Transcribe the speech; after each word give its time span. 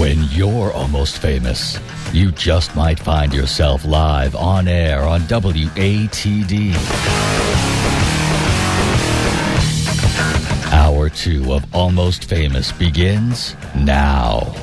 When 0.00 0.22
you're 0.30 0.72
almost 0.72 1.18
famous, 1.18 1.78
you 2.14 2.32
just 2.32 2.74
might 2.74 2.98
find 2.98 3.34
yourself 3.34 3.84
live 3.84 4.34
on 4.34 4.66
air 4.66 5.02
on 5.02 5.20
WATD. 5.20 6.74
Hour 10.72 11.10
two 11.10 11.52
of 11.52 11.74
Almost 11.74 12.24
Famous 12.24 12.72
begins 12.72 13.54
now. 13.76 14.54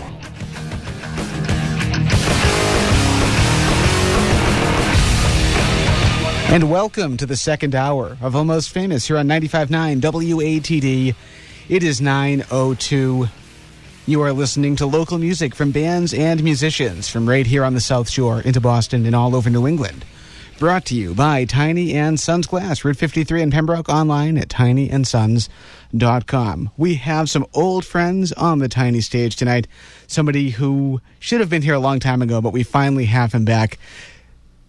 And 6.50 6.72
welcome 6.72 7.16
to 7.16 7.28
the 7.28 7.38
second 7.38 7.76
hour 7.76 8.18
of 8.22 8.36
Almost 8.36 8.72
Famous 8.72 9.06
here 9.06 9.20
on 9.20 9.28
95.9 9.28 10.02
WATD. 10.02 11.14
It 11.70 11.84
is 11.84 12.02
9.02. 12.02 13.30
You 14.10 14.22
are 14.22 14.32
listening 14.32 14.78
to 14.78 14.86
local 14.86 15.18
music 15.18 15.54
from 15.54 15.72
bands 15.72 16.14
and 16.14 16.42
musicians 16.42 17.10
from 17.10 17.28
right 17.28 17.46
here 17.46 17.66
on 17.66 17.74
the 17.74 17.82
South 17.82 18.10
Shore 18.10 18.40
into 18.40 18.62
Boston 18.62 19.06
and 19.06 19.14
all 19.14 19.36
over 19.36 19.50
New 19.50 19.68
England. 19.68 20.06
Brought 20.60 20.86
to 20.86 20.96
you 20.96 21.14
by 21.14 21.44
Tiny 21.44 21.94
and 21.94 22.18
Sons 22.18 22.48
Glass, 22.48 22.86
Route 22.86 22.96
53 22.96 23.42
in 23.42 23.52
Pembroke, 23.52 23.90
online 23.90 24.38
at 24.38 24.48
tinyandsons.com. 24.48 25.50
We 26.78 26.96
have 26.96 27.30
some 27.30 27.46
old 27.54 27.84
friends 27.84 28.32
on 28.32 28.60
the 28.60 28.70
Tiny 28.70 29.02
stage 29.02 29.36
tonight. 29.36 29.68
Somebody 30.08 30.52
who 30.52 31.02
should 31.20 31.42
have 31.42 31.50
been 31.50 31.62
here 31.62 31.74
a 31.74 31.80
long 31.80 32.00
time 32.00 32.22
ago, 32.22 32.40
but 32.40 32.54
we 32.54 32.64
finally 32.64 33.08
have 33.08 33.34
him 33.34 33.44
back. 33.44 33.78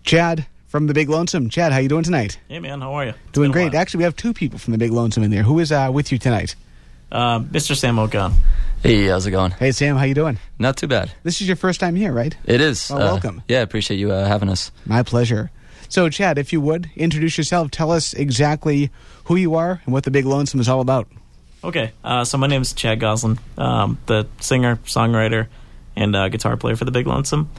Chad 0.03 0.47
from 0.67 0.89
the 0.89 0.95
Big 0.95 1.09
Lonesome. 1.09 1.49
Chad, 1.49 1.71
how 1.71 1.79
you 1.79 1.89
doing 1.89 2.03
tonight? 2.03 2.41
Hey 2.49 2.59
man, 2.59 2.81
how 2.81 2.93
are 2.95 3.05
you? 3.05 3.11
It's 3.11 3.35
Doing 3.35 3.53
great. 3.53 3.73
Actually, 3.73 3.99
we 3.99 4.05
have 4.05 4.17
two 4.17 4.35
people 4.35 4.59
from 4.59 4.73
the 4.73 4.79
Big 4.79 4.91
Lonesome 4.91 5.23
in 5.23 5.31
there. 5.31 5.45
Who 5.45 5.61
is 5.61 5.71
uh, 5.71 5.91
with 5.93 6.11
you 6.11 6.19
tonight? 6.19 6.57
Uh, 7.11 7.41
Mr. 7.41 7.77
Sam 7.77 7.97
Okan. 7.97 8.35
Hey, 8.83 9.07
how's 9.07 9.27
it 9.27 9.31
going? 9.33 9.51
Hey, 9.53 9.73
Sam, 9.73 9.97
how 9.97 10.05
you 10.05 10.15
doing? 10.15 10.39
Not 10.59 10.77
too 10.77 10.87
bad. 10.87 11.11
This 11.23 11.41
is 11.41 11.47
your 11.49 11.57
first 11.57 11.81
time 11.81 11.97
here, 11.97 12.13
right? 12.13 12.37
It 12.45 12.61
is. 12.61 12.91
Well, 12.91 13.01
uh, 13.01 13.05
welcome. 13.13 13.43
Yeah, 13.49 13.63
appreciate 13.63 13.97
you 13.97 14.13
uh, 14.13 14.27
having 14.27 14.49
us. 14.49 14.71
My 14.87 15.03
pleasure. 15.03 15.51
So, 15.89 16.09
Chad, 16.11 16.39
if 16.39 16.53
you 16.53 16.61
would 16.61 16.91
introduce 16.97 17.39
yourself, 17.39 17.71
tell 17.71 17.91
us 17.91 18.13
exactly 18.13 18.91
who 19.25 19.37
you 19.37 19.55
are 19.55 19.81
and 19.85 19.93
what 19.93 20.05
the 20.05 20.11
Big 20.11 20.27
Lonesome 20.27 20.61
is 20.61 20.69
all 20.69 20.81
about. 20.81 21.09
Okay, 21.65 21.93
uh, 22.05 22.25
so 22.25 22.39
my 22.39 22.47
name 22.47 22.63
is 22.63 22.73
Chad 22.73 23.01
Goslin, 23.01 23.39
um, 23.57 23.99
the 24.07 24.29
singer, 24.39 24.77
songwriter, 24.85 25.49
and 25.97 26.15
uh, 26.15 26.29
guitar 26.29 26.57
player 26.57 26.77
for 26.77 26.85
the 26.85 26.93
Big 26.93 27.07
Lonesome. 27.07 27.51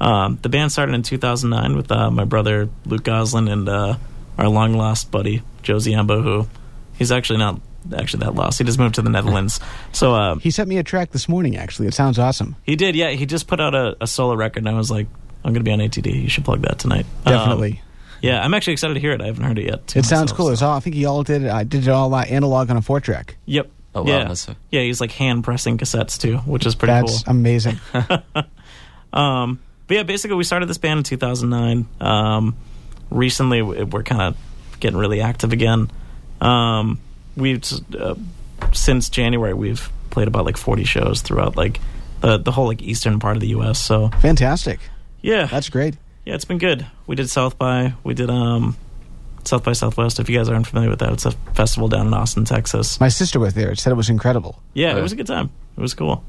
Um, 0.00 0.38
the 0.42 0.48
band 0.48 0.72
started 0.72 0.94
in 0.94 1.02
2009 1.02 1.76
with 1.76 1.92
uh, 1.92 2.10
my 2.10 2.24
brother 2.24 2.68
Luke 2.84 3.04
Goslin 3.04 3.48
and 3.48 3.68
uh, 3.68 3.96
our 4.38 4.48
long 4.48 4.74
lost 4.74 5.12
buddy 5.12 5.42
Josie 5.62 5.94
Ambo, 5.94 6.20
who 6.20 6.48
he's 6.94 7.12
actually 7.12 7.38
not 7.38 7.60
actually 7.96 8.24
that 8.24 8.34
loss. 8.34 8.58
He 8.58 8.64
just 8.64 8.78
moved 8.78 8.94
to 8.96 9.02
the 9.02 9.10
Netherlands. 9.10 9.60
So 9.92 10.14
uh, 10.14 10.36
He 10.36 10.50
sent 10.50 10.68
me 10.68 10.78
a 10.78 10.82
track 10.82 11.10
this 11.10 11.28
morning, 11.28 11.56
actually. 11.56 11.88
It 11.88 11.94
sounds 11.94 12.18
awesome. 12.18 12.56
he 12.62 12.76
did, 12.76 12.94
yeah. 12.96 13.10
He 13.10 13.26
just 13.26 13.46
put 13.46 13.60
out 13.60 13.74
a, 13.74 13.96
a 14.00 14.06
solo 14.06 14.34
record, 14.34 14.58
and 14.60 14.68
I 14.68 14.74
was 14.74 14.90
like, 14.90 15.06
I'm 15.44 15.52
going 15.52 15.64
to 15.64 15.68
be 15.68 15.72
on 15.72 15.80
ATD. 15.80 16.22
You 16.22 16.28
should 16.28 16.44
plug 16.44 16.62
that 16.62 16.78
tonight. 16.78 17.06
Um, 17.26 17.32
Definitely. 17.34 17.82
yeah, 18.22 18.42
I'm 18.42 18.54
actually 18.54 18.72
excited 18.74 18.94
to 18.94 19.00
hear 19.00 19.12
it. 19.12 19.20
I 19.20 19.26
haven't 19.26 19.44
heard 19.44 19.58
it 19.58 19.66
yet. 19.66 19.86
too, 19.86 19.98
it 19.98 20.04
sounds 20.06 20.32
cool. 20.32 20.46
so- 20.46 20.52
It's 20.52 20.62
all, 20.62 20.76
I 20.76 20.80
think 20.80 20.96
he 20.96 21.04
all 21.04 21.22
did 21.22 21.42
it. 21.42 21.50
I 21.50 21.64
did 21.64 21.82
it 21.86 21.90
all 21.90 22.14
uh, 22.14 22.22
analog 22.22 22.70
on 22.70 22.76
a 22.76 22.82
four 22.82 23.00
track. 23.00 23.36
Yep. 23.46 23.70
Oh, 23.96 24.02
wow, 24.02 24.08
Yeah. 24.08 24.24
that's 24.28 24.48
a- 24.48 24.56
yeah, 24.70 24.80
he's 24.80 25.00
like 25.00 25.12
hand 25.12 25.44
pressing 25.44 25.78
cassettes 25.78 26.18
too, 26.18 26.38
which 26.38 26.64
is 26.66 26.74
pretty 26.74 26.92
That's 26.94 27.22
cool. 27.24 27.30
amazing. 27.32 27.78
Um, 29.12 29.60
but 29.86 29.96
yeah, 29.96 30.02
basically, 30.02 30.36
we 30.36 30.44
started 30.44 30.66
this 30.68 30.78
band 30.78 30.98
in 30.98 31.04
2009. 31.04 31.86
Um, 32.00 32.56
recently, 33.10 33.62
we- 33.62 33.84
we're 33.84 34.02
kind 34.02 34.22
of 34.22 34.36
getting 34.80 34.98
really 34.98 35.20
active 35.20 35.52
again. 35.52 35.90
Um, 36.40 36.98
we've 37.36 37.62
uh, 37.98 38.14
since 38.72 39.08
January 39.08 39.54
we've 39.54 39.90
played 40.10 40.28
about 40.28 40.44
like 40.44 40.56
40 40.56 40.84
shows 40.84 41.20
throughout 41.22 41.56
like 41.56 41.80
the 42.20 42.38
the 42.38 42.52
whole 42.52 42.66
like 42.66 42.82
eastern 42.82 43.18
part 43.20 43.36
of 43.36 43.40
the 43.40 43.48
U.S. 43.48 43.78
So 43.78 44.08
Fantastic. 44.20 44.80
yeah, 45.22 45.46
That's 45.46 45.68
great. 45.68 45.96
yeah, 46.24 46.34
it's 46.34 46.44
been 46.44 46.58
good. 46.58 46.86
We 47.06 47.16
did 47.16 47.28
South 47.30 47.58
by, 47.58 47.94
we 48.04 48.14
did 48.14 48.30
um, 48.30 48.76
South 49.44 49.62
by 49.64 49.72
Southwest. 49.74 50.18
If 50.20 50.30
you 50.30 50.38
guys 50.38 50.48
aren't 50.48 50.66
familiar 50.66 50.88
with 50.90 51.00
that, 51.00 51.12
it's 51.12 51.26
a 51.26 51.32
festival 51.54 51.88
down 51.88 52.06
in 52.06 52.14
Austin, 52.14 52.44
Texas. 52.44 52.98
My 53.00 53.08
sister 53.10 53.38
was 53.38 53.54
there. 53.54 53.70
It 53.72 53.78
said 53.78 53.90
it 53.92 53.96
was 53.96 54.08
incredible. 54.08 54.62
Yeah, 54.72 54.96
it 54.96 55.02
was 55.02 55.12
a 55.12 55.16
good 55.16 55.26
time. 55.26 55.50
It 55.76 55.80
was 55.80 55.92
cool. 55.94 56.24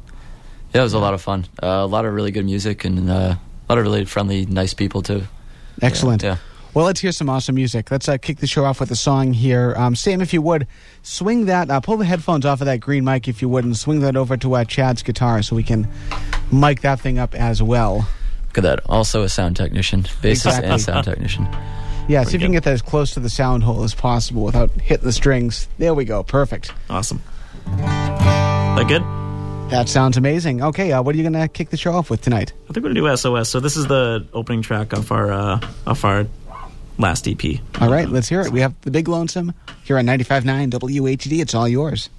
Yeah, 0.74 0.81
it 0.81 0.84
was 0.84 0.94
a 0.94 1.00
lot 1.00 1.13
of 1.13 1.22
fun. 1.22 1.46
Uh, 1.63 1.68
a 1.68 1.85
lot 1.85 2.03
of 2.06 2.13
really 2.13 2.31
good 2.31 2.44
music 2.46 2.84
and 2.84 3.09
uh, 3.09 3.35
a 3.35 3.40
lot 3.69 3.78
of 3.78 3.85
really 3.85 4.03
friendly, 4.03 4.46
nice 4.46 4.74
people 4.74 5.01
too. 5.01 5.24
Excellent. 5.81 6.24
Yeah. 6.24 6.38
Well, 6.75 6.84
let's 6.84 7.00
hear 7.00 7.13
some 7.13 7.30
awesome 7.30 7.56
music. 7.56 7.90
Let's 7.90 8.09
uh, 8.09 8.18
kick 8.18 8.40
the 8.40 8.47
show 8.47 8.66
off 8.66 8.81
with 8.81 8.91
a 8.91 8.97
song 8.97 9.31
here. 9.31 9.74
Um, 9.78 9.96
Sam, 9.96 10.19
if 10.19 10.34
you 10.34 10.41
would, 10.41 10.68
swing 11.03 11.46
that, 11.46 11.69
uh, 11.72 11.80
pull 11.80 11.96
the 11.96 12.03
headphones 12.03 12.46
off 12.46 12.59
of 12.59 12.66
that 12.66 12.81
green 12.81 13.06
mic, 13.06 13.30
if 13.30 13.41
you 13.41 13.47
would, 13.47 13.63
and 13.63 13.78
swing 13.78 14.02
that 14.02 14.18
over 14.18 14.36
to 14.36 14.56
uh, 14.56 14.66
Chad's 14.66 15.02
guitar 15.02 15.41
so 15.41 15.56
we 15.56 15.63
can 15.63 15.88
mic 16.52 16.81
that 16.81 17.00
thing 17.00 17.18
up 17.18 17.34
as 17.34 17.63
well. 17.63 18.06
Look 18.47 18.58
at 18.58 18.63
that. 18.63 18.81
Also 18.88 19.24
a 19.24 19.30
sound 19.30 19.56
technician, 19.56 20.03
bassist 20.03 20.31
Exactly. 20.31 20.69
and 20.69 20.81
sound 20.81 21.06
technician. 21.06 21.47
Yeah, 22.09 22.24
see 22.24 22.36
if 22.36 22.41
you 22.41 22.47
can 22.47 22.52
get 22.52 22.66
that 22.66 22.74
as 22.74 22.81
close 22.81 23.13
to 23.13 23.22
the 23.22 23.30
sound 23.30 23.63
hole 23.63 23.84
as 23.86 23.96
possible 23.96 24.44
without 24.44 24.69
hitting 24.81 25.06
the 25.06 25.13
strings. 25.13 25.69
There 25.78 25.94
we 25.94 26.03
go. 26.03 26.24
Perfect. 26.24 26.74
Awesome. 26.90 27.22
That 27.78 28.86
good? 28.90 29.02
That 29.72 29.88
sounds 29.88 30.18
amazing. 30.18 30.62
Okay, 30.62 30.92
uh, 30.92 31.02
what 31.02 31.16
are 31.16 31.18
you 31.18 31.24
going 31.24 31.42
to 31.42 31.47
kick 31.47 31.69
the 31.69 31.78
show 31.78 31.94
off 31.94 32.09
with 32.09 32.22
tonight? 32.22 32.52
I 32.69 32.74
think 32.74 32.84
we're 32.84 32.94
gonna 32.94 33.09
do 33.09 33.16
SOS. 33.18 33.50
So 33.50 33.59
this 33.62 33.78
is 33.78 33.88
the 33.88 34.28
opening 34.34 34.62
track 34.62 34.94
off 34.94 35.12
our 35.12 35.31
uh, 35.31 35.59
off 35.88 36.03
our 36.03 36.28
last 36.97 37.28
EP. 37.28 37.59
All 37.81 37.89
right, 37.89 38.07
let's 38.07 38.29
hear 38.29 38.41
it. 38.41 38.51
We 38.51 38.61
have 38.61 38.73
The 38.81 38.91
Big 38.91 39.07
Lonesome 39.07 39.53
here 39.83 39.97
on 39.97 40.06
95.9 40.06 40.72
WATD. 40.72 41.41
It's 41.41 41.53
all 41.56 41.67
yours. 41.67 42.09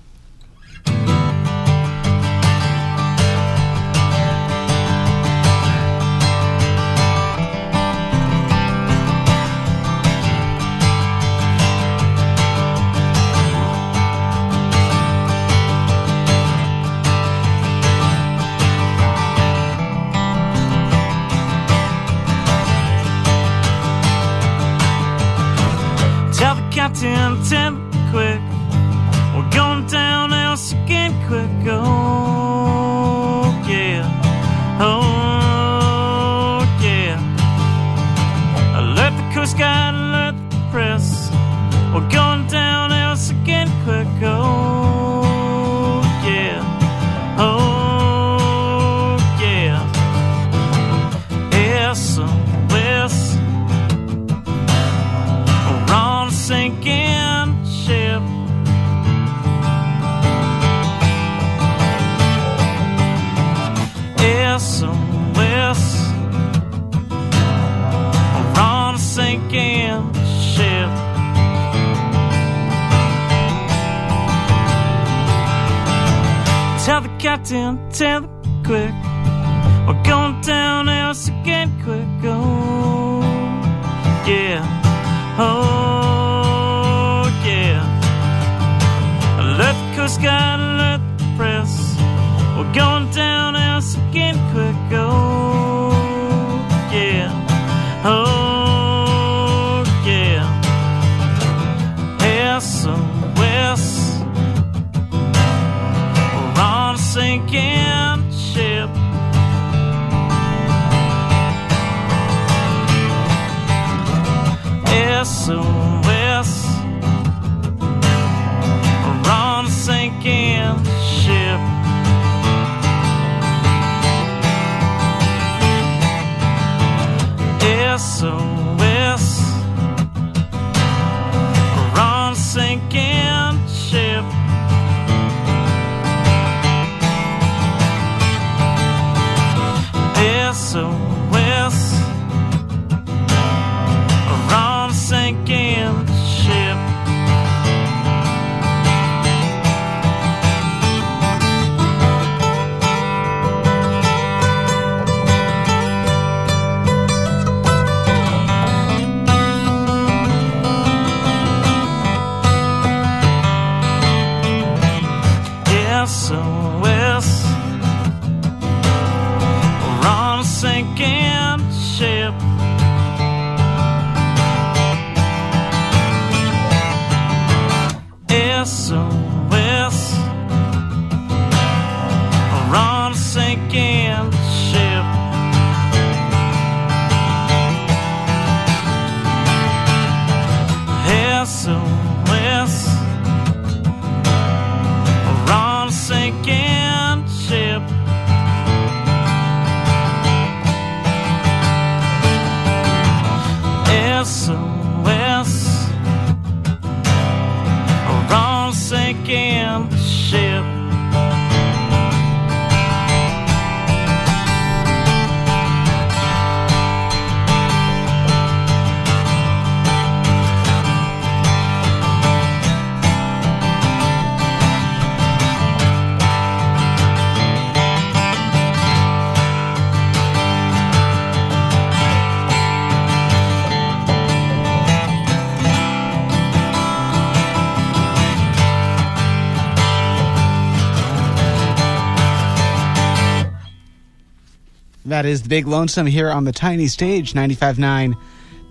That 245.07 245.25
is 245.25 245.43
the 245.43 245.49
Big 245.49 245.69
Lonesome 245.69 246.07
here 246.07 246.31
on 246.31 246.45
the 246.45 246.53
tiny 246.53 246.89
stage, 246.89 247.33
95.9 247.33 248.17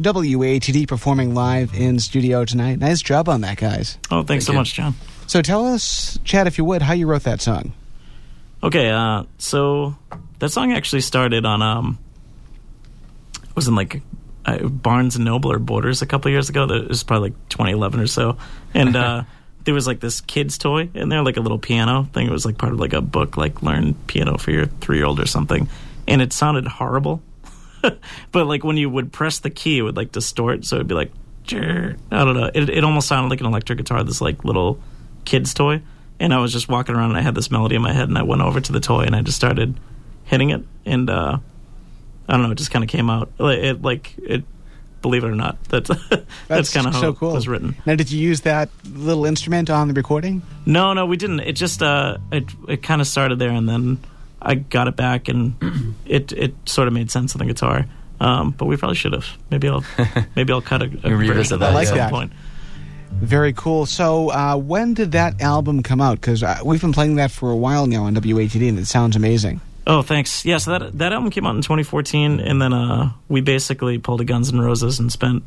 WATD 0.01 0.85
performing 0.85 1.33
live 1.33 1.73
in 1.73 1.97
studio 1.99 2.43
tonight. 2.43 2.77
Nice 2.79 3.01
job 3.01 3.29
on 3.29 3.41
that, 3.41 3.57
guys. 3.57 3.97
Oh, 4.11 4.23
thanks 4.23 4.27
Thank 4.27 4.41
so 4.41 4.51
you. 4.51 4.57
much, 4.57 4.73
John. 4.73 4.95
So 5.27 5.41
tell 5.41 5.65
us, 5.65 6.19
Chad, 6.25 6.45
if 6.47 6.57
you 6.57 6.65
would, 6.65 6.81
how 6.81 6.91
you 6.91 7.07
wrote 7.07 7.23
that 7.23 7.41
song. 7.41 7.71
Okay, 8.61 8.89
uh, 8.89 9.23
so 9.37 9.95
that 10.39 10.49
song 10.49 10.73
actually 10.73 11.01
started 11.01 11.45
on 11.45 11.61
um, 11.61 11.99
it 13.41 13.55
was 13.55 13.69
in 13.69 13.75
like 13.75 14.01
uh, 14.45 14.67
Barnes 14.67 15.15
and 15.15 15.23
Noble 15.23 15.53
or 15.53 15.59
Borders 15.59 16.01
a 16.01 16.05
couple 16.05 16.31
years 16.31 16.49
ago. 16.49 16.65
That 16.65 16.83
it 16.83 16.87
was 16.89 17.03
probably 17.03 17.29
like 17.29 17.49
2011 17.49 17.99
or 18.01 18.07
so, 18.07 18.37
and 18.73 18.95
uh, 18.95 19.23
there 19.63 19.73
was 19.73 19.87
like 19.87 20.01
this 20.01 20.19
kid's 20.19 20.57
toy 20.57 20.89
in 20.93 21.07
there, 21.07 21.23
like 21.23 21.37
a 21.37 21.41
little 21.41 21.59
piano 21.59 22.09
thing. 22.11 22.27
It 22.27 22.31
was 22.31 22.45
like 22.45 22.57
part 22.57 22.73
of 22.73 22.79
like 22.79 22.93
a 22.93 23.01
book, 23.01 23.37
like 23.37 23.61
learn 23.61 23.93
piano 24.07 24.37
for 24.37 24.51
your 24.51 24.65
three 24.65 24.97
year 24.97 25.05
old 25.05 25.19
or 25.19 25.27
something, 25.27 25.69
and 26.07 26.21
it 26.21 26.33
sounded 26.33 26.67
horrible. 26.67 27.21
but 28.31 28.47
like 28.47 28.63
when 28.63 28.77
you 28.77 28.89
would 28.89 29.11
press 29.11 29.39
the 29.39 29.49
key, 29.49 29.79
it 29.79 29.81
would 29.81 29.95
like 29.95 30.11
distort, 30.11 30.65
so 30.65 30.77
it'd 30.77 30.87
be 30.87 30.95
like. 30.95 31.11
I 32.11 32.23
don't 32.23 32.35
know. 32.35 32.49
It, 32.55 32.69
it 32.69 32.83
almost 32.83 33.07
sounded 33.07 33.29
like 33.29 33.39
an 33.39 33.45
electric 33.45 33.77
guitar, 33.77 34.03
this 34.03 34.19
like 34.19 34.43
little 34.43 34.79
kid's 35.25 35.53
toy. 35.53 35.83
And 36.19 36.33
I 36.33 36.39
was 36.39 36.51
just 36.51 36.69
walking 36.69 36.95
around 36.95 37.11
and 37.11 37.19
I 37.19 37.21
had 37.21 37.35
this 37.35 37.51
melody 37.51 37.75
in 37.75 37.83
my 37.83 37.93
head, 37.93 38.07
and 38.07 38.17
I 38.17 38.23
went 38.23 38.41
over 38.41 38.59
to 38.59 38.71
the 38.71 38.79
toy 38.79 39.03
and 39.03 39.15
I 39.15 39.21
just 39.21 39.37
started 39.37 39.77
hitting 40.23 40.49
it, 40.49 40.63
and 40.85 41.09
uh, 41.09 41.37
I 42.27 42.33
don't 42.33 42.41
know, 42.41 42.51
it 42.51 42.57
just 42.57 42.71
kind 42.71 42.83
of 42.83 42.89
came 42.89 43.09
out. 43.09 43.31
Like, 43.37 43.59
It 43.59 43.81
like 43.81 44.15
it. 44.17 44.43
Believe 45.01 45.23
it 45.23 45.27
or 45.27 45.35
not, 45.35 45.63
that's 45.65 45.91
that's, 46.47 46.73
kind 46.73 46.87
of 46.87 46.93
how 46.93 47.01
so 47.01 47.09
it 47.09 47.17
cool. 47.17 47.33
was 47.33 47.47
written. 47.47 47.75
Now, 47.85 47.93
did 47.93 48.09
you 48.11 48.19
use 48.19 48.41
that 48.41 48.69
little 48.89 49.25
instrument 49.27 49.69
on 49.69 49.87
the 49.87 49.93
recording? 49.93 50.41
No, 50.65 50.93
no, 50.93 51.05
we 51.05 51.15
didn't. 51.15 51.41
It 51.41 51.53
just 51.53 51.83
uh, 51.83 52.17
it 52.31 52.45
it 52.67 52.81
kind 52.81 53.01
of 53.01 53.07
started 53.07 53.37
there, 53.37 53.51
and 53.51 53.69
then 53.69 53.99
I 54.45 54.55
got 54.55 54.87
it 54.87 54.95
back, 54.95 55.27
and 55.27 55.55
it 56.05 56.31
it 56.31 56.53
sort 56.65 56.87
of 56.87 56.93
made 56.93 57.09
sense 57.11 57.35
on 57.35 57.39
the 57.39 57.45
guitar. 57.45 57.85
Um, 58.19 58.51
but 58.51 58.65
we 58.65 58.77
probably 58.77 58.95
should 58.95 59.13
have. 59.13 59.25
Maybe 59.49 59.67
I'll 59.67 59.83
maybe 60.35 60.53
I'll 60.53 60.61
cut 60.61 60.81
a, 60.81 60.85
a 60.85 61.15
revisit 61.15 61.35
version 61.35 61.59
that, 61.59 61.65
at 61.65 61.71
I 61.71 61.73
like 61.75 61.87
some 61.87 61.97
that. 61.97 62.11
point. 62.11 62.31
Very 63.11 63.53
cool. 63.53 63.85
So, 63.85 64.29
uh, 64.31 64.57
when 64.57 64.93
did 64.93 65.13
that 65.13 65.41
album 65.41 65.83
come 65.83 66.01
out? 66.01 66.19
Because 66.19 66.43
uh, 66.43 66.59
we've 66.65 66.81
been 66.81 66.91
playing 66.93 67.15
that 67.15 67.31
for 67.31 67.49
a 67.49 67.55
while 67.55 67.87
now 67.87 68.03
on 68.05 68.15
WATD, 68.15 68.67
and 68.69 68.77
it 68.77 68.87
sounds 68.87 69.15
amazing. 69.15 69.61
Oh, 69.87 70.01
thanks. 70.01 70.43
Yeah, 70.45 70.57
so 70.57 70.71
that 70.77 70.97
that 70.97 71.13
album 71.13 71.29
came 71.29 71.45
out 71.45 71.55
in 71.55 71.61
2014, 71.61 72.39
and 72.39 72.61
then 72.61 72.73
uh, 72.73 73.11
we 73.29 73.41
basically 73.41 73.99
pulled 73.99 74.19
a 74.21 74.25
Guns 74.25 74.51
N' 74.51 74.59
Roses 74.59 74.99
and 74.99 75.11
spent 75.11 75.43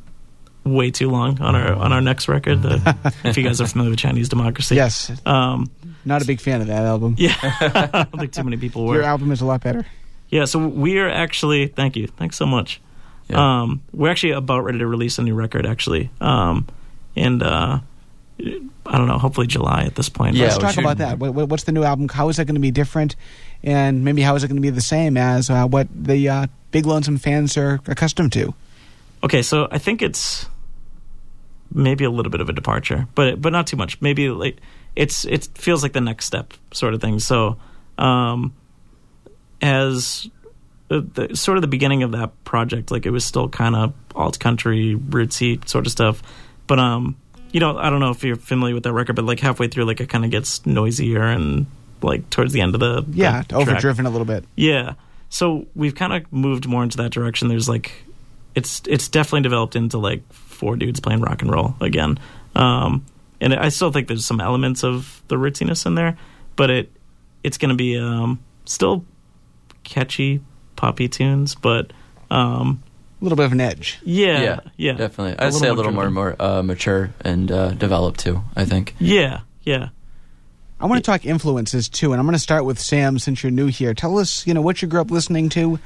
way 0.65 0.91
too 0.91 1.11
long 1.11 1.41
on 1.43 1.55
our 1.55 1.73
on 1.75 1.93
our 1.93 2.01
next 2.01 2.29
record. 2.29 2.63
The, 2.63 3.15
if 3.25 3.37
you 3.37 3.43
guys 3.43 3.61
are 3.61 3.67
familiar 3.67 3.91
with 3.91 3.99
Chinese 3.99 4.29
Democracy, 4.29 4.75
Yes, 4.77 5.11
Um, 5.27 5.71
not 6.05 6.23
a 6.23 6.25
big 6.27 6.41
fan 6.41 6.61
of 6.61 6.67
that 6.69 6.85
album. 6.85 7.15
yeah, 7.19 7.35
I 7.43 8.07
don't 8.11 8.19
think 8.21 8.33
too 8.33 8.45
many 8.45 8.57
people 8.57 8.85
were. 8.87 8.95
Your 8.97 9.05
album 9.05 9.31
is 9.33 9.41
a 9.41 9.47
lot 9.47 9.63
better. 9.63 9.87
Yeah, 10.31 10.45
so 10.45 10.67
we 10.67 10.99
are 10.99 11.09
actually. 11.09 11.69
Thank 11.69 11.97
you. 11.97 12.07
Thanks 12.07 12.37
so 12.37 12.47
much. 12.47 12.81
Yeah. 13.29 13.63
Um, 13.63 13.83
we're 13.93 14.11
actually 14.11 14.33
about 14.33 14.65
ready 14.65 14.79
to 14.79 14.87
release 14.87 15.19
a 15.19 15.23
new 15.23 15.35
record, 15.35 15.67
actually, 15.67 16.11
um, 16.21 16.67
and 17.17 17.43
uh, 17.43 17.81
I 18.41 18.99
don't 18.99 19.07
know. 19.07 19.19
Hopefully 19.19 19.47
July 19.47 19.85
at 19.85 19.95
this 19.97 20.09
point. 20.09 20.35
Yeah, 20.37 20.45
Let's 20.47 20.59
talk 20.59 20.75
should- 20.75 20.85
about 20.85 20.99
that. 20.99 21.19
What, 21.19 21.35
what- 21.35 21.49
what's 21.49 21.65
the 21.65 21.73
new 21.73 21.83
album? 21.83 22.09
How 22.09 22.29
is 22.31 22.37
that 22.39 22.47
going 22.47 22.55
to 22.55 22.61
be 22.61 22.71
different? 22.71 23.17
And 23.63 24.05
maybe 24.05 24.23
how 24.23 24.35
is 24.37 24.45
it 24.45 24.49
going 24.49 24.57
to 24.57 24.63
be 24.63 24.71
the 24.71 24.81
same 24.81 25.17
as 25.17 25.51
uh, 25.51 25.67
what 25.67 25.89
the 25.93 26.29
uh, 26.29 26.47
Big 26.71 26.87
Lonesome 26.87 27.17
fans 27.19 27.57
are 27.59 27.81
accustomed 27.87 28.33
to? 28.35 28.55
Okay, 29.25 29.43
so 29.43 29.67
I 29.71 29.79
think 29.79 30.01
it's 30.01 30.47
maybe 31.75 32.05
a 32.05 32.11
little 32.11 32.31
bit 32.31 32.41
of 32.41 32.49
a 32.49 32.53
departure, 32.53 33.07
but 33.15 33.43
but 33.43 33.53
not 33.53 33.67
too 33.67 33.77
much. 33.77 34.01
Maybe 34.01 34.31
like 34.31 34.59
it's 34.97 35.25
it 35.25 35.49
feels 35.55 35.83
like 35.83 35.93
the 35.93 36.01
next 36.01 36.25
step 36.27 36.55
sort 36.73 36.95
of 36.95 37.01
thing. 37.01 37.19
So, 37.21 37.57
um, 37.99 38.53
as 39.61 40.29
the, 40.89 41.01
the 41.01 41.37
sort 41.37 41.59
of 41.59 41.63
the 41.63 41.69
beginning 41.69 42.03
of 42.03 42.13
that 42.13 42.45
project, 42.45 42.91
like 42.91 43.07
it 43.07 43.11
was 43.11 43.25
still 43.25 43.49
kind 43.49 43.77
of 43.77 43.93
alt 44.15 44.39
country, 44.39 44.97
rootsy 44.97 45.67
sort 45.69 45.87
of 45.87 45.93
stuff. 45.93 46.23
But 46.67 46.79
um, 46.79 47.17
you 47.53 47.61
know, 47.61 47.77
I 47.79 47.91
don't 47.91 48.01
know 48.01 48.11
if 48.11 48.23
you're 48.25 48.37
familiar 48.37 48.75
with 48.75 48.85
that 48.85 48.93
record, 48.93 49.17
but 49.17 49.25
like 49.25 49.41
halfway 49.41 49.69
through, 49.69 49.85
like 49.85 50.01
it 50.01 50.09
kind 50.09 50.25
of 50.25 50.31
gets 50.31 50.65
noisier 50.67 51.23
and 51.23 51.67
like 52.03 52.29
towards 52.31 52.53
the 52.53 52.61
end 52.61 52.75
of 52.75 52.81
the 52.81 53.03
the 53.03 53.17
Yeah, 53.17 53.43
track. 53.43 53.53
overdriven 53.53 54.07
a 54.07 54.11
little 54.11 54.27
bit. 54.27 54.45
Yeah. 54.55 54.95
So 55.31 55.67
we've 55.75 55.95
kind 55.95 56.13
of 56.13 56.33
moved 56.33 56.67
more 56.67 56.83
into 56.83 56.97
that 56.99 57.11
direction. 57.11 57.49
There's 57.49 57.69
like, 57.69 57.93
it's 58.55 58.81
it's 58.87 59.09
definitely 59.09 59.43
developed 59.43 59.77
into 59.77 59.99
like 59.99 60.23
four 60.33 60.77
dudes 60.77 61.01
playing 61.01 61.21
rock 61.21 61.43
and 61.43 61.51
roll 61.53 61.75
again. 61.81 62.19
Um, 62.55 63.05
and 63.41 63.55
I 63.55 63.69
still 63.69 63.91
think 63.93 64.09
there's 64.09 64.25
some 64.27 64.41
elements 64.41 64.83
of 64.85 65.23
the 65.29 65.37
rootsiness 65.37 65.87
in 65.87 65.95
there, 65.95 66.17
but 66.57 66.71
it 66.71 66.93
it's 67.45 67.59
going 67.59 67.71
to 67.71 67.77
be 67.77 67.97
um, 67.99 68.41
still 68.65 69.05
catchy 69.85 70.41
poppy 70.77 71.09
tunes, 71.09 71.55
but 71.55 71.93
um, 72.31 72.83
A 73.21 73.25
little 73.25 73.37
bit 73.37 73.47
of 73.47 73.53
an 73.53 73.61
edge. 73.61 73.99
yeah, 74.05 74.43
yeah, 74.43 74.61
yeah, 74.77 74.93
definitely. 74.93 75.39
I'd 75.39 75.55
say 75.55 75.69
a 75.69 75.75
little 75.75 75.93
more 75.93 76.11
more 76.11 76.37
uh, 76.41 76.63
mature 76.63 77.11
and 77.23 77.51
uh, 77.51 77.71
developed 77.71 78.21
too. 78.21 78.43
I 78.57 78.65
think. 78.65 78.95
Yeah, 78.99 79.41
yeah. 79.63 79.89
I 80.81 80.87
want 80.87 81.03
to 81.05 81.11
talk 81.11 81.27
influences 81.27 81.89
too, 81.89 82.13
and 82.13 82.21
I'm 82.21 82.27
going 82.27 82.35
to 82.37 82.39
start 82.39 82.65
with 82.65 82.79
Sam 82.79 83.19
since 83.19 83.43
you're 83.43 83.51
new 83.51 83.67
here. 83.67 83.95
Tell 83.95 84.19
us, 84.19 84.47
you 84.47 84.55
know, 84.55 84.63
what 84.63 84.81
you 84.81 84.87
grew 84.87 85.01
up 85.01 85.11
listening 85.11 85.49
to, 85.51 85.81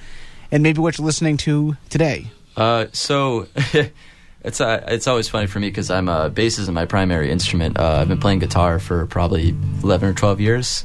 and 0.51 0.63
maybe 0.63 0.81
what 0.81 0.99
you're 0.99 1.07
listening 1.07 1.39
to 1.39 1.77
today. 1.89 2.27
Uh, 2.57 2.87
so 2.93 3.47
it's 4.45 4.61
uh, 4.61 4.85
it's 4.89 5.07
always 5.07 5.29
funny 5.29 5.47
for 5.47 5.61
me 5.61 5.69
because 5.69 5.91
I'm 5.91 6.09
uh, 6.09 6.29
bass 6.29 6.59
isn't 6.59 6.75
my 6.75 6.87
primary 6.87 7.31
instrument. 7.31 7.79
Uh, 7.79 7.99
I've 8.01 8.09
been 8.09 8.21
playing 8.21 8.41
guitar 8.41 8.79
for 8.79 9.07
probably 9.07 9.55
eleven 9.83 10.09
or 10.09 10.15
twelve 10.15 10.41
years. 10.41 10.85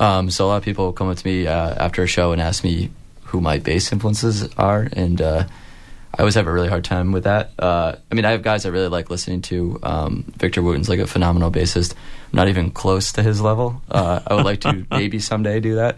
Um, 0.00 0.30
so 0.30 0.46
a 0.46 0.48
lot 0.48 0.56
of 0.56 0.62
people 0.62 0.92
come 0.92 1.08
up 1.08 1.16
to 1.16 1.26
me 1.26 1.46
uh, 1.46 1.74
after 1.74 2.02
a 2.02 2.06
show 2.06 2.32
and 2.32 2.40
ask 2.40 2.62
me 2.62 2.90
who 3.24 3.40
my 3.40 3.58
bass 3.58 3.92
influences 3.92 4.52
are, 4.54 4.88
and 4.92 5.20
uh, 5.20 5.44
I 6.14 6.22
always 6.22 6.34
have 6.36 6.46
a 6.46 6.52
really 6.52 6.68
hard 6.68 6.84
time 6.84 7.12
with 7.12 7.24
that. 7.24 7.52
Uh, 7.58 7.96
I 8.10 8.14
mean, 8.14 8.24
I 8.24 8.30
have 8.30 8.42
guys 8.42 8.64
I 8.64 8.70
really 8.70 8.88
like 8.88 9.10
listening 9.10 9.42
to. 9.42 9.78
Um, 9.82 10.24
Victor 10.36 10.62
Wooten's 10.62 10.88
like 10.88 11.00
a 11.00 11.06
phenomenal 11.06 11.50
bassist. 11.50 11.92
I'm 11.92 12.36
not 12.36 12.48
even 12.48 12.70
close 12.70 13.12
to 13.12 13.22
his 13.22 13.40
level. 13.40 13.82
Uh, 13.90 14.20
I 14.26 14.34
would 14.34 14.44
like 14.44 14.60
to 14.62 14.86
maybe 14.90 15.18
someday 15.18 15.60
do 15.60 15.76
that. 15.76 15.96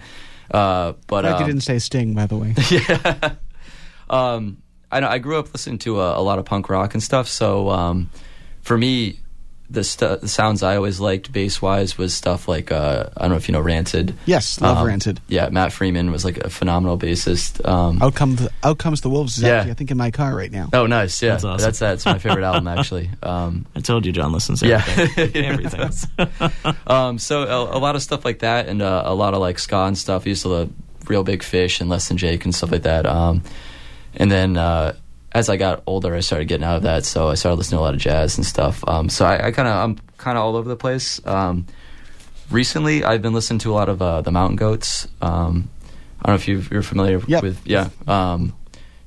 Uh, 0.51 0.95
but 1.07 1.23
Glad 1.23 1.31
you 1.31 1.45
um, 1.45 1.47
didn't 1.47 1.63
say 1.63 1.79
Sting, 1.79 2.15
by 2.15 2.27
the 2.27 2.37
way. 2.37 2.55
yeah. 2.71 3.35
Um, 4.09 4.61
I 4.93 5.01
know 5.01 5.09
I 5.09 5.19
grew 5.19 5.39
up 5.39 5.53
listening 5.53 5.79
to 5.81 6.01
a, 6.01 6.19
a 6.19 6.23
lot 6.23 6.39
of 6.39 6.45
punk 6.45 6.69
rock 6.69 6.95
and 6.95 7.03
stuff. 7.03 7.29
So 7.29 7.71
um, 7.71 8.11
for 8.63 8.77
me, 8.77 9.19
the, 9.73 9.85
stu- 9.85 10.17
the 10.17 10.27
sounds 10.27 10.65
I 10.65 10.75
always 10.75 10.99
liked 10.99 11.31
bass 11.33 11.63
wise 11.63 11.97
was 11.97 12.13
stuff 12.13 12.49
like 12.49 12.73
uh, 12.73 13.09
I 13.17 13.21
don't 13.21 13.31
know 13.31 13.37
if 13.37 13.49
you 13.49 13.53
know 13.53 13.61
Rancid. 13.61 14.15
yes, 14.27 14.61
love 14.61 14.79
Um, 14.79 14.87
Rancid. 14.89 15.21
Yeah, 15.29 15.49
Matt 15.51 15.73
Freeman 15.73 16.11
was 16.11 16.25
like 16.25 16.39
a 16.39 16.51
phenomenal 16.51 16.99
bassist. 16.99 17.65
Um, 17.65 18.03
Out 18.03 18.17
comes, 18.17 18.49
out 18.65 18.79
comes 18.79 19.01
the 19.03 19.09
wolves. 19.11 19.37
Is 19.39 19.45
Yeah. 19.45 19.59
actually, 19.59 19.71
I 19.71 19.75
think, 19.75 19.93
in 19.93 19.97
my 19.97 20.11
car 20.11 20.35
right 20.35 20.51
now. 20.51 20.71
Oh, 20.73 20.87
nice. 20.87 21.23
Yeah, 21.23 21.31
That's 21.31 21.45
awesome. 21.45 21.65
that's 21.65 21.79
that's 21.79 22.05
my 22.05 22.19
favorite 22.19 22.43
album 22.43 22.67
actually. 22.79 23.11
Um, 23.23 23.65
I 23.77 23.81
told 23.81 24.05
you, 24.07 24.11
John 24.11 24.33
listens 24.33 24.59
to 24.59 24.67
Yeah. 24.67 24.85
everything. 24.89 25.45
everything. 25.45 25.91
um, 26.89 27.19
so 27.21 27.43
a, 27.45 27.77
a 27.77 27.79
lot 27.79 27.95
of 27.95 28.03
stuff 28.03 28.25
like 28.25 28.41
that, 28.41 28.67
and 28.69 28.83
uh, 28.83 29.03
a 29.07 29.15
lot 29.15 29.35
of 29.35 29.41
like 29.41 29.61
ska 29.61 29.77
and 29.85 29.97
stuff. 29.97 30.27
I 30.27 30.31
used 30.31 30.43
to 30.43 30.49
love 30.49 30.73
Real 31.07 31.23
Big 31.23 31.45
Fish 31.45 31.81
and 31.81 31.89
Less 31.89 32.09
Than 32.09 32.17
Jake 32.17 32.45
and 32.45 32.53
stuff 32.53 32.73
like 32.73 32.83
that. 32.83 33.07
Um, 33.07 33.45
and 34.17 34.31
then 34.31 34.57
uh, 34.57 34.95
as 35.33 35.49
I 35.49 35.57
got 35.57 35.83
older, 35.87 36.15
I 36.15 36.21
started 36.21 36.47
getting 36.49 36.65
out 36.65 36.77
of 36.77 36.83
that, 36.83 37.05
so 37.05 37.29
I 37.29 37.35
started 37.35 37.57
listening 37.57 37.79
to 37.79 37.83
a 37.83 37.87
lot 37.87 37.95
of 37.95 38.01
jazz 38.01 38.37
and 38.37 38.47
stuff. 38.47 38.83
Um, 38.89 39.09
so 39.09 39.25
I, 39.25 39.47
I 39.49 39.53
kind 39.53 39.69
of 39.69 39.75
I'm 39.77 39.99
kind 40.19 40.37
of 40.37 40.45
all 40.45 40.57
over 40.57 40.69
the 40.69 40.77
place. 40.77 41.25
Um, 41.27 41.67
recently, 42.51 43.05
I've 43.05 43.23
been 43.23 43.33
listening 43.33 43.61
to 43.61 43.73
a 43.73 43.75
lot 43.75 43.89
of 43.89 44.01
uh, 44.03 44.21
the 44.23 44.31
Mountain 44.33 44.57
Goats. 44.57 45.07
Um, 45.23 45.69
I 46.23 46.27
don't 46.27 46.33
know 46.33 46.35
if 46.35 46.49
you 46.49 46.63
you're 46.71 46.83
familiar 46.83 47.21
Yep. 47.27 47.43
with 47.43 47.67
yeah. 47.67 47.89
Um, 48.07 48.55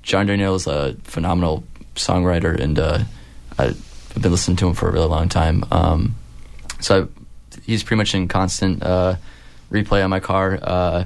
John 0.02 0.28
Darnielle 0.28 0.56
is 0.56 0.68
a 0.68 0.96
phenomenal 1.04 1.64
songwriter, 1.96 2.60
and 2.60 2.78
uh, 2.80 3.00
I've 3.58 3.78
been 4.20 4.32
listening 4.32 4.58
to 4.58 4.68
him 4.68 4.74
for 4.74 4.90
a 4.90 4.92
really 4.92 5.08
long 5.08 5.30
time. 5.30 5.64
Um, 5.72 6.16
so 6.80 7.04
I, 7.04 7.60
he's 7.66 7.84
pretty 7.84 7.98
much 7.98 8.14
in 8.16 8.28
constant 8.28 8.84
uh, 8.84 9.16
replay 9.72 10.04
on 10.04 10.10
my 10.10 10.20
car. 10.20 10.60
Uh, 10.62 11.04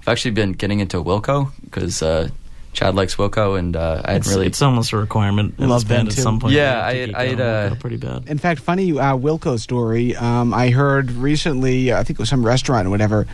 I've 0.00 0.08
actually 0.08 0.30
been 0.30 0.52
getting 0.52 0.80
into 0.80 1.02
Wilco 1.02 1.50
because 1.64 2.02
uh, 2.02 2.28
Chad 2.72 2.94
likes 2.94 3.16
Wilco, 3.16 3.58
and 3.58 3.74
uh, 3.74 4.02
I 4.04 4.14
It's, 4.16 4.28
really. 4.28 4.46
it's 4.46 4.62
almost 4.62 4.92
a 4.92 4.96
requirement 4.98 5.54
in 5.58 5.68
Love 5.68 5.88
band 5.88 6.02
them 6.02 6.06
at 6.08 6.14
too. 6.14 6.22
some 6.22 6.38
point. 6.38 6.54
Yeah, 6.54 6.84
I- 6.84 7.06
geek 7.06 7.16
I- 7.16 7.18
out 7.18 7.28
I'd, 7.28 7.40
on 7.40 7.72
uh, 7.72 7.76
pretty 7.80 7.96
bad. 7.96 8.28
In 8.28 8.38
fact, 8.38 8.60
funny 8.60 8.92
uh, 8.92 9.16
Wilco 9.16 9.58
story. 9.58 10.14
Um, 10.14 10.54
I 10.54 10.70
heard 10.70 11.10
recently. 11.12 11.92
I 11.92 12.04
think 12.04 12.18
it 12.18 12.20
was 12.20 12.28
some 12.28 12.44
restaurant 12.46 12.86
or 12.86 12.90
whatever. 12.90 13.26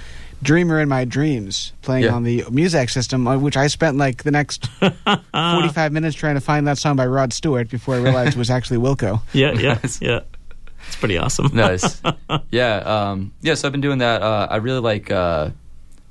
Dreamer 0.43 0.81
in 0.81 0.89
My 0.89 1.05
Dreams 1.05 1.73
playing 1.83 2.05
Yeah. 2.05 2.15
on 2.15 2.23
the 2.23 2.45
music 2.51 2.91
system, 2.91 3.25
which 3.41 3.57
I 3.57 3.67
spent 3.69 3.97
like 3.97 4.25
the 4.25 4.31
next 4.31 4.67
forty-five 5.33 5.93
minutes 5.93 6.17
trying 6.17 6.35
to 6.35 6.41
find 6.41 6.67
that 6.67 6.77
song 6.79 6.97
by 6.97 7.07
Rod 7.07 7.33
Stewart 7.33 7.69
before 7.71 7.95
I 7.95 7.99
realized 7.99 8.31
it 8.37 8.39
was 8.39 8.51
actually 8.51 8.79
Wilco. 8.79 9.21
Yeah, 9.33 9.53
yeah, 9.53 9.79
yeah. 10.01 10.21
It's 10.87 10.97
pretty 10.97 11.17
awesome. 11.17 11.51
nice. 11.55 12.03
Yeah, 12.51 12.77
um, 12.77 13.33
yeah. 13.41 13.55
So 13.55 13.69
I've 13.69 13.73
been 13.73 13.81
doing 13.81 13.99
that. 13.99 14.21
Uh, 14.23 14.47
I 14.51 14.57
really 14.57 14.81
like 14.81 15.11
uh, 15.11 15.51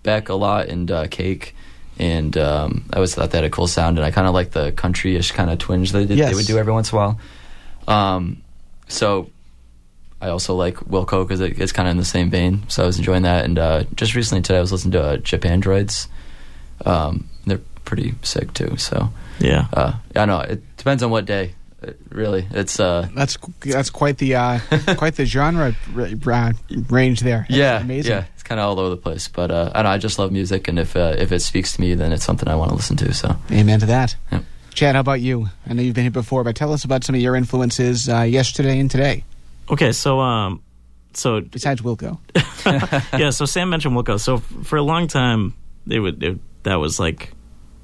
Beck 0.02 0.30
a 0.30 0.34
lot 0.34 0.68
and 0.68 0.90
uh, 0.90 1.08
Cake, 1.08 1.56
and 2.00 2.38
um, 2.38 2.86
I 2.92 2.96
always 2.98 3.14
thought 3.16 3.32
they 3.32 3.38
had 3.38 3.46
a 3.46 3.50
cool 3.50 3.68
sound, 3.68 3.98
and 3.98 4.06
I 4.06 4.12
kind 4.12 4.28
of 4.28 4.34
like 4.34 4.52
the 4.52 4.72
country-ish 4.72 5.32
kind 5.32 5.50
of 5.50 5.60
twinge 5.60 5.92
they 5.92 6.04
Yes. 6.04 6.30
they 6.30 6.36
would 6.36 6.46
do 6.46 6.58
every 6.58 6.74
once 6.74 6.92
in 6.92 6.98
a 6.98 7.02
while. 7.02 7.20
Um, 7.88 8.42
so 8.88 9.30
I 10.22 10.30
also 10.30 10.56
like 10.56 10.76
Wilco 10.78 11.28
because 11.28 11.42
it, 11.42 11.60
it's 11.60 11.72
kind 11.72 11.88
of 11.88 11.92
in 11.92 11.98
the 11.98 12.06
same 12.06 12.30
vein. 12.30 12.64
So 12.70 12.84
I 12.84 12.86
was 12.86 12.98
enjoying 12.98 13.24
that, 13.24 13.46
and 13.46 13.60
uh, 13.60 13.84
just 13.96 14.16
recently 14.16 14.42
today 14.42 14.58
I 14.58 14.62
was 14.62 14.72
listening 14.72 14.94
to 14.94 15.02
uh, 15.04 15.18
Chip 15.18 15.46
Androids. 15.46 16.08
Um, 16.86 17.30
they're 17.46 17.62
pretty 17.86 18.16
sick 18.24 18.54
too. 18.54 18.78
So 18.78 19.10
yeah. 19.40 19.68
uh, 19.74 19.94
I 20.16 20.26
know 20.26 20.40
it 20.40 20.62
depends 20.78 21.04
on 21.04 21.12
what 21.12 21.26
day. 21.26 21.54
It, 21.82 22.00
really, 22.12 22.48
it's 22.52 22.80
uh, 22.80 23.10
That's 23.14 23.38
that's 23.60 23.90
quite 23.90 24.18
the 24.18 24.36
uh, 24.36 24.60
quite 24.96 25.16
the 25.16 25.26
genre 25.26 25.76
r- 25.94 26.02
uh, 26.34 26.54
range 26.90 27.20
there. 27.20 27.46
That's 27.50 27.60
yeah, 27.60 27.82
amazing. 27.82 28.12
Yeah, 28.14 28.26
it's 28.44 28.48
kind 28.50 28.60
of 28.60 28.68
all 28.68 28.80
over 28.80 28.90
the 28.90 28.98
place, 28.98 29.28
but 29.30 29.52
uh, 29.52 29.72
I 29.74 29.78
don't 29.82 29.84
know. 29.86 29.90
I 29.92 29.98
just 29.98 30.20
love 30.20 30.32
music, 30.32 30.68
and 30.68 30.78
if 30.78 30.96
uh, 30.96 31.16
if 31.18 31.32
it 31.32 31.42
speaks 31.42 31.74
to 31.76 31.82
me, 31.82 31.96
then 31.96 32.12
it's 32.12 32.26
something 32.26 32.48
I 32.50 32.56
want 32.56 32.70
to 32.72 32.76
listen 32.76 32.98
to. 32.98 33.14
So 33.14 33.36
Amen 33.52 33.80
to 33.80 33.86
that. 33.88 34.16
Yep. 34.32 34.44
Chad, 34.74 34.96
how 34.96 35.02
about 35.02 35.22
you? 35.22 35.48
I 35.68 35.74
know 35.74 35.82
you've 35.82 35.96
been 35.96 36.04
here 36.04 36.12
before, 36.12 36.44
but 36.44 36.56
tell 36.56 36.74
us 36.74 36.84
about 36.84 37.04
some 37.04 37.16
of 37.16 37.22
your 37.22 37.36
influences 37.36 38.10
uh, 38.10 38.22
yesterday 38.22 38.80
and 38.80 38.90
today. 38.92 39.24
Okay, 39.70 39.92
so 39.94 40.20
um, 40.20 40.62
so 41.14 41.42
Besides 41.42 41.82
Wilco, 41.82 42.18
yeah, 43.20 43.30
so 43.30 43.46
Sam 43.46 43.70
mentioned 43.70 43.96
Wilco. 43.96 44.20
So 44.20 44.36
f- 44.38 44.54
for 44.64 44.78
a 44.78 44.82
long 44.84 45.08
time, 45.08 45.54
they 45.88 46.00
would 46.00 46.22
it, 46.24 46.40
that 46.64 46.76
was 46.76 47.00
like 47.00 47.32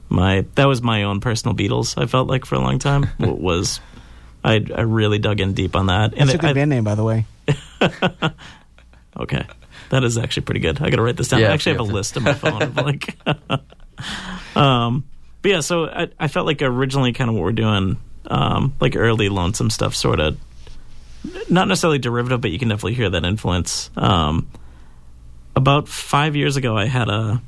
my 0.10 0.46
that 0.56 0.66
was 0.66 0.82
my 0.82 1.04
own 1.04 1.20
personal 1.22 1.56
Beatles. 1.56 2.01
I 2.01 2.06
felt 2.08 2.28
like 2.28 2.46
for 2.46 2.56
a 2.56 2.60
long 2.60 2.80
time 2.80 3.08
w- 3.20 3.39
was 3.42 3.80
I 4.44 4.66
I 4.75 4.82
really 4.82 5.20
dug 5.20 5.39
in 5.39 5.54
deep 5.54 5.75
on 5.75 5.86
that. 5.88 6.12
that's 6.16 6.32
a 6.32 6.34
it- 6.34 6.42
good 6.42 6.50
I- 6.50 6.54
band 6.54 6.70
name, 6.70 6.84
by 6.84 6.96
the 6.96 7.04
way. 7.04 7.25
Okay, 9.18 9.44
that 9.90 10.04
is 10.04 10.18
actually 10.18 10.44
pretty 10.44 10.60
good. 10.60 10.82
I 10.82 10.90
got 10.90 10.98
to 10.98 11.02
write 11.02 11.18
this 11.18 11.30
down. 11.30 11.42
Yeah, 11.42 11.50
I 11.50 11.54
actually 11.54 11.74
have 11.74 11.82
a 11.82 11.92
list 11.92 12.18
in 12.18 12.24
my 12.24 12.34
phone 12.34 12.62
of 12.62 12.76
like, 12.76 13.18
um, 14.56 15.06
but 15.42 15.52
yeah. 15.52 15.60
So 15.62 15.86
I, 15.86 16.10
I 16.20 16.28
felt 16.28 16.46
like 16.46 16.62
originally 16.62 17.14
kind 17.14 17.30
of 17.30 17.36
what 17.36 17.44
we're 17.44 17.52
doing, 17.52 17.98
um, 18.28 18.76
like 18.80 18.96
early 18.96 19.30
lonesome 19.30 19.70
stuff, 19.70 19.96
sort 19.96 20.20
of, 20.20 20.38
not 21.50 21.68
necessarily 21.68 22.00
derivative, 22.00 22.42
but 22.42 22.52
you 22.52 22.60
can 22.60 22.70
definitely 22.70 22.94
hear 22.94 23.10
that 23.10 23.26
influence. 23.26 23.90
Um, 23.96 24.50
about 25.56 25.88
five 25.88 26.36
years 26.36 26.58
ago, 26.58 26.78
I 26.78 26.86
had 26.86 27.10
a, 27.10 27.42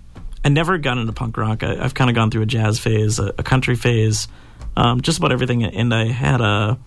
I 0.43 0.49
never 0.49 0.77
got 0.77 0.97
into 0.97 1.13
punk 1.13 1.37
rock. 1.37 1.63
I, 1.63 1.77
I've 1.83 1.93
kind 1.93 2.09
of 2.09 2.15
gone 2.15 2.31
through 2.31 2.41
a 2.41 2.47
jazz 2.47 2.79
phase, 2.79 3.19
a, 3.19 3.33
a 3.37 3.43
country 3.43 3.75
phase, 3.75 4.27
um, 4.75 5.01
just 5.01 5.17
about 5.17 5.31
everything, 5.31 5.63
and 5.63 5.93
I 5.93 6.07
had 6.07 6.41
a, 6.41 6.77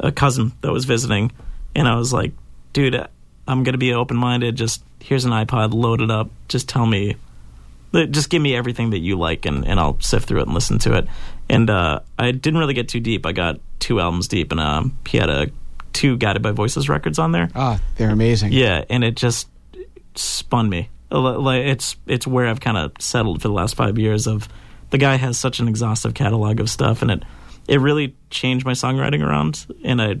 a 0.00 0.12
cousin 0.12 0.52
that 0.60 0.72
was 0.72 0.84
visiting, 0.84 1.32
and 1.74 1.88
I 1.88 1.96
was 1.96 2.12
like, 2.12 2.32
dude, 2.72 3.06
I'm 3.48 3.64
gonna 3.64 3.78
be 3.78 3.94
open 3.94 4.16
minded. 4.16 4.56
Just 4.56 4.84
here's 5.00 5.24
an 5.24 5.32
iPod, 5.32 5.72
load 5.72 6.00
it 6.00 6.10
up. 6.10 6.30
Just 6.48 6.68
tell 6.68 6.86
me, 6.86 7.16
just 7.92 8.28
give 8.30 8.42
me 8.42 8.54
everything 8.54 8.90
that 8.90 8.98
you 8.98 9.16
like, 9.16 9.46
and, 9.46 9.66
and 9.66 9.80
I'll 9.80 9.98
sift 10.00 10.28
through 10.28 10.40
it 10.40 10.46
and 10.46 10.54
listen 10.54 10.78
to 10.80 10.98
it. 10.98 11.08
And 11.48 11.70
uh, 11.70 12.00
I 12.18 12.30
didn't 12.30 12.58
really 12.60 12.74
get 12.74 12.88
too 12.88 13.00
deep. 13.00 13.24
I 13.24 13.32
got 13.32 13.58
two 13.78 14.00
albums 14.00 14.28
deep, 14.28 14.52
and 14.52 14.60
um, 14.60 14.98
he 15.08 15.16
had 15.16 15.30
a 15.30 15.50
two 15.94 16.16
Guided 16.16 16.42
by 16.42 16.50
Voices 16.50 16.88
records 16.88 17.18
on 17.18 17.32
there. 17.32 17.48
Ah, 17.54 17.80
they're 17.96 18.10
amazing. 18.10 18.52
Yeah, 18.52 18.84
and 18.90 19.02
it 19.02 19.16
just 19.16 19.48
spun 20.14 20.68
me. 20.68 20.90
Like 21.10 21.64
it's 21.64 21.96
it's 22.06 22.26
where 22.26 22.46
I've 22.46 22.60
kind 22.60 22.76
of 22.76 22.92
settled 23.00 23.40
for 23.40 23.48
the 23.48 23.54
last 23.54 23.74
five 23.74 23.98
years. 23.98 24.26
Of 24.26 24.46
the 24.90 24.98
guy 24.98 25.16
has 25.16 25.38
such 25.38 25.58
an 25.58 25.68
exhaustive 25.68 26.12
catalog 26.12 26.60
of 26.60 26.68
stuff, 26.68 27.00
and 27.00 27.10
it 27.10 27.22
it 27.66 27.80
really 27.80 28.14
changed 28.28 28.66
my 28.66 28.72
songwriting 28.72 29.26
around. 29.26 29.66
And 29.82 30.02
I 30.02 30.16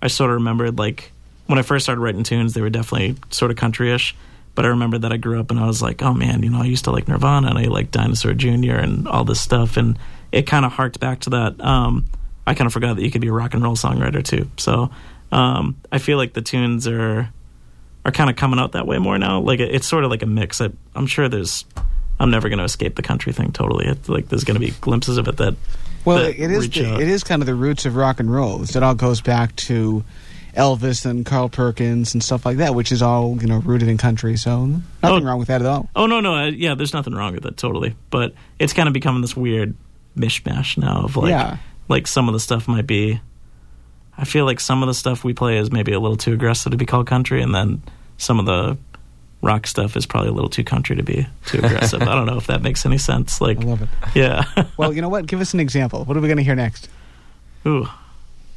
I 0.00 0.08
sort 0.08 0.30
of 0.30 0.36
remembered 0.36 0.78
like 0.78 1.12
when 1.50 1.58
I 1.58 1.62
first 1.62 1.84
started 1.84 2.00
writing 2.00 2.22
tunes, 2.22 2.54
they 2.54 2.60
were 2.60 2.70
definitely 2.70 3.16
sort 3.30 3.50
of 3.50 3.56
countryish. 3.56 4.14
But 4.54 4.64
I 4.64 4.68
remember 4.68 4.98
that 4.98 5.12
I 5.12 5.16
grew 5.16 5.40
up 5.40 5.50
and 5.50 5.58
I 5.58 5.66
was 5.66 5.82
like, 5.82 6.00
oh 6.02 6.14
man, 6.14 6.42
you 6.42 6.50
know, 6.50 6.60
I 6.62 6.64
used 6.64 6.84
to 6.84 6.92
like 6.92 7.08
Nirvana 7.08 7.48
and 7.48 7.58
I 7.58 7.64
like 7.64 7.90
Dinosaur 7.90 8.34
Jr. 8.34 8.74
and 8.74 9.08
all 9.08 9.24
this 9.24 9.40
stuff, 9.40 9.76
and 9.76 9.98
it 10.32 10.46
kind 10.46 10.64
of 10.64 10.72
harked 10.72 11.00
back 11.00 11.20
to 11.20 11.30
that. 11.30 11.60
Um, 11.60 12.06
I 12.46 12.54
kind 12.54 12.66
of 12.66 12.72
forgot 12.72 12.96
that 12.96 13.02
you 13.02 13.10
could 13.10 13.20
be 13.20 13.28
a 13.28 13.32
rock 13.32 13.54
and 13.54 13.62
roll 13.62 13.76
songwriter 13.76 14.24
too. 14.24 14.48
So 14.56 14.90
um, 15.32 15.76
I 15.90 15.98
feel 15.98 16.18
like 16.18 16.34
the 16.34 16.42
tunes 16.42 16.86
are 16.86 17.30
are 18.04 18.12
kind 18.12 18.30
of 18.30 18.36
coming 18.36 18.60
out 18.60 18.72
that 18.72 18.86
way 18.86 18.98
more 18.98 19.18
now. 19.18 19.40
Like 19.40 19.60
it, 19.60 19.74
it's 19.74 19.86
sort 19.86 20.04
of 20.04 20.10
like 20.10 20.22
a 20.22 20.26
mix. 20.26 20.60
I, 20.60 20.70
I'm 20.94 21.06
sure 21.06 21.28
there's. 21.28 21.64
I'm 22.18 22.30
never 22.30 22.50
going 22.50 22.58
to 22.58 22.64
escape 22.64 22.96
the 22.96 23.02
country 23.02 23.32
thing 23.32 23.50
totally. 23.50 23.86
It's 23.86 24.08
like 24.08 24.28
there's 24.28 24.44
going 24.44 24.60
to 24.60 24.60
be 24.60 24.72
glimpses 24.80 25.16
of 25.16 25.26
it 25.26 25.38
that. 25.38 25.56
Well, 26.04 26.18
that 26.18 26.38
it 26.38 26.50
is 26.50 26.68
the, 26.68 27.00
it 27.00 27.08
is 27.08 27.24
kind 27.24 27.42
of 27.42 27.46
the 27.46 27.54
roots 27.54 27.86
of 27.86 27.96
rock 27.96 28.20
and 28.20 28.32
roll. 28.32 28.62
It 28.62 28.76
all 28.76 28.94
goes 28.94 29.20
back 29.20 29.56
to 29.56 30.04
Elvis 30.54 31.06
and 31.06 31.24
Carl 31.24 31.48
Perkins 31.48 32.14
and 32.14 32.22
stuff 32.22 32.44
like 32.46 32.58
that, 32.58 32.74
which 32.74 32.92
is 32.92 33.02
all 33.02 33.36
you 33.40 33.46
know 33.46 33.58
rooted 33.58 33.88
in 33.88 33.98
country. 33.98 34.36
So 34.36 34.66
nothing 34.66 34.82
Oh. 35.02 35.20
wrong 35.22 35.38
with 35.38 35.48
that 35.48 35.60
at 35.62 35.66
all. 35.66 35.88
Oh 35.96 36.06
no, 36.06 36.20
no, 36.20 36.34
I, 36.34 36.46
yeah. 36.48 36.74
There's 36.74 36.92
nothing 36.94 37.14
wrong 37.14 37.34
with 37.34 37.42
that 37.44 37.56
totally, 37.56 37.94
but 38.10 38.34
it's 38.58 38.72
kind 38.72 38.86
of 38.88 38.92
becoming 38.92 39.20
this 39.22 39.36
weird 39.36 39.74
mishmash 40.16 40.76
now 40.76 41.02
of 41.04 41.16
like, 41.16 41.30
Yeah. 41.30 41.56
like 41.88 42.06
some 42.06 42.28
of 42.28 42.32
the 42.34 42.40
stuff 42.40 42.66
might 42.68 42.86
be. 42.86 43.20
I 44.18 44.24
feel 44.24 44.44
like 44.44 44.60
some 44.60 44.82
of 44.82 44.86
the 44.86 44.94
stuff 44.94 45.24
we 45.24 45.32
play 45.32 45.56
is 45.56 45.70
maybe 45.72 45.92
a 45.92 46.00
little 46.00 46.16
too 46.16 46.32
aggressive 46.34 46.72
to 46.72 46.76
be 46.78 46.84
called 46.84 47.06
country, 47.06 47.40
and 47.42 47.54
then 47.54 47.82
some 48.18 48.38
of 48.38 48.44
the 48.46 48.76
rock 49.40 49.66
stuff 49.66 49.96
is 49.96 50.04
probably 50.04 50.28
a 50.28 50.32
little 50.32 50.50
too 50.50 50.62
country 50.64 50.96
to 50.96 51.02
be 51.02 51.26
too 51.46 51.58
aggressive. 51.58 52.02
I 52.02 52.14
don't 52.14 52.26
know 52.26 52.36
if 52.36 52.48
that 52.48 52.60
makes 52.60 52.84
any 52.84 52.98
sense. 52.98 53.40
Like, 53.40 53.58
I 53.58 53.62
love 53.62 53.80
it. 53.80 53.88
yeah. 54.14 54.44
Well, 54.76 54.92
you 54.92 55.00
know 55.00 55.08
what? 55.08 55.24
Give 55.24 55.40
us 55.40 55.54
an 55.54 55.60
example. 55.60 56.04
What 56.04 56.16
are 56.18 56.20
we 56.20 56.28
going 56.28 56.36
to 56.36 56.42
hear 56.44 56.54
next? 56.54 56.90
Ooh, 57.66 57.84
do 57.84 57.88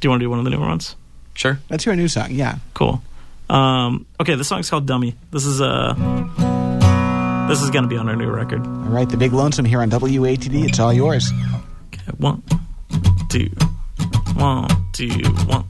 you 0.02 0.10
want 0.10 0.20
to 0.20 0.24
do 0.26 0.28
one 0.28 0.38
of 0.38 0.44
the 0.44 0.50
newer 0.50 0.66
ones? 0.66 0.96
Sure. 1.34 1.58
Let's 1.70 1.84
hear 1.84 1.92
a 1.92 1.96
new 1.96 2.08
song. 2.08 2.28
Yeah. 2.30 2.56
Cool. 2.74 3.02
Um, 3.50 4.06
okay, 4.20 4.34
the 4.34 4.44
song's 4.44 4.70
called 4.70 4.86
"Dummy." 4.86 5.14
This 5.30 5.44
is 5.44 5.60
uh, 5.60 5.94
this 7.48 7.60
is 7.62 7.70
gonna 7.70 7.88
be 7.88 7.96
on 7.96 8.08
our 8.08 8.16
new 8.16 8.30
record. 8.30 8.66
All 8.66 8.72
right, 8.90 9.08
the 9.08 9.16
Big 9.16 9.32
Lonesome 9.32 9.66
here 9.66 9.82
on 9.82 9.90
WATD. 9.90 10.64
It's 10.66 10.78
all 10.80 10.92
yours. 10.92 11.30
Okay, 11.88 12.02
one, 12.16 12.42
two, 13.28 13.50
one, 14.34 14.68
two, 14.92 15.10
one, 15.46 15.64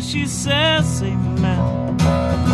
she 0.00 0.26
says 0.26 1.02
amen. 1.02 2.49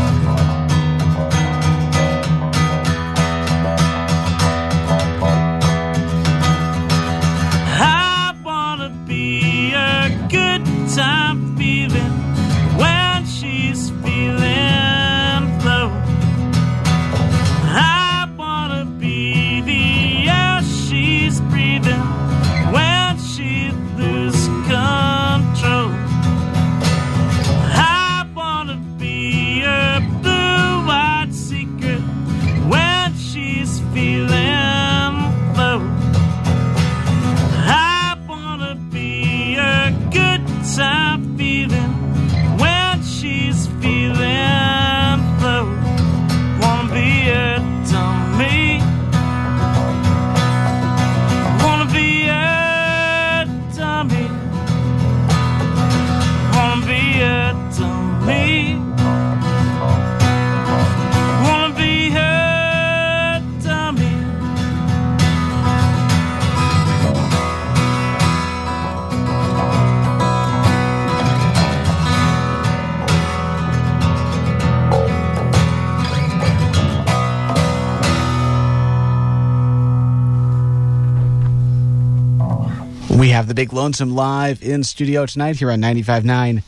Big 83.57 83.73
Lonesome 83.73 84.15
live 84.15 84.63
in 84.63 84.85
studio 84.85 85.25
tonight 85.25 85.57
here 85.57 85.71
on 85.71 85.81
95.9 85.81 86.63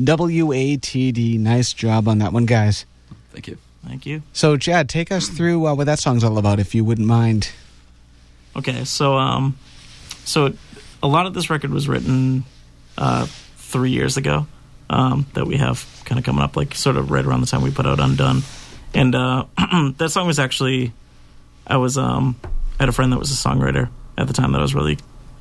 WATD. 0.00 1.38
Nice 1.38 1.72
job 1.72 2.08
on 2.08 2.18
that 2.18 2.32
one, 2.32 2.46
guys. 2.46 2.84
Thank 3.30 3.46
you. 3.46 3.58
Thank 3.86 4.06
you. 4.06 4.24
So, 4.32 4.56
Chad, 4.56 4.88
take 4.88 5.12
us 5.12 5.28
through 5.28 5.64
uh, 5.68 5.74
what 5.76 5.84
that 5.84 6.00
song's 6.00 6.24
all 6.24 6.38
about, 6.38 6.58
if 6.58 6.74
you 6.74 6.84
wouldn't 6.84 7.06
mind. 7.06 7.52
Okay, 8.56 8.84
so 8.84 9.16
um, 9.16 9.56
so 10.24 10.52
a 11.00 11.06
lot 11.06 11.26
of 11.26 11.34
this 11.34 11.48
record 11.48 11.70
was 11.70 11.88
written 11.88 12.42
uh, 12.98 13.26
three 13.56 13.92
years 13.92 14.16
ago. 14.16 14.48
Um, 14.90 15.26
that 15.34 15.46
we 15.46 15.58
have 15.58 16.02
kind 16.04 16.18
of 16.18 16.24
coming 16.24 16.42
up, 16.42 16.56
like 16.56 16.74
sort 16.74 16.96
of 16.96 17.12
right 17.12 17.24
around 17.24 17.40
the 17.40 17.46
time 17.46 17.62
we 17.62 17.70
put 17.70 17.86
out 17.86 18.00
Undone, 18.00 18.42
and 18.92 19.14
uh, 19.14 19.44
that 19.96 20.10
song 20.10 20.26
was 20.26 20.40
actually 20.40 20.92
I 21.68 21.76
was 21.76 21.96
um, 21.96 22.34
I 22.80 22.82
had 22.82 22.88
a 22.88 22.92
friend 22.92 23.12
that 23.12 23.18
was 23.20 23.30
a 23.30 23.48
songwriter 23.48 23.88
at 24.18 24.26
the 24.26 24.32
time 24.32 24.50
that 24.52 24.58
I 24.58 24.62
was 24.62 24.74
really 24.74 24.98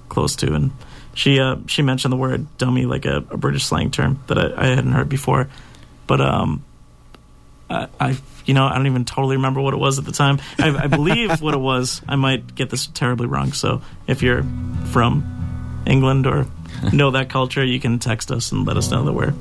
close 0.08 0.36
to, 0.38 0.54
and 0.54 0.72
she 1.14 1.40
uh, 1.40 1.58
she 1.68 1.82
mentioned 1.82 2.12
the 2.12 2.18
word 2.18 2.46
dummy 2.58 2.86
like 2.86 3.06
a, 3.06 3.18
a 3.18 3.38
British 3.38 3.66
slang 3.66 3.92
term 3.92 4.24
that 4.28 4.38
I, 4.38 4.64
I 4.64 4.68
hadn't 4.68 4.92
heard 4.92 5.10
before, 5.10 5.50
but 6.08 6.22
um, 6.22 6.64
I, 7.70 7.88
I 8.00 8.18
you 8.46 8.54
know 8.54 8.66
I 8.66 8.76
don't 8.76 8.88
even 8.88 9.06
totally 9.06 9.36
remember 9.36 9.62
what 9.62 9.74
it 9.74 9.78
was 9.78 10.00
at 10.00 10.06
the 10.06 10.12
time. 10.12 10.40
I, 10.58 10.70
I 10.84 10.88
believe 10.88 11.42
what 11.42 11.54
it 11.54 11.60
was. 11.60 12.02
I 12.08 12.16
might 12.16 12.56
get 12.56 12.70
this 12.70 12.88
terribly 12.88 13.28
wrong. 13.28 13.54
So 13.54 13.82
if 14.08 14.22
you're 14.22 14.44
from 14.92 15.84
England 15.86 16.28
or 16.28 16.48
know 16.94 17.12
that 17.12 17.30
culture, 17.30 17.64
you 17.64 17.80
can 17.80 18.00
text 18.00 18.32
us 18.32 18.52
and 18.52 18.66
let 18.66 18.78
us 18.78 18.92
know 18.92 19.04
that 19.06 19.14
we're 19.14 19.34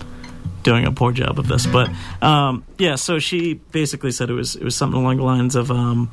doing 0.63 0.87
a 0.87 0.93
poor 0.93 1.13
job 1.13 1.39
of 1.39 1.49
this. 1.49 1.67
But 1.67 1.91
um, 2.23 2.65
yeah, 2.79 2.97
so 2.97 3.19
she 3.19 3.55
basically 3.55 4.11
said 4.11 4.31
it 4.31 4.35
was 4.35 4.57
it 4.57 4.65
was 4.65 4.75
something 4.75 5.01
along 5.01 5.19
the 5.19 5.23
lines 5.23 5.57
of 5.57 5.71
um, 5.71 6.11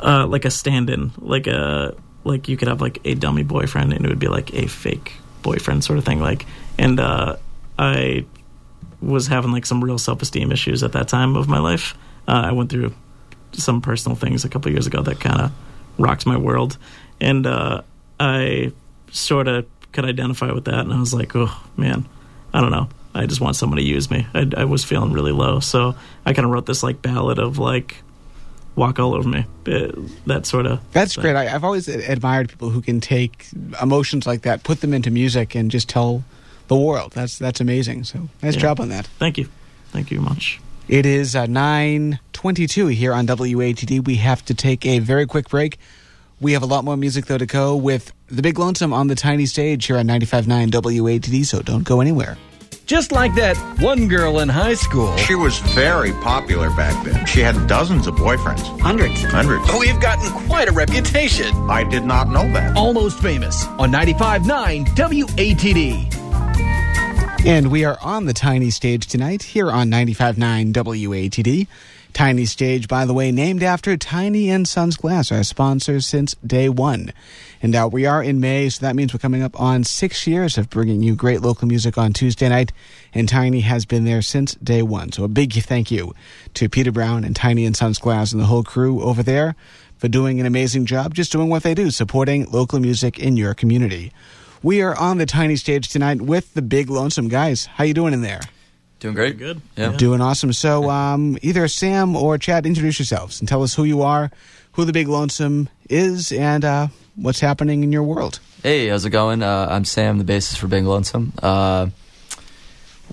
uh, 0.00 0.26
like 0.26 0.44
a 0.44 0.50
stand-in, 0.50 1.12
like 1.18 1.46
a 1.46 1.94
like 2.24 2.48
you 2.48 2.56
could 2.56 2.68
have 2.68 2.80
like 2.80 3.00
a 3.04 3.14
dummy 3.14 3.42
boyfriend 3.42 3.92
and 3.92 4.04
it 4.04 4.08
would 4.08 4.18
be 4.18 4.28
like 4.28 4.52
a 4.54 4.66
fake 4.66 5.12
boyfriend 5.42 5.84
sort 5.84 5.98
of 5.98 6.04
thing. 6.04 6.20
Like, 6.20 6.46
and 6.78 6.98
uh, 6.98 7.36
I 7.78 8.24
was 9.00 9.26
having 9.26 9.52
like 9.52 9.66
some 9.66 9.84
real 9.84 9.98
self-esteem 9.98 10.50
issues 10.50 10.82
at 10.82 10.92
that 10.92 11.08
time 11.08 11.36
of 11.36 11.48
my 11.48 11.58
life. 11.58 11.94
Uh, 12.26 12.42
I 12.46 12.52
went 12.52 12.70
through 12.70 12.94
some 13.52 13.80
personal 13.80 14.16
things 14.16 14.44
a 14.44 14.48
couple 14.48 14.72
years 14.72 14.86
ago 14.86 15.02
that 15.02 15.20
kind 15.20 15.40
of 15.40 15.52
rocked 15.98 16.26
my 16.26 16.36
world, 16.36 16.78
and 17.20 17.46
uh, 17.46 17.82
I 18.18 18.72
sort 19.10 19.46
of 19.46 19.66
could 19.92 20.04
identify 20.04 20.50
with 20.50 20.64
that. 20.64 20.80
And 20.80 20.92
I 20.92 20.98
was 20.98 21.14
like, 21.14 21.36
oh 21.36 21.54
man, 21.76 22.08
I 22.52 22.60
don't 22.60 22.72
know. 22.72 22.88
I 23.14 23.26
just 23.26 23.40
want 23.40 23.54
someone 23.54 23.78
to 23.78 23.84
use 23.84 24.10
me. 24.10 24.26
I, 24.34 24.50
I 24.56 24.64
was 24.64 24.82
feeling 24.82 25.12
really 25.12 25.30
low, 25.30 25.60
so 25.60 25.94
I 26.26 26.32
kind 26.32 26.46
of 26.46 26.50
wrote 26.50 26.66
this 26.66 26.82
like 26.82 27.00
ballad 27.00 27.38
of 27.38 27.58
like 27.58 28.02
walk 28.76 28.98
all 28.98 29.14
over 29.14 29.28
me. 29.28 29.44
Uh, 29.66 29.88
that 30.26 30.46
sort 30.46 30.66
of. 30.66 30.80
That's 30.92 31.16
great. 31.16 31.36
I, 31.36 31.54
I've 31.54 31.64
always 31.64 31.88
admired 31.88 32.48
people 32.48 32.70
who 32.70 32.80
can 32.82 33.00
take 33.00 33.46
emotions 33.80 34.26
like 34.26 34.42
that, 34.42 34.62
put 34.62 34.80
them 34.80 34.92
into 34.94 35.10
music, 35.10 35.54
and 35.54 35.70
just 35.70 35.88
tell 35.88 36.24
the 36.68 36.76
world. 36.76 37.12
That's 37.12 37.38
that's 37.38 37.60
amazing. 37.60 38.04
So 38.04 38.28
nice 38.42 38.54
Yeah. 38.54 38.60
job 38.62 38.80
on 38.80 38.88
that. 38.90 39.06
Thank 39.18 39.38
you, 39.38 39.48
thank 39.90 40.10
you 40.10 40.20
much. 40.20 40.60
It 40.88 41.06
is 41.06 41.34
uh, 41.34 41.46
922 41.46 42.88
here 42.88 43.12
on 43.14 43.26
WATD. 43.26 44.04
We 44.06 44.16
have 44.16 44.44
to 44.46 44.54
take 44.54 44.84
a 44.84 44.98
very 44.98 45.26
quick 45.26 45.48
break. 45.48 45.78
We 46.40 46.52
have 46.52 46.62
a 46.62 46.66
lot 46.66 46.84
more 46.84 46.96
music, 46.96 47.24
though, 47.26 47.38
to 47.38 47.46
go 47.46 47.74
with 47.74 48.12
The 48.26 48.42
Big 48.42 48.58
Lonesome 48.58 48.92
on 48.92 49.06
the 49.06 49.14
tiny 49.14 49.46
stage 49.46 49.86
here 49.86 49.96
on 49.96 50.06
95.9 50.06 50.70
WATD, 50.70 51.46
so 51.46 51.62
don't 51.62 51.84
go 51.84 52.00
anywhere. 52.02 52.36
Just 52.86 53.12
like 53.12 53.34
that 53.36 53.56
one 53.80 54.08
girl 54.08 54.40
in 54.40 54.48
high 54.50 54.74
school. 54.74 55.16
She 55.16 55.34
was 55.34 55.58
very 55.58 56.12
popular 56.12 56.68
back 56.70 57.02
then. 57.04 57.24
She 57.24 57.40
had 57.40 57.66
dozens 57.66 58.06
of 58.06 58.14
boyfriends. 58.16 58.78
Hundreds. 58.80 59.22
Hundreds. 59.24 59.64
Oh, 59.68 59.80
we've 59.80 60.00
gotten 60.00 60.30
quite 60.46 60.68
a 60.68 60.72
reputation. 60.72 61.54
I 61.70 61.84
did 61.84 62.04
not 62.04 62.28
know 62.28 62.42
that. 62.52 62.76
Almost 62.76 63.20
famous 63.20 63.64
on 63.78 63.90
95.9 63.90 64.86
WATD. 64.88 66.14
And 67.46 67.70
we 67.70 67.84
are 67.84 67.98
on 68.02 68.26
the 68.26 68.34
tiny 68.34 68.70
stage 68.70 69.06
tonight 69.06 69.42
here 69.42 69.70
on 69.70 69.90
95.9 69.90 70.72
WATD. 70.72 71.66
Tiny 72.14 72.46
Stage, 72.46 72.86
by 72.86 73.04
the 73.06 73.12
way, 73.12 73.32
named 73.32 73.62
after 73.64 73.96
Tiny 73.96 74.48
and 74.48 74.68
Sons 74.68 74.96
Glass, 74.96 75.32
our 75.32 75.42
sponsor 75.42 76.00
since 76.00 76.36
day 76.46 76.68
one. 76.68 77.12
And 77.64 77.74
uh, 77.74 77.88
we 77.90 78.04
are 78.04 78.22
in 78.22 78.40
May, 78.40 78.68
so 78.68 78.84
that 78.84 78.94
means 78.94 79.14
we're 79.14 79.20
coming 79.20 79.42
up 79.42 79.58
on 79.58 79.84
six 79.84 80.26
years 80.26 80.58
of 80.58 80.68
bringing 80.68 81.02
you 81.02 81.14
great 81.14 81.40
local 81.40 81.66
music 81.66 81.96
on 81.96 82.12
Tuesday 82.12 82.46
night. 82.46 82.72
And 83.14 83.26
Tiny 83.26 83.60
has 83.60 83.86
been 83.86 84.04
there 84.04 84.20
since 84.20 84.54
day 84.56 84.82
one. 84.82 85.12
So 85.12 85.24
a 85.24 85.28
big 85.28 85.54
thank 85.54 85.90
you 85.90 86.14
to 86.52 86.68
Peter 86.68 86.92
Brown 86.92 87.24
and 87.24 87.34
Tiny 87.34 87.64
and 87.64 87.74
Sons 87.74 87.98
Glass 87.98 88.32
and 88.32 88.40
the 88.42 88.44
whole 88.44 88.64
crew 88.64 89.00
over 89.00 89.22
there 89.22 89.56
for 89.96 90.08
doing 90.08 90.40
an 90.40 90.44
amazing 90.44 90.84
job, 90.84 91.14
just 91.14 91.32
doing 91.32 91.48
what 91.48 91.62
they 91.62 91.72
do, 91.72 91.90
supporting 91.90 92.50
local 92.50 92.80
music 92.80 93.18
in 93.18 93.38
your 93.38 93.54
community. 93.54 94.12
We 94.62 94.82
are 94.82 94.94
on 94.94 95.16
the 95.16 95.24
tiny 95.24 95.56
stage 95.56 95.88
tonight 95.88 96.20
with 96.20 96.52
the 96.52 96.60
big 96.60 96.90
lonesome 96.90 97.28
guys. 97.28 97.64
How 97.64 97.84
you 97.84 97.94
doing 97.94 98.12
in 98.12 98.20
there? 98.20 98.42
Doing 99.00 99.14
great. 99.14 99.38
Good. 99.38 99.62
Yeah. 99.74 99.92
Doing 99.92 100.20
awesome. 100.20 100.52
So, 100.52 100.90
um, 100.90 101.38
either 101.40 101.66
Sam 101.68 102.14
or 102.14 102.36
Chad, 102.36 102.66
introduce 102.66 102.98
yourselves 102.98 103.40
and 103.40 103.48
tell 103.48 103.62
us 103.62 103.74
who 103.74 103.84
you 103.84 104.02
are, 104.02 104.30
who 104.74 104.84
the 104.84 104.92
big 104.92 105.08
lonesome 105.08 105.68
is, 105.88 106.30
and 106.32 106.64
uh, 106.64 106.88
what's 107.16 107.40
happening 107.40 107.82
in 107.82 107.92
your 107.92 108.02
world. 108.02 108.40
Hey, 108.62 108.88
how's 108.88 109.04
it 109.04 109.10
going? 109.10 109.42
Uh, 109.42 109.66
I'm 109.70 109.84
Sam, 109.84 110.18
the 110.18 110.24
bassist 110.24 110.58
for 110.58 110.66
Big 110.68 110.84
Lonesome. 110.84 111.32
Uh, 111.42 111.88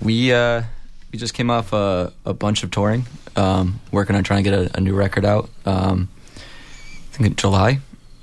we 0.01 0.31
uh, 0.33 0.63
we 1.11 1.19
just 1.19 1.33
came 1.33 1.49
off 1.49 1.73
a, 1.73 2.13
a 2.25 2.33
bunch 2.33 2.63
of 2.63 2.71
touring, 2.71 3.05
um, 3.35 3.79
working 3.91 4.15
on 4.15 4.23
trying 4.23 4.43
to 4.43 4.49
get 4.49 4.59
a, 4.59 4.77
a 4.77 4.81
new 4.81 4.93
record 4.95 5.25
out. 5.25 5.49
Um, 5.65 6.07
I 6.37 7.15
think 7.17 7.27
in 7.31 7.35
July, 7.35 7.79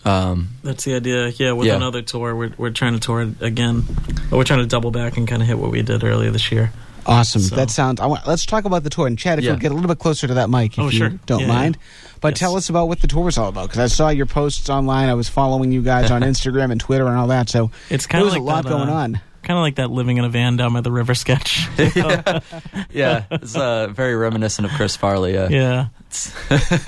Um, 0.07 0.49
That's 0.63 0.85
the 0.85 0.95
idea. 0.95 1.29
Yeah, 1.29 1.53
with 1.53 1.67
Yeah. 1.67 1.77
another 1.77 2.01
tour, 2.03 2.35
we're 2.35 2.53
we're 2.57 2.71
trying 2.71 2.95
to 2.95 3.01
tour 3.01 3.21
again. 3.41 3.83
But 4.31 4.37
we're 4.39 4.45
trying 4.45 4.61
to 4.61 4.67
double 4.67 4.91
back 4.91 5.17
and 5.19 5.29
kind 5.29 5.43
of 5.43 5.49
hit 5.49 5.59
what 5.59 5.71
we 5.71 5.83
did 5.83 6.03
earlier 6.03 6.31
this 6.31 6.51
year. 6.51 6.73
Awesome. 7.07 7.41
So- 7.43 7.57
That 7.57 7.71
sounds. 7.71 8.01
I 8.01 8.07
want, 8.07 8.27
let's 8.27 8.45
talk 8.47 8.65
about 8.65 8.85
the 8.85 8.91
tour. 8.91 9.07
And 9.07 9.19
Chad, 9.19 9.39
if 9.39 9.45
Yeah. 9.45 9.53
you'll 9.53 9.61
get 9.61 9.71
a 9.73 9.75
little 9.75 9.89
bit 9.89 9.99
closer 9.99 10.27
to 10.27 10.35
that 10.35 10.51
mic, 10.51 10.73
if 10.73 10.79
Oh, 10.79 10.89
you 10.89 10.99
sure. 10.99 11.09
don't 11.27 11.41
Yeah, 11.41 11.47
mind. 11.47 11.79
But 12.21 12.33
Yes. 12.33 12.39
tell 12.41 12.57
us 12.57 12.69
about 12.69 12.89
what 12.89 13.01
the 13.01 13.07
tour 13.07 13.29
is 13.29 13.39
all 13.39 13.49
about. 13.49 13.69
Because 13.69 13.79
I 13.81 13.87
saw 13.95 14.09
your 14.09 14.27
posts 14.27 14.69
online. 14.69 15.09
I 15.09 15.15
was 15.15 15.29
following 15.29 15.73
you 15.73 15.83
guys 15.83 16.11
on 16.11 16.23
Instagram 16.23 16.71
and 16.73 16.81
Twitter 16.81 17.07
and 17.07 17.17
all 17.17 17.29
that. 17.29 17.49
So 17.49 17.71
It's 17.91 18.07
kind 18.07 18.23
of 18.23 18.27
was 18.27 18.35
like 18.35 18.43
a 18.43 18.45
lot 18.45 18.65
that, 18.65 18.71
going 18.71 18.89
uh, 18.89 18.93
on. 18.95 19.21
Kind 19.43 19.57
of 19.57 19.63
like 19.63 19.77
that 19.77 19.91
living 19.91 20.17
in 20.19 20.25
a 20.25 20.29
van 20.29 20.57
down 20.57 20.73
by 20.75 20.81
the 20.83 20.91
river 20.93 21.15
sketch. 21.15 21.67
yeah, 22.93 23.25
it's 23.31 23.57
uh, 23.57 23.87
very 23.89 24.15
reminiscent 24.17 24.67
of 24.67 24.73
Chris 24.73 24.97
Farley. 24.97 25.33
Yeah. 25.35 25.49
yeah. 25.49 25.87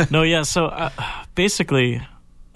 no, 0.11 0.23
yeah. 0.23 0.43
So 0.43 0.67
uh, 0.67 0.91
basically, 1.37 2.03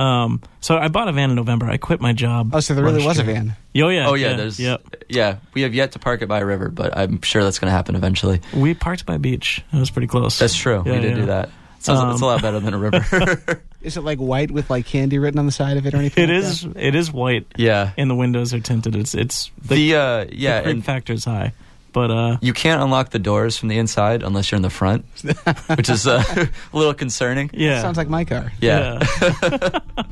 um, 0.04 0.42
so 0.60 0.76
I 0.76 0.88
bought 0.88 1.08
a 1.08 1.12
van 1.12 1.30
in 1.30 1.36
November. 1.36 1.66
I 1.70 1.76
quit 1.78 2.00
my 2.00 2.12
job. 2.12 2.50
Oh, 2.54 2.60
so 2.60 2.74
there 2.74 2.84
really 2.84 2.98
last 2.98 3.06
was 3.06 3.18
a 3.20 3.24
van. 3.24 3.56
Oh 3.76 3.88
yeah. 3.88 4.08
Oh 4.08 4.14
yeah, 4.14 4.34
there's 4.34 4.60
Yep. 4.60 5.04
yeah. 5.08 5.36
We 5.54 5.62
have 5.62 5.74
yet 5.74 5.92
to 5.92 5.98
park 5.98 6.22
it 6.22 6.26
by 6.28 6.40
a 6.40 6.44
river, 6.46 6.68
but 6.68 6.96
I'm 6.96 7.20
sure 7.22 7.42
that's 7.42 7.58
going 7.58 7.68
to 7.68 7.72
happen 7.76 7.96
eventually. 7.96 8.40
We 8.54 8.74
parked 8.74 9.06
by 9.06 9.14
a 9.14 9.18
beach. 9.18 9.62
It 9.72 9.78
was 9.78 9.90
pretty 9.90 10.06
close. 10.08 10.38
That's 10.38 10.54
true. 10.54 10.82
Yeah, 10.86 10.92
we 10.92 11.00
did 11.00 11.10
yeah. 11.10 11.14
do 11.16 11.26
that. 11.26 11.50
Sounds, 11.80 12.14
it's 12.14 12.22
a 12.22 12.24
Um, 12.24 12.30
lot 12.32 12.40
better 12.42 12.60
than 12.60 12.72
a 12.72 12.78
river. 12.78 13.62
Is 13.82 13.98
it 13.98 14.00
like 14.00 14.18
white 14.18 14.50
with 14.50 14.70
like 14.70 14.86
candy 14.86 15.18
written 15.18 15.38
on 15.38 15.44
the 15.44 15.52
side 15.52 15.76
of 15.76 15.86
it 15.86 15.92
or 15.92 15.98
anything? 15.98 16.24
It 16.30 16.32
like 16.32 16.42
is. 16.44 16.64
It 16.76 16.94
is 16.94 17.12
white, 17.12 17.46
yeah. 17.56 17.92
and 17.98 18.08
the 18.10 18.14
windows 18.14 18.54
are 18.54 18.60
tinted. 18.60 18.96
It's 18.96 19.14
it's 19.14 19.50
the, 19.60 19.74
The 19.92 19.94
uh, 19.96 20.24
yeah, 20.32 20.58
the 20.58 20.62
creep 20.64 20.74
and 20.76 20.84
factor's 20.84 21.26
high, 21.26 21.52
but 21.94 22.10
uh, 22.10 22.36
you 22.42 22.52
can't 22.52 22.82
unlock 22.82 23.08
the 23.10 23.18
doors 23.18 23.56
from 23.56 23.68
the 23.70 23.78
inside 23.78 24.22
unless 24.22 24.50
you're 24.50 24.56
in 24.58 24.62
the 24.62 24.68
front, 24.68 25.06
which 25.76 25.88
is 25.88 26.06
uh, 26.06 26.22
a 26.36 26.76
little 26.76 26.92
concerning. 26.92 27.48
yeah. 27.54 27.80
Sounds 27.80 27.96
like 27.96 28.08
my 28.10 28.26
car. 28.26 28.52
Yeah, 28.60 28.98
yeah. 29.22 29.78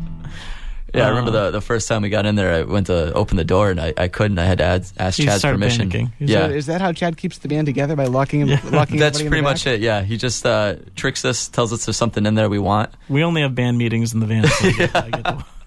yeah. 0.94 1.06
I 1.06 1.08
remember 1.08 1.30
Uh, 1.30 1.44
the 1.46 1.50
the 1.52 1.60
first 1.60 1.88
time 1.88 2.02
we 2.02 2.08
got 2.08 2.24
in 2.26 2.34
there, 2.36 2.52
I 2.54 2.62
went 2.62 2.86
to 2.88 3.12
open 3.14 3.36
the 3.36 3.44
door 3.44 3.70
and 3.70 3.80
I, 3.80 3.92
I 3.96 4.08
couldn't. 4.08 4.38
I 4.38 4.44
had 4.44 4.58
to 4.58 4.64
add, 4.64 4.86
ask 4.98 5.18
He 5.18 5.24
Chad's 5.24 5.42
permission. 5.42 5.90
Yeah, 6.18 6.48
So 6.48 6.54
is 6.54 6.66
that 6.66 6.80
how 6.80 6.92
Chad 6.92 7.16
keeps 7.16 7.38
the 7.38 7.48
band 7.48 7.66
together 7.66 7.96
by 7.96 8.06
locking 8.06 8.40
him? 8.40 8.48
Yeah. 8.48 8.60
Locking 8.64 8.98
that's 8.98 9.18
everybody 9.18 9.20
in 9.20 9.24
the 9.24 9.30
pretty 9.30 9.42
back? 9.42 9.50
much 9.52 9.66
it. 9.66 9.80
Yeah, 9.80 10.02
he 10.02 10.16
just 10.16 10.44
uh, 10.46 10.76
tricks 10.94 11.24
us, 11.24 11.48
tells 11.48 11.72
us 11.72 11.84
there's 11.86 11.96
something 11.96 12.26
in 12.26 12.34
there 12.34 12.48
we 12.48 12.58
want. 12.58 12.90
We 13.08 13.24
only 13.24 13.42
have 13.42 13.54
band 13.54 13.78
meetings 13.78 14.12
in 14.14 14.20
the 14.20 14.26
van. 14.26 14.46
So 14.46 14.68
I 14.68 14.72
get, 14.72 14.96
I 14.96 15.10
get 15.10 15.24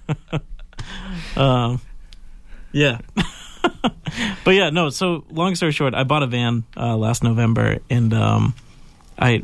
the, 0.07 0.41
um, 1.41 1.81
yeah. 2.71 2.99
but 4.43 4.51
yeah, 4.51 4.69
no. 4.69 4.89
So 4.89 5.25
long 5.29 5.55
story 5.55 5.71
short, 5.71 5.93
I 5.93 6.03
bought 6.03 6.23
a 6.23 6.27
van 6.27 6.63
uh, 6.77 6.95
last 6.97 7.23
November, 7.23 7.79
and 7.89 8.13
um, 8.13 8.53
I 9.17 9.43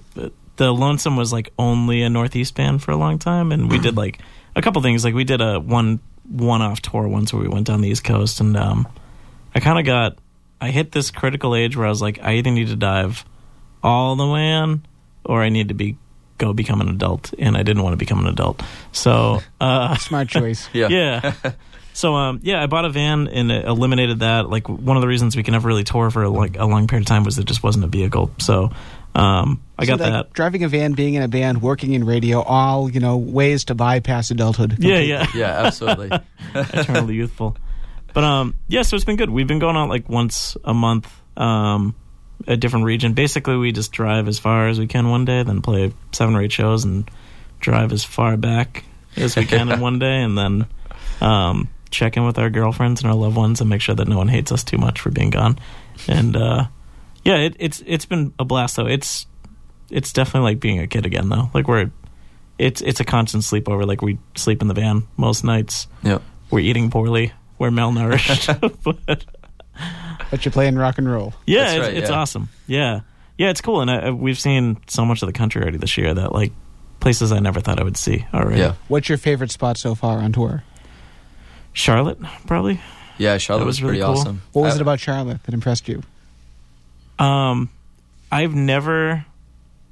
the 0.58 0.74
Lonesome 0.74 1.16
was 1.16 1.34
like 1.34 1.52
only 1.58 2.02
a 2.04 2.10
Northeast 2.10 2.56
band 2.56 2.84
for 2.84 2.92
a 2.92 2.96
long 2.98 3.20
time, 3.20 3.52
and 3.52 3.70
we 3.70 3.80
did 3.80 3.98
like 4.04 4.20
a 4.56 4.62
couple 4.62 4.82
things. 4.82 5.04
Like 5.04 5.14
we 5.14 5.24
did 5.24 5.42
a 5.42 5.60
one 5.60 6.00
one 6.30 6.62
off 6.62 6.82
tour 6.82 7.08
once 7.08 7.34
where 7.34 7.42
we 7.42 7.48
went 7.48 7.68
down 7.68 7.82
the 7.82 7.90
East 7.90 8.04
Coast, 8.04 8.40
and 8.40 8.56
um, 8.56 8.88
I 9.56 9.60
kind 9.60 9.80
of 9.80 9.86
got 9.86 10.18
I 10.60 10.70
hit 10.70 10.92
this 10.92 11.10
critical 11.12 11.56
age 11.56 11.76
where 11.76 11.88
I 11.88 11.90
was 11.90 12.02
like, 12.02 12.20
I 12.22 12.34
either 12.36 12.52
need 12.52 12.68
to 12.68 12.76
dive 12.76 13.26
all 13.84 14.16
the 14.16 14.28
way 14.28 14.48
in, 14.52 14.86
or 15.26 15.42
I 15.42 15.50
need 15.50 15.70
to 15.70 15.74
be 15.74 15.98
go 16.38 16.54
become 16.54 16.82
an 16.82 16.90
adult, 16.90 17.34
and 17.40 17.56
I 17.58 17.64
didn't 17.64 17.84
want 17.84 17.94
to 17.94 17.98
become 17.98 18.20
an 18.20 18.28
adult. 18.28 18.62
So 18.92 19.42
uh, 19.60 19.96
Smart 19.98 20.28
choice. 20.28 20.70
Yeah, 20.74 20.88
yeah. 20.90 21.34
So 21.94 22.16
um, 22.16 22.40
yeah, 22.44 22.62
I 22.62 22.68
bought 22.68 22.86
a 22.86 22.90
van 22.90 23.28
and 23.28 23.52
it 23.52 23.66
eliminated 23.66 24.20
that. 24.20 24.50
Like 24.50 24.68
one 24.70 24.98
of 24.98 25.02
the 25.02 25.08
reasons 25.08 25.36
we 25.36 25.44
can 25.44 25.54
never 25.54 25.68
really 25.68 25.84
tour 25.84 26.10
for 26.10 26.28
like 26.30 26.58
a 26.58 26.66
long 26.66 26.88
period 26.88 27.04
of 27.04 27.08
time 27.08 27.24
was 27.24 27.38
it 27.38 27.46
just 27.46 27.64
wasn't 27.64 27.86
a 27.86 27.88
vehicle. 27.88 28.32
So 28.40 28.72
um, 29.14 29.62
I 29.78 29.86
So, 29.86 29.98
got 29.98 30.00
like, 30.00 30.12
that. 30.12 30.34
Driving 30.34 30.64
a 30.64 30.70
van, 30.70 30.94
being 30.94 31.16
in 31.16 31.22
a 31.22 31.28
band, 31.28 31.62
working 31.62 31.94
in 31.94 32.06
radio, 32.06 32.42
all 32.42 32.90
you 32.90 33.00
know, 33.00 33.18
ways 33.18 33.66
to 33.66 33.76
bypass 33.76 34.32
adulthood. 34.32 34.78
Yeah, 34.80 35.00
yeah. 35.00 35.28
yeah, 35.36 35.66
absolutely. 35.66 36.12
eternally 36.56 37.16
youthful. 37.16 37.58
But 38.14 38.24
um, 38.24 38.56
yeah, 38.68 38.82
so 38.84 38.96
it's 38.96 39.06
been 39.06 39.16
good. 39.18 39.30
We've 39.30 39.48
been 39.48 39.60
going 39.60 39.76
out 39.76 39.90
like 39.90 40.08
once 40.10 40.58
a 40.64 40.74
month, 40.74 41.12
um, 41.38 41.96
a 42.48 42.58
different 42.58 42.86
region. 42.86 43.14
Basically, 43.14 43.56
we 43.58 43.72
just 43.72 43.92
drive 43.92 44.28
as 44.28 44.40
far 44.40 44.68
as 44.68 44.80
we 44.80 44.88
can 44.88 45.10
one 45.10 45.26
day, 45.26 45.44
then 45.44 45.62
play 45.62 45.94
seven 46.12 46.36
or 46.36 46.42
eight 46.42 46.52
shows, 46.52 46.84
and 46.84 47.10
drive 47.60 47.92
as 47.92 48.04
far 48.04 48.36
back 48.38 48.84
as 49.16 49.36
we 49.36 49.46
can 49.46 49.72
in 49.72 49.80
one 49.82 50.00
day, 50.00 50.22
and 50.22 50.38
then 50.38 50.68
um, 51.22 51.70
check 51.92 52.18
in 52.18 52.26
with 52.26 52.40
our 52.40 52.50
girlfriends 52.50 53.02
and 53.02 53.10
our 53.12 53.16
loved 53.18 53.36
ones 53.38 53.62
and 53.62 53.70
make 53.70 53.82
sure 53.82 53.94
that 53.96 54.08
no 54.08 54.18
one 54.18 54.28
hates 54.30 54.52
us 54.52 54.64
too 54.64 54.78
much 54.78 55.00
for 55.00 55.12
being 55.12 55.30
gone. 55.30 55.60
And 56.08 56.36
uh, 56.36 56.66
yeah, 57.24 57.38
it, 57.38 57.56
it's 57.60 57.84
it's 57.86 58.06
been 58.06 58.34
a 58.40 58.46
blast 58.46 58.76
though. 58.78 58.88
It's 58.88 59.28
it's 59.90 60.12
definitely 60.14 60.52
like 60.52 60.60
being 60.60 60.80
a 60.80 60.88
kid 60.88 61.06
again 61.06 61.30
though. 61.30 61.50
Like 61.54 61.68
we're 61.68 61.92
it's 62.58 62.82
it's 62.82 63.00
a 63.00 63.04
constant 63.06 63.44
sleepover. 63.44 63.86
Like 63.86 64.02
we 64.02 64.18
sleep 64.36 64.62
in 64.62 64.68
the 64.68 64.74
van 64.74 65.04
most 65.18 65.44
nights 65.44 65.88
Yep. 66.04 66.22
we're 66.50 66.60
eating 66.62 66.90
poorly, 66.90 67.34
we're 67.60 67.70
malnourished. 67.72 68.48
but 69.06 69.26
But 70.30 70.46
you're 70.46 70.52
playing 70.52 70.76
rock 70.76 70.98
and 70.98 71.12
roll. 71.12 71.34
yeah, 71.46 71.64
That's 71.64 71.74
it's, 71.76 71.86
right, 71.88 71.98
it's 71.98 72.10
yeah. 72.10 72.16
awesome. 72.16 72.50
Yeah, 72.68 73.00
yeah, 73.38 73.50
it's 73.50 73.62
cool, 73.62 73.82
and 73.82 73.92
I, 73.92 74.12
we've 74.12 74.40
seen 74.40 74.78
so 74.88 75.04
much 75.06 75.22
of 75.22 75.28
the 75.28 75.34
country 75.34 75.62
already 75.62 75.78
this 75.78 75.98
year 75.98 76.14
that 76.14 76.32
like 76.32 76.54
places 77.00 77.32
I 77.32 77.40
never 77.40 77.60
thought 77.60 77.80
I 77.80 77.84
would 77.84 77.98
see 77.98 78.26
already. 78.34 78.60
Yeah, 78.62 78.76
What's 78.88 79.10
your 79.10 79.18
favorite 79.18 79.52
spot 79.52 79.78
so 79.78 79.96
far 79.96 80.20
on 80.20 80.32
tour? 80.32 80.64
Charlotte 81.74 82.20
probably. 82.48 82.80
yeah. 83.18 83.38
Charlotte 83.38 83.62
That 83.62 83.66
was, 83.68 83.82
was 83.82 83.84
really 83.84 84.00
pretty 84.00 84.12
cool. 84.14 84.20
awesome. 84.22 84.42
What 84.54 84.62
was 84.64 84.74
I- 84.74 84.78
it 84.78 84.82
about 84.82 85.00
Charlotte 85.00 85.44
that 85.44 85.54
impressed 85.54 85.88
you? 85.88 86.04
Um, 87.20 87.70
I've 88.32 88.54
never, 88.56 89.26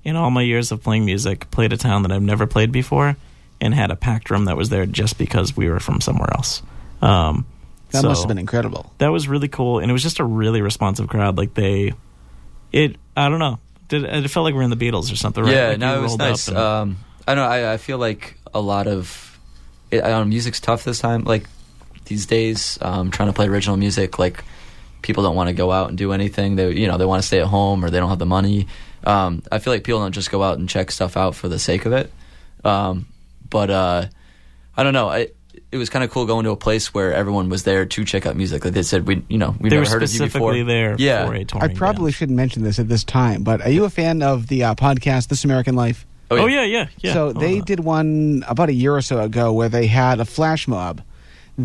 in 0.04 0.16
all 0.16 0.32
my 0.32 0.42
years 0.42 0.72
of 0.72 0.82
playing 0.82 1.06
music, 1.06 1.50
played 1.52 1.74
a 1.74 1.78
town 1.78 2.04
that 2.04 2.12
I've 2.12 2.22
never 2.22 2.48
played 2.48 2.72
before, 2.72 3.16
and 3.62 3.74
had 3.74 3.92
a 3.92 3.96
packed 3.96 4.30
room 4.30 4.46
that 4.46 4.58
was 4.58 4.70
there 4.70 4.86
just 4.86 5.18
because 5.18 5.56
we 5.56 5.70
were 5.70 5.80
from 5.80 6.02
somewhere 6.02 6.30
else. 6.34 6.62
Um, 7.02 7.46
That 7.92 8.02
so- 8.02 8.08
must 8.10 8.22
have 8.24 8.28
been 8.30 8.38
incredible. 8.40 8.92
that 8.98 9.10
was 9.10 9.28
really 9.28 9.48
cool 9.48 9.80
and 9.80 9.90
it 9.90 9.94
was 9.94 10.04
just 10.04 10.20
a 10.20 10.24
really 10.24 10.62
responsive 10.62 11.08
crowd 11.08 11.38
like 11.38 11.54
they 11.56 11.94
it 12.72 12.98
i 13.18 13.28
don't 13.30 13.40
know 13.40 13.58
Did, 13.88 14.04
it 14.04 14.28
felt 14.30 14.44
like 14.44 14.54
we 14.54 14.60
are 14.60 14.64
in 14.64 14.70
the 14.70 14.76
beatles 14.76 15.12
or 15.12 15.16
something 15.16 15.44
right 15.44 15.54
Yeah, 15.54 15.68
Like 15.70 15.80
no, 15.80 15.98
it 15.98 16.02
was 16.02 16.18
nice. 16.18 16.48
and- 16.50 16.58
Um, 16.58 16.98
I 17.28 17.34
don't 17.36 17.46
know. 17.46 17.50
I, 17.50 17.74
I 17.74 17.78
feel 17.78 17.98
like 17.98 18.38
a 18.54 18.60
lot 18.60 18.88
of, 18.88 19.40
it, 19.92 20.04
I 20.04 20.10
don't 20.10 20.22
know, 20.22 20.26
music's 20.30 20.60
tough 20.60 20.84
this 20.84 21.00
time. 21.00 21.24
Like 21.26 21.48
these 22.10 22.26
days, 22.26 22.78
um, 22.82 23.10
trying 23.12 23.30
to 23.30 23.34
play 23.34 23.48
original 23.48 23.78
music, 23.78 24.20
like 24.20 24.44
people 25.02 25.24
don't 25.24 25.36
want 25.36 25.48
to 25.48 25.54
go 25.54 25.72
out 25.72 25.88
and 25.90 25.98
do 25.98 26.12
anything. 26.12 26.58
They, 26.58 26.72
you 26.74 26.88
know, 26.88 26.98
they 26.98 27.06
want 27.06 27.22
to 27.22 27.28
stay 27.28 27.40
at 27.40 27.48
home 27.48 27.86
or 27.86 27.90
they 27.90 28.00
don't 28.00 28.10
have 28.10 28.20
the 28.20 28.26
money. 28.26 28.68
Um, 29.06 29.42
I 29.50 29.60
feel 29.60 29.72
like 29.72 29.86
people 29.86 30.02
don't 30.02 30.12
just 30.12 30.30
go 30.30 30.44
out 30.44 30.60
and 30.60 30.68
check 30.68 30.92
stuff 30.92 31.16
out 31.16 31.34
for 31.36 31.48
the 31.48 31.58
sake 31.58 31.86
of 31.86 31.94
it. 31.94 32.12
Um, 32.66 33.08
but 33.50 33.70
uh, 33.70 34.06
I 34.76 34.84
don't 34.84 34.94
know. 34.94 35.08
I, 35.08 35.30
it 35.72 35.78
was 35.78 35.90
kind 35.90 36.04
of 36.04 36.10
cool 36.12 36.26
going 36.26 36.44
to 36.46 36.52
a 36.52 36.56
place 36.58 36.94
where 36.94 37.14
everyone 37.14 37.48
was 37.50 37.64
there 37.64 37.86
to 37.86 38.04
check 38.06 38.26
out 38.26 38.36
music. 38.36 38.66
Like 38.66 38.74
they 38.74 38.84
said, 38.84 39.08
we, 39.08 39.24
you 39.30 39.38
know, 39.38 39.56
we've 39.60 39.70
they 39.70 39.78
were 39.78 39.84
never 39.84 39.94
heard 39.96 40.04
of 40.04 40.12
you 40.14 40.20
before. 40.20 40.52
specifically 40.52 40.64
there 40.64 40.96
Yeah. 40.98 41.26
for 41.28 41.36
a 41.36 41.46
touring 41.46 41.64
I 41.64 41.68
band. 41.68 41.78
probably 41.78 42.12
shouldn't 42.12 42.36
mention 42.36 42.64
this 42.64 42.80
at 42.80 42.88
this 42.90 43.04
time, 43.04 43.44
but 43.44 43.62
are 43.62 43.70
you 43.70 43.86
a 43.86 43.90
fan 43.90 44.22
of 44.22 44.48
the 44.48 44.64
uh, 44.66 44.76
podcast 44.76 45.28
This 45.30 45.46
American 45.46 45.76
Life? 45.76 46.06
oh 46.32 46.46
yeah 46.46 46.64
yeah 46.64 46.88
yeah 47.00 47.14
So 47.14 47.28
Oh, 47.30 47.34
they 47.34 47.60
uh, 47.60 47.64
did 47.64 47.80
one 47.80 48.44
about 48.48 48.70
a 48.70 48.74
year 48.74 48.96
or 48.96 49.02
so 49.02 49.20
ago 49.20 49.52
where 49.52 49.68
they 49.70 49.88
had 49.88 50.20
a 50.20 50.26
flash 50.26 50.68
mob 50.68 51.02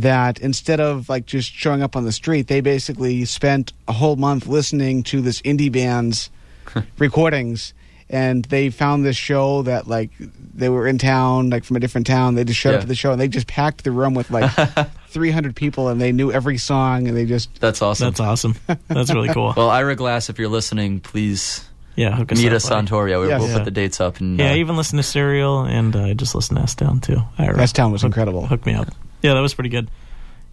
that 0.01 0.39
instead 0.41 0.81
of 0.81 1.09
like 1.09 1.27
just 1.27 1.53
showing 1.53 1.83
up 1.83 1.97
on 1.97 2.05
the 2.05 2.13
street, 2.13 2.47
they 2.49 2.61
basically 2.61 3.25
spent 3.25 3.73
a 3.89 3.93
whole 3.93 4.17
month 4.17 4.47
listening 4.47 5.03
to 5.05 5.21
this 5.21 5.41
indie 5.43 5.71
band's 5.73 6.31
recordings. 6.99 7.75
And 8.11 8.45
they 8.45 8.69
found 8.71 9.05
this 9.05 9.17
show 9.17 9.63
that 9.63 9.89
like 9.89 10.11
they 10.55 10.69
were 10.69 10.87
in 10.87 10.99
town, 10.99 11.49
like 11.51 11.65
from 11.65 11.77
a 11.77 11.81
different 11.81 12.07
town. 12.07 12.35
They 12.35 12.45
just 12.45 12.61
showed 12.61 12.71
Yeah. 12.71 12.77
up 12.77 12.81
to 12.83 12.87
the 12.87 12.95
show 12.95 13.13
and 13.13 13.21
they 13.21 13.29
just 13.29 13.47
packed 13.47 13.83
the 13.83 13.91
room 13.93 14.15
with 14.15 14.31
like 14.31 14.51
300 15.09 15.57
people, 15.57 15.89
and 15.89 16.01
they 16.01 16.13
knew 16.13 16.31
every 16.31 16.59
song, 16.59 17.09
and 17.09 17.17
they 17.17 17.25
just 17.25 17.61
That's 17.61 17.81
awesome. 17.81 18.07
that's 18.09 18.21
awesome 18.21 18.57
that's 18.89 19.13
really 19.13 19.29
cool 19.31 19.55
well, 19.57 19.71
Ira 19.71 19.95
Glass, 19.97 20.29
if 20.29 20.39
you're 20.39 20.49
listening, 20.51 21.01
please 21.01 21.67
yeah 21.97 22.15
hook 22.15 22.31
us 22.33 22.39
meet 22.39 22.49
up, 22.49 22.55
us 22.55 22.65
buddy. 22.69 22.75
on 22.79 22.87
tour. 22.87 23.09
Yeah, 23.09 23.19
we, 23.21 23.29
Yes. 23.29 23.41
we'll 23.41 23.49
Yeah. 23.49 23.57
put 23.59 23.65
the 23.65 23.71
dates 23.71 24.01
up. 24.01 24.21
And 24.21 24.39
yeah 24.39 24.51
uh, 24.51 24.55
I 24.55 24.57
even 24.59 24.77
listen 24.77 24.97
to 24.99 25.03
serial 25.03 25.63
and 25.63 25.97
i 25.97 26.11
uh, 26.11 26.15
just 26.15 26.35
listen 26.35 26.57
to 26.57 26.63
S 26.63 26.75
Town 26.75 27.01
too 27.01 27.23
Ira. 27.39 27.59
S 27.63 27.73
Town 27.73 27.91
was 27.91 28.03
Hook- 28.03 28.09
incredible. 28.11 28.47
hook 28.47 28.67
me 28.67 28.75
up 28.75 28.89
yeah 29.25 29.35
that 29.35 29.41
was 29.41 29.55
pretty 29.55 29.71
good 29.71 29.91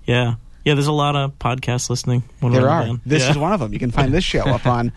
yeah 0.05 0.35
yeah 0.65 0.73
there's 0.73 0.87
a 0.87 0.91
lot 0.91 1.15
of 1.15 1.37
podcasts 1.37 1.89
listening 1.89 2.23
when 2.39 2.53
There 2.53 2.63
we're 2.63 2.81
in 2.81 2.95
the. 2.95 3.01
This 3.05 3.23
yeah. 3.23 3.31
is 3.31 3.37
one 3.37 3.53
of 3.53 3.59
them. 3.59 3.71
You 3.73 3.79
can 3.79 3.91
find 3.91 4.11
this 4.11 4.23
show 4.23 4.41
up 4.57 4.65
on 4.65 4.91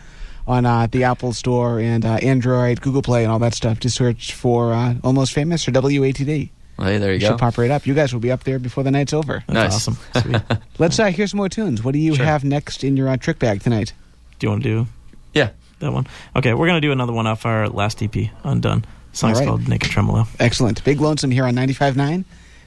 on 0.47 0.67
uh, 0.67 0.87
the 0.91 1.05
Apple 1.05 1.33
Store 1.33 1.79
and 1.81 2.05
uh, 2.05 2.15
Android, 2.23 2.81
Google 2.83 3.01
Play, 3.03 3.23
and 3.25 3.33
all 3.33 3.39
that 3.41 3.55
stuff. 3.55 3.81
Just 3.81 3.97
search 3.97 4.35
for 4.35 4.73
uh, 4.75 4.95
Almost 5.03 5.33
Famous 5.33 5.67
or 5.67 5.73
WATD. 5.73 6.51
well, 6.77 6.89
hey, 6.89 6.99
there 6.99 7.09
you 7.09 7.15
You 7.15 7.21
go. 7.21 7.27
should 7.29 7.39
pop 7.39 7.57
right 7.57 7.71
up. 7.71 7.87
You 7.87 7.95
guys 7.95 8.13
will 8.13 8.21
be 8.21 8.31
up 8.31 8.45
there 8.45 8.59
before 8.59 8.85
the 8.85 8.91
night's 8.91 9.15
over. 9.15 9.43
that's 9.49 9.55
Nice. 9.55 9.75
awesome 9.75 9.99
Sweet. 10.23 10.43
Let's 10.79 10.99
uh, 10.99 11.07
hear 11.07 11.27
some 11.27 11.39
more 11.39 11.49
tunes. 11.49 11.83
What 11.83 11.93
do 11.93 11.99
you 11.99 12.15
Sure. 12.15 12.27
have 12.27 12.45
next 12.45 12.85
in 12.85 12.95
your 12.97 13.09
uh, 13.09 13.17
trick 13.17 13.39
bag 13.39 13.63
tonight? 13.63 13.93
do 14.39 14.47
you 14.47 14.51
want 14.51 14.63
to 14.65 14.69
do 14.69 14.87
Yeah. 15.33 15.51
that 15.79 15.93
one 15.93 16.07
okay 16.37 16.53
we're 16.55 16.67
gonna 16.67 16.81
do 16.81 16.91
another 16.93 17.13
one 17.13 17.27
off 17.27 17.47
our 17.47 17.69
last 17.69 18.03
ep 18.03 18.15
undone 18.43 18.85
the 19.13 19.17
song's 19.17 19.39
All 19.39 19.41
right. 19.41 19.49
called 19.49 19.69
naked 19.69 19.91
tremolo 19.91 20.27
Excellent. 20.41 20.83
Big 20.85 21.01
Lonesome 21.01 21.31
here 21.31 21.45
on 21.47 21.55
95.9 21.55 22.25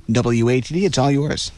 WATD. 0.08 0.84
It's 0.84 0.98
all 0.98 1.12
yours. 1.12 1.52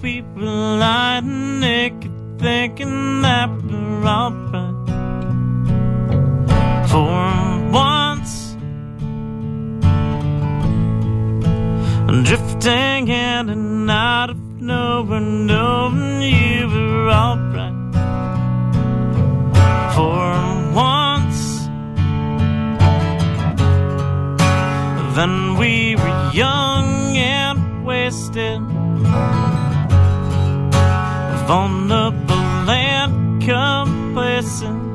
people 0.00 0.42
lying 0.42 1.60
naked, 1.60 2.12
thinking 2.38 3.22
that 3.22 3.50
we're 3.62 4.04
all 4.06 4.47
drifting 12.08 13.08
in 13.08 13.50
and 13.50 13.90
out 13.90 14.30
of 14.30 14.38
nowhere, 14.60 15.20
knowing 15.20 16.22
you 16.22 16.66
were 16.66 17.10
alright. 17.10 17.74
For 19.94 20.72
once, 20.74 21.68
then 25.16 25.58
we 25.58 25.96
were 25.96 26.30
young 26.32 27.16
and 27.18 27.84
wasted, 27.84 28.62
vulnerable 31.46 32.70
and 32.70 33.42
complacent. 33.42 34.87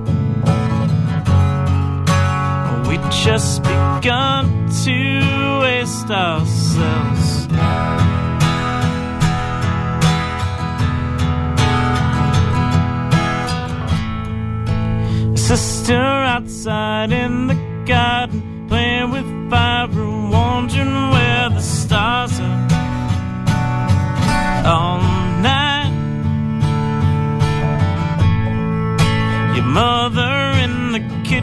Just 3.21 3.61
begun 3.63 4.69
to 4.83 5.59
waste 5.61 6.09
ourselves. 6.09 7.47
Sister 15.35 15.93
outside 15.93 17.11
in 17.11 17.47
the 17.47 17.83
garden, 17.85 18.52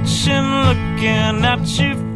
kitchen 0.05 0.45
looking 0.65 1.45
at 1.45 1.79
your 1.79 2.10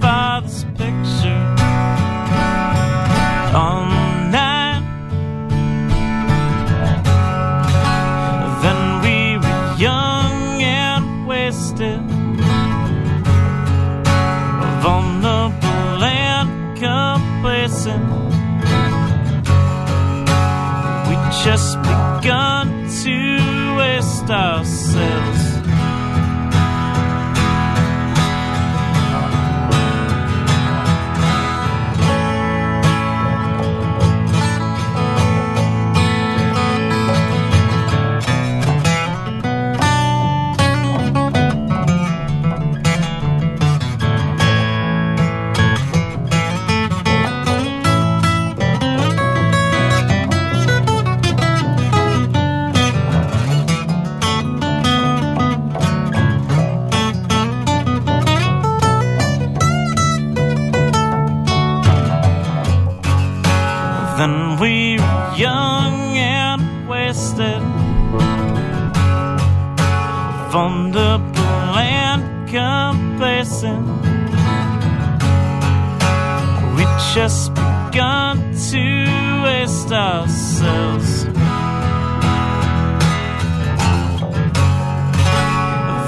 just 77.15 77.55
begun 77.55 78.39
to 78.71 79.43
waste 79.45 79.93
ourselves. 79.93 81.25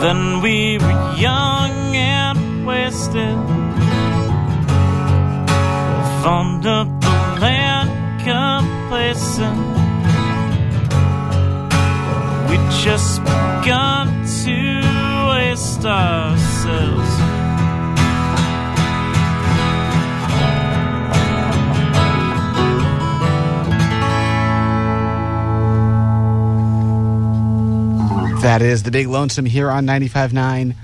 Then 0.03 0.41
we 0.43 0.79
were 0.79 1.15
young 1.17 1.95
and 1.95 2.67
wasted, 2.67 3.39
vulnerable 6.25 7.45
and 7.45 7.89
complacent. 8.25 9.61
We 12.51 12.57
just 12.83 13.21
begun 13.23 14.09
to 14.43 15.29
waste 15.31 15.85
ourselves. 15.85 17.16
That 28.47 28.63
is 28.63 28.85
the 28.85 28.93
Big 28.93 29.09
Lonesome 29.09 29.45
here 29.45 29.69
on 29.69 29.87
95.9 29.87 30.77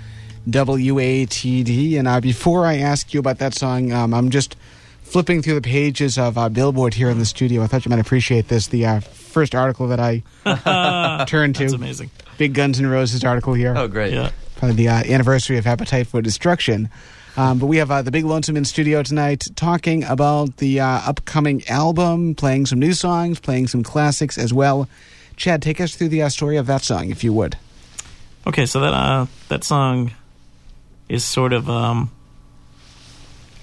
WATD. 0.49 1.97
And 1.97 2.09
uh, 2.09 2.21
before 2.21 2.67
I 2.67 2.79
ask 2.79 3.15
you 3.15 3.21
about 3.21 3.39
that 3.39 3.55
song, 3.55 3.93
um, 3.93 4.13
I'm 4.13 4.31
just 4.31 4.57
flipping 5.03 5.43
through 5.43 5.55
the 5.55 5.61
pages 5.61 6.19
of 6.19 6.37
uh, 6.37 6.49
Billboard 6.49 6.95
here 6.95 7.09
in 7.09 7.21
the 7.21 7.25
studio. 7.25 7.63
I 7.63 7.69
thought 7.69 7.85
you 7.85 7.91
might 7.91 8.01
appreciate 8.01 8.49
this. 8.49 8.67
The 8.67 8.87
uh, 8.87 8.99
first 8.99 9.55
article 9.55 9.87
that 9.87 10.01
I 10.01 10.25
turned 11.27 11.55
to. 11.55 11.63
That's 11.63 11.73
amazing. 11.75 12.11
Big 12.37 12.53
Guns 12.53 12.81
N' 12.81 12.89
Roses 12.89 13.23
article 13.23 13.55
here. 13.55 13.75
Oh, 13.77 13.87
great. 13.87 14.13
Yeah. 14.13 14.33
Probably 14.57 14.75
the 14.75 14.89
uh, 14.89 15.05
anniversary 15.05 15.57
of 15.57 15.65
Appetite 15.65 16.09
for 16.09 16.21
Destruction. 16.21 16.91
Um, 17.37 17.61
but 17.61 17.67
we 17.67 17.77
have 17.77 17.93
uh, 17.93 18.03
the 18.03 18.11
Big 18.11 18.25
Lonesome 18.25 18.57
in 18.57 18.65
studio 18.65 19.05
tonight 19.05 19.47
talking 19.55 20.03
about 20.03 20.57
the 20.57 20.81
uh, 20.81 21.03
upcoming 21.07 21.65
album, 21.69 22.35
playing 22.35 22.67
some 22.67 22.81
new 22.81 22.93
songs, 22.93 23.39
playing 23.39 23.69
some 23.69 23.85
classics 23.85 24.37
as 24.37 24.53
well. 24.53 24.89
Chad, 25.37 25.63
take 25.63 25.81
us 25.81 25.95
through 25.95 26.09
the 26.09 26.23
uh, 26.23 26.29
story 26.29 26.57
of 26.57 26.67
that 26.67 26.83
song, 26.83 27.11
if 27.11 27.25
you 27.25 27.33
would. 27.33 27.57
Okay, 28.47 28.67
so 28.67 28.81
that 28.81 28.93
uh, 28.93 29.27
that 29.49 29.65
song 29.65 30.13
is 31.09 31.25
sort 31.25 31.53
of 31.53 31.71
um, 31.71 32.11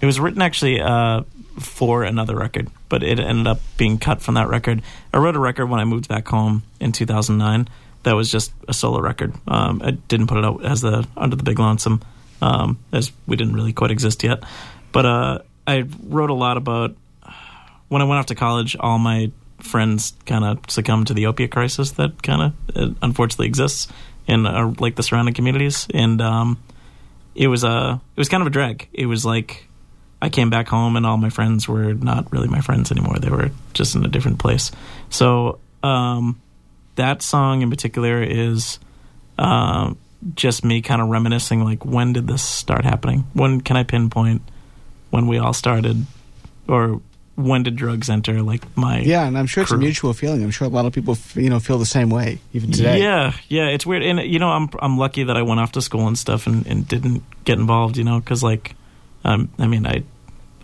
it 0.01 0.05
was 0.05 0.19
written 0.19 0.41
actually 0.41 0.79
uh, 0.79 1.23
for 1.59 2.03
another 2.03 2.35
record, 2.35 2.69
but 2.87 3.03
it 3.03 3.19
ended 3.19 3.47
up 3.47 3.59
being 3.77 3.97
cut 3.97 4.21
from 4.21 4.35
that 4.35 4.47
record. 4.47 4.81
I 5.13 5.17
wrote 5.17 5.35
a 5.35 5.39
record 5.39 5.67
when 5.67 5.79
I 5.79 5.85
moved 5.85 6.07
back 6.07 6.27
home 6.27 6.63
in 6.79 6.91
2009. 6.91 7.67
That 8.03 8.15
was 8.15 8.31
just 8.31 8.53
a 8.67 8.73
solo 8.73 9.01
record. 9.01 9.33
Um, 9.47 9.81
I 9.83 9.91
didn't 9.91 10.27
put 10.27 10.37
it 10.37 10.45
out 10.45 10.63
as 10.63 10.81
the 10.81 11.05
under 11.17 11.35
the 11.35 11.43
big 11.43 11.59
lonesome, 11.59 12.01
um, 12.41 12.79
as 12.93 13.11
we 13.27 13.35
didn't 13.35 13.53
really 13.53 13.73
quite 13.73 13.91
exist 13.91 14.23
yet. 14.23 14.43
But 14.93 15.05
uh, 15.05 15.39
I 15.67 15.83
wrote 16.03 16.29
a 16.29 16.33
lot 16.33 16.55
about 16.55 16.95
when 17.89 18.01
I 18.01 18.05
went 18.05 18.19
off 18.19 18.27
to 18.27 18.35
college. 18.35 18.77
All 18.79 18.97
my 18.97 19.31
friends 19.59 20.13
kind 20.25 20.43
of 20.43 20.59
succumbed 20.67 21.07
to 21.07 21.13
the 21.13 21.25
opiate 21.27 21.51
crisis 21.51 21.91
that 21.91 22.21
kind 22.23 22.53
of 22.75 22.95
unfortunately 23.01 23.47
exists 23.47 23.87
in 24.27 24.45
uh, 24.45 24.73
like 24.79 24.95
the 24.95 25.03
surrounding 25.03 25.33
communities, 25.33 25.87
and 25.93 26.21
um, 26.21 26.61
it 27.35 27.47
was 27.47 27.63
a 27.63 27.99
it 28.15 28.19
was 28.19 28.29
kind 28.29 28.41
of 28.41 28.47
a 28.47 28.51
drag. 28.51 28.87
It 28.93 29.05
was 29.05 29.25
like 29.25 29.67
I 30.21 30.29
came 30.29 30.49
back 30.49 30.67
home 30.67 30.95
and 30.95 31.05
all 31.05 31.17
my 31.17 31.29
friends 31.29 31.67
were 31.67 31.93
not 31.93 32.31
really 32.31 32.47
my 32.47 32.61
friends 32.61 32.91
anymore. 32.91 33.17
They 33.19 33.29
were 33.29 33.51
just 33.73 33.95
in 33.95 34.05
a 34.05 34.09
different 34.09 34.39
place. 34.39 34.71
So 35.09 35.59
um, 35.81 36.41
that 36.95 37.21
song 37.21 37.61
in 37.61 37.69
particular 37.69 38.21
is 38.21 38.79
uh, 39.37 39.93
just 40.35 40.65
me 40.65 40.81
kind 40.81 41.01
of 41.01 41.07
reminiscing 41.07 41.63
like 41.63 41.85
when 41.85 42.13
did 42.13 42.27
this 42.27 42.43
start 42.43 42.83
happening? 42.83 43.25
When 43.33 43.61
can 43.61 43.77
I 43.77 43.83
pinpoint 43.83 44.41
when 45.09 45.27
we 45.27 45.37
all 45.37 45.53
started, 45.53 46.05
or 46.67 47.01
when 47.39 47.63
did 47.63 47.75
drugs 47.77 48.09
enter 48.09 48.41
like 48.41 48.61
my 48.75 48.99
Yeah, 48.99 49.25
and 49.25 49.37
I'm 49.37 49.45
sure 49.47 49.63
it's 49.63 49.71
a 49.71 49.77
mutual 49.77 50.13
feeling. 50.13 50.43
I'm 50.43 50.51
sure 50.51 50.67
a 50.67 50.69
lot 50.69 50.85
of 50.85 50.91
people, 50.93 51.13
f- 51.13 51.37
you 51.37 51.49
know, 51.49 51.59
feel 51.59 51.77
the 51.77 51.85
same 51.85 52.09
way 52.09 52.39
even 52.53 52.71
today. 52.71 53.01
Yeah, 53.01 53.33
yeah, 53.47 53.67
it's 53.69 53.85
weird, 53.85 54.03
and 54.03 54.19
you 54.19 54.39
know, 54.39 54.49
I'm 54.49 54.69
I'm 54.79 54.97
lucky 54.97 55.23
that 55.23 55.37
I 55.37 55.41
went 55.43 55.59
off 55.61 55.71
to 55.73 55.81
school 55.81 56.07
and 56.07 56.17
stuff 56.17 56.47
and, 56.47 56.67
and 56.67 56.87
didn't 56.87 57.23
get 57.45 57.57
involved, 57.57 57.95
you 57.97 58.03
know, 58.03 58.19
because 58.19 58.43
like, 58.43 58.75
um, 59.23 59.49
I 59.57 59.67
mean, 59.67 59.87
I, 59.87 60.03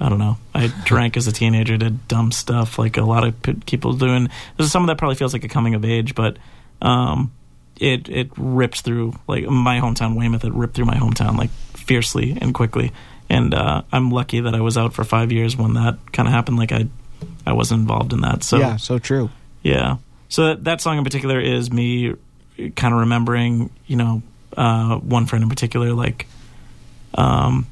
I 0.01 0.09
don't 0.09 0.19
know, 0.19 0.37
I 0.53 0.67
drank 0.83 1.15
as 1.15 1.27
a 1.27 1.31
teenager, 1.31 1.77
did 1.77 2.07
dumb 2.09 2.31
stuff 2.33 2.77
like 2.77 2.97
a 2.97 3.03
lot 3.03 3.25
of 3.25 3.41
p- 3.41 3.53
people 3.65 3.93
doing. 3.93 4.27
There's 4.57 4.69
some 4.71 4.83
of 4.83 4.87
that 4.87 4.97
probably 4.97 5.15
feels 5.15 5.31
like 5.31 5.45
a 5.45 5.49
coming 5.49 5.75
of 5.75 5.85
age, 5.85 6.13
but 6.13 6.37
um, 6.81 7.31
it 7.79 8.09
it 8.09 8.31
ripped 8.35 8.81
through 8.81 9.13
like 9.27 9.45
my 9.45 9.79
hometown, 9.79 10.17
Weymouth. 10.17 10.43
It 10.43 10.53
ripped 10.53 10.75
through 10.75 10.85
my 10.85 10.97
hometown 10.97 11.37
like 11.37 11.51
fiercely 11.73 12.37
and 12.41 12.53
quickly, 12.53 12.91
and 13.29 13.53
uh, 13.53 13.83
I'm 13.91 14.11
lucky 14.11 14.41
that 14.41 14.53
I 14.53 14.61
was 14.61 14.77
out 14.77 14.93
for 14.93 15.03
five 15.03 15.31
years 15.31 15.57
when 15.57 15.73
that 15.73 15.97
kind 16.11 16.27
of 16.27 16.33
happened. 16.33 16.57
Like 16.57 16.71
I, 16.71 16.87
I 17.45 17.53
wasn't 17.53 17.81
involved 17.81 18.13
in 18.13 18.21
that, 18.21 18.43
so 18.43 18.57
yeah, 18.57 18.77
so 18.77 18.99
true. 18.99 19.29
yeah. 19.63 19.97
So 20.29 20.47
that, 20.47 20.63
that 20.65 20.81
song 20.81 20.97
in 20.97 21.03
particular 21.03 21.39
is 21.39 21.71
me 21.71 22.13
kind 22.75 22.93
of 22.93 23.01
remembering, 23.01 23.69
you 23.85 23.95
know, 23.95 24.21
uh, 24.57 24.97
one 24.97 25.25
friend 25.25 25.43
in 25.43 25.49
particular, 25.49 25.93
like, 25.93 26.27
um, 27.13 27.67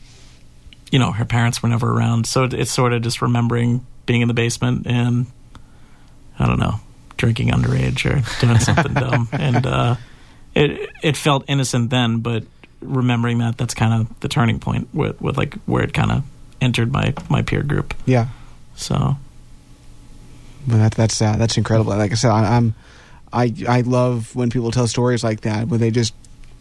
you 0.92 1.00
know, 1.00 1.12
her 1.12 1.26
parents 1.26 1.64
were 1.64 1.70
never 1.70 1.92
around, 1.92 2.28
so 2.28 2.44
it, 2.44 2.54
it's 2.54 2.72
sort 2.72 2.94
of 2.94 3.02
just 3.02 3.22
remembering 3.22 3.86
being 4.06 4.22
in 4.22 4.28
the 4.28 4.34
basement 4.34 4.86
and 4.86 5.26
I 6.38 6.48
don't 6.48 6.60
know, 6.60 6.76
drinking 7.18 7.50
underage 7.50 8.06
or 8.06 8.22
doing 8.46 8.60
something 8.60 8.94
dumb, 8.94 9.30
and 9.32 9.66
uh, 9.66 9.96
it 10.56 10.90
it 11.02 11.18
felt 11.18 11.46
innocent 11.48 11.90
then, 11.90 12.20
but 12.20 12.44
remembering 12.84 13.40
that 13.40 13.58
that's 13.58 13.74
kind 13.74 13.94
of 13.94 14.20
the 14.20 14.28
turning 14.28 14.60
point 14.60 14.88
with, 14.94 15.20
with 15.22 15.38
like 15.38 15.56
where 15.66 15.84
it 15.84 15.94
kind 15.94 16.12
of 16.12 16.24
entered 16.62 16.92
my 16.92 17.14
my 17.30 17.42
peer 17.42 17.64
group. 17.64 17.94
Yeah. 18.06 18.28
So 18.76 19.18
Well, 20.68 20.78
that, 20.78 20.94
that's 20.94 21.22
uh, 21.22 21.36
that's 21.38 21.58
incredible. 21.58 21.96
Like 21.96 22.12
I 22.12 22.16
said, 22.16 22.32
I, 22.32 22.58
I'm 22.58 22.76
I 23.32 23.54
I 23.68 23.82
love 23.82 24.36
when 24.36 24.50
people 24.50 24.72
tell 24.72 24.88
stories 24.88 25.24
like 25.24 25.42
that 25.42 25.68
where 25.68 25.80
they 25.80 25.92
just 25.92 26.14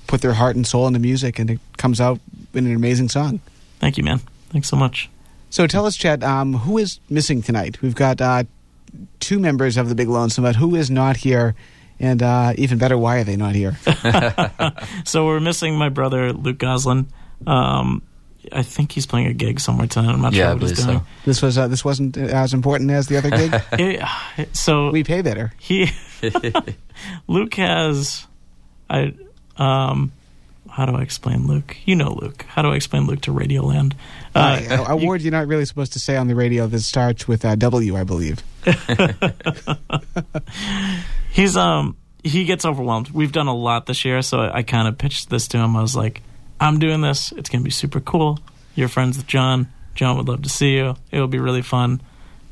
put 0.06 0.20
their 0.20 0.34
heart 0.34 0.56
and 0.56 0.66
soul 0.66 0.86
into 0.86 0.98
music 0.98 1.38
and 1.38 1.50
it 1.50 1.60
comes 1.76 2.00
out 2.00 2.18
in 2.54 2.66
an 2.66 2.74
amazing 2.74 3.08
song. 3.08 3.40
thank 3.78 3.96
you, 3.96 4.04
man. 4.04 4.20
Thanks 4.50 4.68
so 4.68 4.76
much. 4.76 5.08
So 5.48 5.66
tell 5.66 5.86
us, 5.86 5.96
Chad, 5.96 6.24
um, 6.24 6.54
who 6.54 6.78
is 6.78 6.98
missing 7.10 7.42
tonight? 7.42 7.80
We've 7.82 7.94
got 7.94 8.20
uh, 8.20 8.44
two 9.20 9.38
members 9.38 9.76
of 9.76 9.88
the 9.88 9.94
Big 9.94 10.08
Lonesome, 10.08 10.44
but 10.44 10.56
who 10.56 10.74
is 10.74 10.90
not 10.90 11.18
here? 11.18 11.54
And 12.02 12.22
uh, 12.22 12.52
even 12.58 12.76
better, 12.78 12.98
why 12.98 13.18
are 13.20 13.24
they 13.24 13.36
not 13.36 13.54
here? 13.54 13.76
So 15.04 15.24
we're 15.26 15.40
missing 15.40 15.76
my 15.76 15.88
brother 15.88 16.32
Luke 16.32 16.58
Goslin. 16.58 17.06
Um, 17.46 18.02
I 18.52 18.62
think 18.62 18.90
he's 18.92 19.06
playing 19.06 19.28
a 19.28 19.32
gig 19.32 19.60
somewhere 19.60 19.86
tonight. 19.86 20.12
I'm 20.12 20.20
not 20.20 20.32
Yeah, 20.32 20.46
sure 20.50 20.54
what 20.54 20.62
he's 20.62 20.72
believe 20.72 20.86
doing. 20.98 21.06
this 21.24 21.40
was 21.42 21.56
uh, 21.58 21.68
this 21.68 21.84
wasn't 21.84 22.16
as 22.16 22.52
important 22.54 22.90
as 22.90 23.06
the 23.06 23.16
other 23.18 23.30
gig. 23.30 23.54
It- 24.36 24.56
so 24.56 24.90
we 24.90 25.04
pay 25.04 25.22
better. 25.22 25.52
he 25.58 25.90
Luke 27.28 27.54
has 27.54 28.26
I 28.90 29.14
um 29.56 30.10
how 30.68 30.86
do 30.86 30.96
I 30.96 31.02
explain 31.02 31.46
Luke? 31.46 31.76
You 31.84 31.94
know 31.96 32.12
Luke. 32.20 32.44
How 32.48 32.62
do 32.62 32.68
I 32.72 32.76
explain 32.76 33.06
Luke 33.06 33.20
to 33.22 33.32
Radioland? 33.32 33.92
Uh, 34.34 34.60
a, 34.70 34.92
a 34.92 34.96
word 34.96 35.20
you're 35.22 35.30
not 35.30 35.46
really 35.46 35.66
supposed 35.66 35.92
to 35.92 35.98
say 36.00 36.16
on 36.16 36.26
the 36.28 36.34
radio 36.34 36.66
that 36.66 36.80
starts 36.80 37.28
with 37.28 37.44
uh, 37.44 37.54
W, 37.56 37.96
I 37.96 38.04
believe. 38.04 38.42
He's 41.32 41.56
um 41.56 41.96
he 42.22 42.44
gets 42.44 42.64
overwhelmed. 42.64 43.10
We've 43.10 43.32
done 43.32 43.48
a 43.48 43.54
lot 43.54 43.86
this 43.86 44.04
year, 44.04 44.22
so 44.22 44.38
I, 44.40 44.58
I 44.58 44.62
kind 44.62 44.86
of 44.86 44.96
pitched 44.98 45.28
this 45.30 45.48
to 45.48 45.58
him. 45.58 45.76
I 45.76 45.82
was 45.82 45.96
like, 45.96 46.22
"I'm 46.60 46.78
doing 46.78 47.00
this. 47.00 47.32
It's 47.32 47.48
gonna 47.50 47.64
be 47.64 47.70
super 47.70 48.00
cool. 48.00 48.38
You're 48.74 48.88
friends 48.88 49.16
with 49.16 49.26
John. 49.26 49.66
John 49.94 50.16
would 50.16 50.28
love 50.28 50.42
to 50.42 50.48
see 50.48 50.74
you. 50.76 50.96
It 51.10 51.18
will 51.20 51.26
be 51.28 51.38
really 51.40 51.62
fun." 51.62 52.00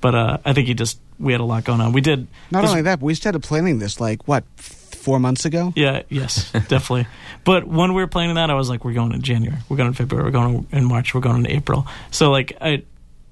But 0.01 0.14
uh, 0.14 0.38
I 0.45 0.53
think 0.55 0.66
he 0.66 0.75
just 0.75 0.99
we 1.19 1.33
had 1.33 1.40
a 1.40 1.45
lot 1.45 1.64
going 1.64 1.81
on. 1.81 1.93
We 1.93 2.01
did 2.01 2.27
Not 2.51 2.62
this- 2.62 2.71
only 2.71 2.83
that, 2.83 3.01
but 3.01 3.07
we 3.07 3.14
started 3.14 3.43
planning 3.43 3.79
this 3.79 4.01
like 4.01 4.27
what 4.27 4.45
f- 4.59 4.64
four 4.64 5.21
months 5.21 5.45
ago. 5.45 5.73
Yeah, 5.77 6.03
yes, 6.09 6.51
definitely. 6.69 7.07
But 7.45 7.66
when 7.66 7.95
we 7.95 8.03
were 8.03 8.09
planning 8.09 8.35
that, 8.37 8.51
I 8.51 8.55
was 8.55 8.69
like, 8.71 8.85
we're 8.85 8.95
going 8.95 9.12
in 9.12 9.23
January, 9.23 9.59
we're 9.69 9.77
going 9.77 9.88
in 9.88 9.93
February, 9.95 10.25
we're 10.27 10.31
going 10.33 10.66
in 10.73 10.85
March, 10.85 11.14
we're 11.14 11.21
going 11.21 11.45
in 11.45 11.47
April. 11.51 11.87
So 12.11 12.31
like 12.31 12.55
I, 12.61 12.83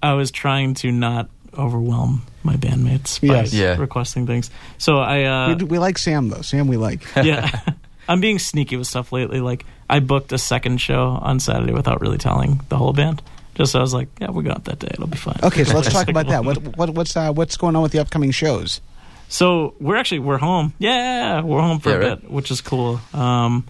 I 0.03 0.13
was 0.15 0.31
trying 0.31 0.75
to 0.75 0.93
not 0.93 1.29
overwhelm 1.57 2.23
my 2.43 2.57
bandmates 2.57 3.21
by 3.21 3.35
Yes. 3.43 3.53
Yeah. 3.53 3.77
requesting 3.79 4.27
things. 4.27 4.51
So 4.79 4.99
I, 4.99 5.25
uh, 5.25 5.57
we, 5.57 5.65
we 5.65 5.79
like 5.79 5.99
Sam 5.99 6.29
though. 6.29 6.43
Sam, 6.43 6.67
we 6.69 6.77
like. 6.77 7.05
yeah, 7.17 7.51
I'm 8.09 8.21
being 8.21 8.39
sneaky 8.39 8.77
with 8.77 8.87
stuff 8.87 9.13
lately. 9.13 9.41
Like 9.41 9.65
I 9.89 10.01
booked 10.01 10.33
a 10.33 10.39
second 10.39 10.79
show 10.81 11.19
on 11.21 11.41
Saturday 11.41 11.73
without 11.73 12.01
really 12.01 12.19
telling 12.19 12.61
the 12.69 12.77
whole 12.77 12.93
band. 12.93 13.23
Just 13.55 13.73
so 13.73 13.81
I 13.81 13.83
was 13.83 13.93
like, 13.93 14.09
yeah, 14.21 14.31
we 14.31 14.45
got 14.45 14.65
that 14.65 14.79
day. 14.79 14.89
It'll 14.93 15.09
be 15.09 15.17
fine. 15.17 15.39
Okay, 15.43 15.65
so 15.65 15.75
let's 15.75 15.89
talk 15.93 16.09
about 16.09 16.29
that. 16.29 16.45
What, 16.45 16.59
what 16.77 16.91
what's 16.91 17.17
uh, 17.17 17.33
what's 17.33 17.57
going 17.57 17.75
on 17.77 17.83
with 17.83 17.93
the 17.93 17.99
upcoming 17.99 18.31
shows? 18.31 18.81
So 19.29 19.75
we're 19.81 19.97
actually 19.97 20.21
we're 20.21 20.39
home. 20.39 20.73
Yeah, 20.79 21.43
we're 21.43 21.61
home 21.61 21.81
for 21.81 21.91
Yeah, 21.91 21.95
a 21.97 21.99
right. 22.11 22.21
bit, 22.23 22.31
which 22.31 22.51
is 22.51 22.61
cool. 22.61 23.01
Um, 23.13 23.67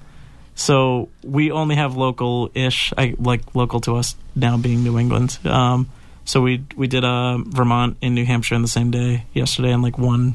so 0.54 1.08
we 1.22 1.50
only 1.52 1.76
have 1.76 1.96
local 1.96 2.50
ish, 2.54 2.92
I 2.98 3.14
like 3.18 3.54
local 3.54 3.80
to 3.82 3.96
us 3.96 4.14
now 4.34 4.56
being 4.56 4.82
New 4.84 4.98
England. 4.98 5.38
Um, 5.44 5.88
so 6.28 6.42
we 6.42 6.62
we 6.76 6.88
did 6.88 7.04
uh, 7.04 7.38
Vermont 7.38 7.96
and 8.02 8.14
New 8.14 8.26
Hampshire 8.26 8.54
in 8.54 8.60
the 8.60 8.68
same 8.68 8.90
day 8.90 9.24
yesterday, 9.32 9.72
in 9.72 9.80
like 9.80 9.96
one 9.96 10.34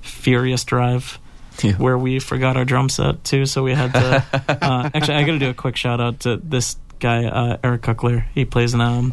furious 0.00 0.62
drive. 0.62 1.18
Yeah. 1.60 1.72
Where 1.72 1.98
we 1.98 2.20
forgot 2.20 2.56
our 2.56 2.64
drum 2.64 2.88
set 2.88 3.24
too, 3.24 3.44
so 3.46 3.64
we 3.64 3.74
had 3.74 3.92
to. 3.94 4.24
uh, 4.62 4.90
actually, 4.94 5.16
I 5.16 5.24
got 5.24 5.32
to 5.32 5.38
do 5.40 5.50
a 5.50 5.54
quick 5.54 5.76
shout 5.76 6.00
out 6.00 6.20
to 6.20 6.36
this 6.36 6.76
guy, 7.00 7.24
uh, 7.24 7.56
Eric 7.64 7.82
Kuckler. 7.82 8.24
He 8.32 8.44
plays 8.44 8.74
in 8.74 8.80
um, 8.80 9.12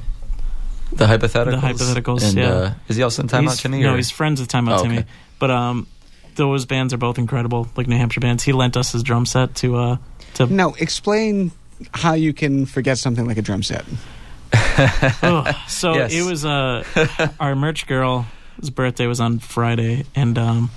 The 0.94 1.06
hypotheticals. 1.06 1.62
The 1.62 1.68
hypotheticals, 2.02 2.24
And, 2.24 2.38
yeah. 2.38 2.50
Uh, 2.50 2.74
is 2.88 2.98
he 2.98 3.04
also 3.04 3.24
in 3.24 3.28
Time 3.28 3.48
Out 3.48 3.52
he's, 3.52 3.62
Timmy? 3.62 3.82
No, 3.82 3.94
or- 3.94 3.98
he's 3.98 4.12
friends 4.12 4.40
with 4.40 4.50
Time 4.50 4.70
Out 4.70 4.80
Oh, 4.80 4.84
Timmy. 4.84 5.00
okay. 5.00 5.08
But 5.40 5.50
um, 5.52 5.88
those 6.36 6.66
bands 6.66 6.94
are 6.94 6.98
both 6.98 7.18
incredible, 7.18 7.68
like 7.76 7.88
New 7.88 7.98
Hampshire 7.98 8.22
bands. 8.22 8.44
He 8.44 8.54
lent 8.54 8.78
us 8.78 8.92
his 8.92 9.02
drum 9.04 9.26
set 9.26 9.56
to 9.56 9.78
uh 9.78 9.98
to. 10.36 10.46
No, 10.48 10.76
explain 10.76 11.52
how 11.94 12.14
you 12.14 12.34
can 12.34 12.66
forget 12.68 12.98
something 12.98 13.26
like 13.26 13.38
a 13.38 13.42
drum 13.42 13.64
set. 13.64 13.86
Ugh. 14.54 15.56
so 15.68 15.94
Yes. 15.94 16.14
it 16.14 16.24
was 16.24 16.46
uh 16.46 16.84
our 17.40 17.56
merch 17.56 17.88
girl. 17.88 18.26
His 18.60 18.70
birthday 18.70 19.08
was 19.08 19.20
on 19.20 19.40
Friday, 19.40 20.06
and 20.16 20.38
um, 20.38 20.70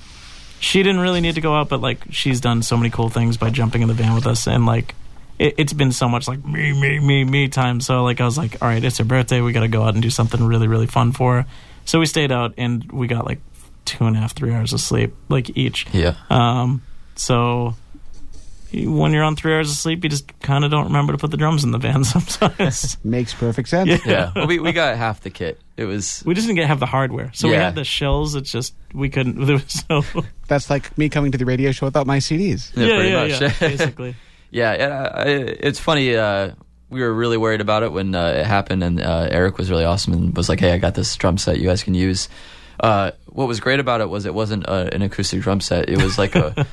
she 0.58 0.82
didn't 0.82 1.00
really 1.00 1.20
need 1.20 1.34
to 1.34 1.40
go 1.42 1.54
out, 1.54 1.68
but 1.68 1.80
like 1.80 1.98
she's 2.10 2.40
done 2.40 2.62
so 2.62 2.76
many 2.76 2.88
cool 2.90 3.10
things 3.10 3.36
by 3.36 3.50
jumping 3.50 3.82
in 3.82 3.88
the 3.88 3.94
van 3.94 4.14
with 4.14 4.26
us, 4.26 4.46
and 4.46 4.66
like. 4.66 4.94
It, 5.36 5.54
it's 5.58 5.72
been 5.72 5.90
so 5.90 6.08
much 6.08 6.28
like 6.28 6.44
me, 6.44 6.72
me, 6.72 7.00
me, 7.00 7.24
me 7.24 7.48
time. 7.48 7.80
So 7.80 8.04
like 8.04 8.20
I 8.20 8.24
was 8.24 8.38
like, 8.38 8.62
all 8.62 8.68
right, 8.68 8.82
it's 8.84 8.98
her 8.98 9.04
birthday. 9.04 9.40
We 9.40 9.50
got 9.52 9.62
to 9.62 9.68
go 9.68 9.82
out 9.82 9.94
and 9.94 10.00
do 10.00 10.08
something 10.08 10.40
really, 10.46 10.68
really 10.68 10.86
fun 10.86 11.10
for 11.10 11.38
her. 11.42 11.46
So 11.84 11.98
we 11.98 12.06
stayed 12.06 12.30
out 12.30 12.54
and 12.56 12.88
we 12.92 13.08
got 13.08 13.26
like 13.26 13.40
two 13.84 14.04
and 14.06 14.16
a 14.16 14.20
half, 14.20 14.32
three 14.36 14.54
hours 14.54 14.72
of 14.72 14.80
sleep, 14.80 15.12
like 15.28 15.56
each. 15.58 15.86
Yeah. 15.92 16.14
Um, 16.30 16.82
so 17.16 17.74
when 18.82 19.12
you're 19.12 19.22
on 19.22 19.36
three 19.36 19.54
hours 19.54 19.70
of 19.70 19.76
sleep, 19.76 20.02
you 20.02 20.10
just 20.10 20.38
kind 20.40 20.64
of 20.64 20.70
don't 20.70 20.84
remember 20.84 21.12
to 21.12 21.18
put 21.18 21.30
the 21.30 21.36
drums 21.36 21.64
in 21.64 21.70
the 21.70 21.78
van 21.78 22.04
sometimes. 22.04 22.96
Makes 23.04 23.34
perfect 23.34 23.68
sense. 23.68 23.88
Yeah. 23.88 23.98
Yeah. 24.04 24.32
Well, 24.34 24.46
we, 24.46 24.58
we 24.58 24.72
got 24.72 24.96
half 24.96 25.20
the 25.20 25.30
kit. 25.30 25.60
It 25.76 25.84
was. 25.84 26.22
we 26.24 26.34
just 26.34 26.46
didn't 26.46 26.56
get 26.56 26.68
have 26.68 26.80
the 26.80 26.86
hardware, 26.86 27.30
so 27.34 27.48
we 27.48 27.54
had 27.54 27.74
the 27.74 27.84
shells. 27.84 28.34
It's 28.34 28.50
just 28.50 28.74
we 28.92 29.08
couldn't. 29.08 29.34
There 29.44 29.56
was 29.56 29.84
so 29.88 30.02
That's 30.48 30.70
like 30.70 30.96
me 30.96 31.08
coming 31.08 31.32
to 31.32 31.38
the 31.38 31.44
radio 31.44 31.72
show 31.72 31.86
without 31.86 32.06
my 32.06 32.18
CDs. 32.18 32.74
Yeah, 32.74 32.86
yeah, 32.86 32.94
pretty 32.96 33.10
yeah, 33.10 33.20
much. 33.20 33.40
yeah, 33.40 33.52
basically. 33.68 34.14
Yeah, 34.50 34.70
and 34.72 34.92
I, 34.92 35.04
I, 35.04 35.24
it's 35.26 35.78
funny. 35.78 36.16
Uh, 36.16 36.52
we 36.90 37.00
were 37.00 37.12
really 37.12 37.36
worried 37.36 37.60
about 37.60 37.82
it 37.82 37.92
when 37.92 38.14
uh, 38.14 38.28
it 38.28 38.46
happened, 38.46 38.84
and 38.84 39.00
uh, 39.00 39.28
Eric 39.30 39.58
was 39.58 39.70
really 39.70 39.84
awesome 39.84 40.12
and 40.12 40.36
was 40.36 40.48
like, 40.48 40.60
"Hey, 40.60 40.72
I 40.72 40.78
got 40.78 40.94
this 40.94 41.14
drum 41.16 41.38
set 41.38 41.58
you 41.58 41.66
guys 41.66 41.82
can 41.82 41.94
use." 41.94 42.28
Uh, 42.78 43.12
what 43.26 43.48
was 43.48 43.60
great 43.60 43.80
about 43.80 44.00
it 44.00 44.08
was 44.08 44.26
it 44.26 44.34
wasn't 44.34 44.68
uh, 44.68 44.88
an 44.92 45.02
acoustic 45.02 45.40
drum 45.40 45.60
set; 45.60 45.88
it 45.88 46.00
was 46.00 46.18
like 46.18 46.36
a 46.36 46.66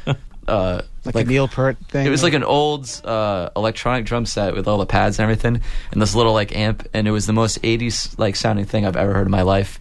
uh, 0.48 0.82
Like, 1.06 1.16
a 1.16 1.24
Neil 1.24 1.48
Peart 1.48 1.78
thing. 1.90 2.06
It 2.06 2.10
was 2.10 2.24
like 2.24 2.34
an 2.34 2.44
old 2.44 2.90
uh, 3.06 3.50
electronic 3.56 4.06
drum 4.06 4.26
set 4.26 4.54
with 4.54 4.68
all 4.68 4.78
the 4.78 4.86
pads 4.86 5.20
and 5.20 5.24
everything, 5.24 5.62
and 5.92 6.02
this 6.02 6.16
little 6.16 6.34
like 6.34 6.56
amp, 6.56 6.88
and 6.94 7.08
it 7.08 7.12
was 7.12 7.26
the 7.28 7.34
most 7.34 7.62
'80s 7.62 8.18
like 8.20 8.36
sounding 8.36 8.66
thing 8.66 8.86
I've 8.86 8.96
ever 8.96 9.14
heard 9.14 9.28
in 9.28 9.32
my 9.32 9.42
life. 9.44 9.80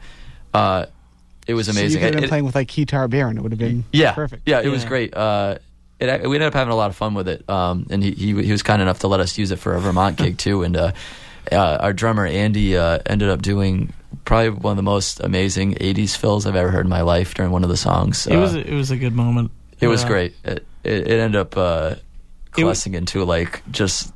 Uh, 0.55 0.87
it 1.47 1.55
was 1.55 1.67
So 1.67 1.73
you 1.73 1.79
amazing. 1.81 2.01
could 2.01 2.15
have 2.15 2.21
been 2.21 2.29
playing 2.29 2.45
with 2.45 2.55
like 2.55 2.69
Guitar 2.69 3.09
Bear 3.09 3.29
and 3.29 3.39
it 3.39 3.43
would 3.43 3.53
have 3.53 3.59
been 3.59 3.85
yeah, 3.93 4.13
perfect. 4.13 4.43
Yeah, 4.47 4.61
it 4.61 4.69
was 4.69 4.85
great. 4.85 5.15
Uh, 5.17 5.57
it, 5.99 6.07
we 6.29 6.37
ended 6.37 6.43
up 6.49 6.55
having 6.55 6.73
a 6.73 6.77
lot 6.77 6.91
of 6.91 6.97
fun 6.97 7.15
with 7.15 7.29
it, 7.29 7.49
um, 7.51 7.87
and 7.91 8.03
he, 8.03 8.13
he 8.13 8.43
he 8.43 8.53
was 8.53 8.63
kind 8.63 8.81
enough 8.81 9.01
to 9.01 9.09
let 9.09 9.21
us 9.21 9.37
use 9.37 9.51
it 9.51 9.59
for 9.59 9.75
a 9.75 9.81
Vermont 9.81 10.17
gig 10.17 10.39
too. 10.47 10.63
And 10.63 10.77
uh, 10.77 10.93
uh, 11.53 11.77
our 11.81 11.93
drummer 11.93 12.25
Andy 12.27 12.77
uh, 12.77 13.01
ended 13.07 13.29
up 13.29 13.43
doing 13.43 13.93
probably 14.25 14.51
one 14.51 14.73
of 14.73 14.77
the 14.77 14.83
most 14.83 15.21
amazing 15.21 15.75
'80s 15.75 16.17
fills 16.17 16.47
I've 16.47 16.57
ever 16.57 16.71
heard 16.71 16.87
in 16.87 16.91
my 16.91 17.03
life 17.03 17.35
during 17.35 17.51
one 17.53 17.65
of 17.65 17.69
the 17.71 17.77
songs. 17.77 18.27
It 18.27 18.37
was 18.37 18.55
Uh, 18.55 18.61
it 18.61 18.75
was 18.75 18.91
a 18.91 18.97
good 18.97 19.15
moment. 19.15 19.51
It 19.81 19.89
was 19.89 20.05
great. 20.05 20.35
It, 20.45 20.67
it, 20.85 21.09
it 21.09 21.19
ended 21.19 21.41
up 21.41 21.57
uh, 21.57 21.97
coalescing 22.53 22.95
into 22.95 23.25
like 23.25 23.63
just 23.71 24.13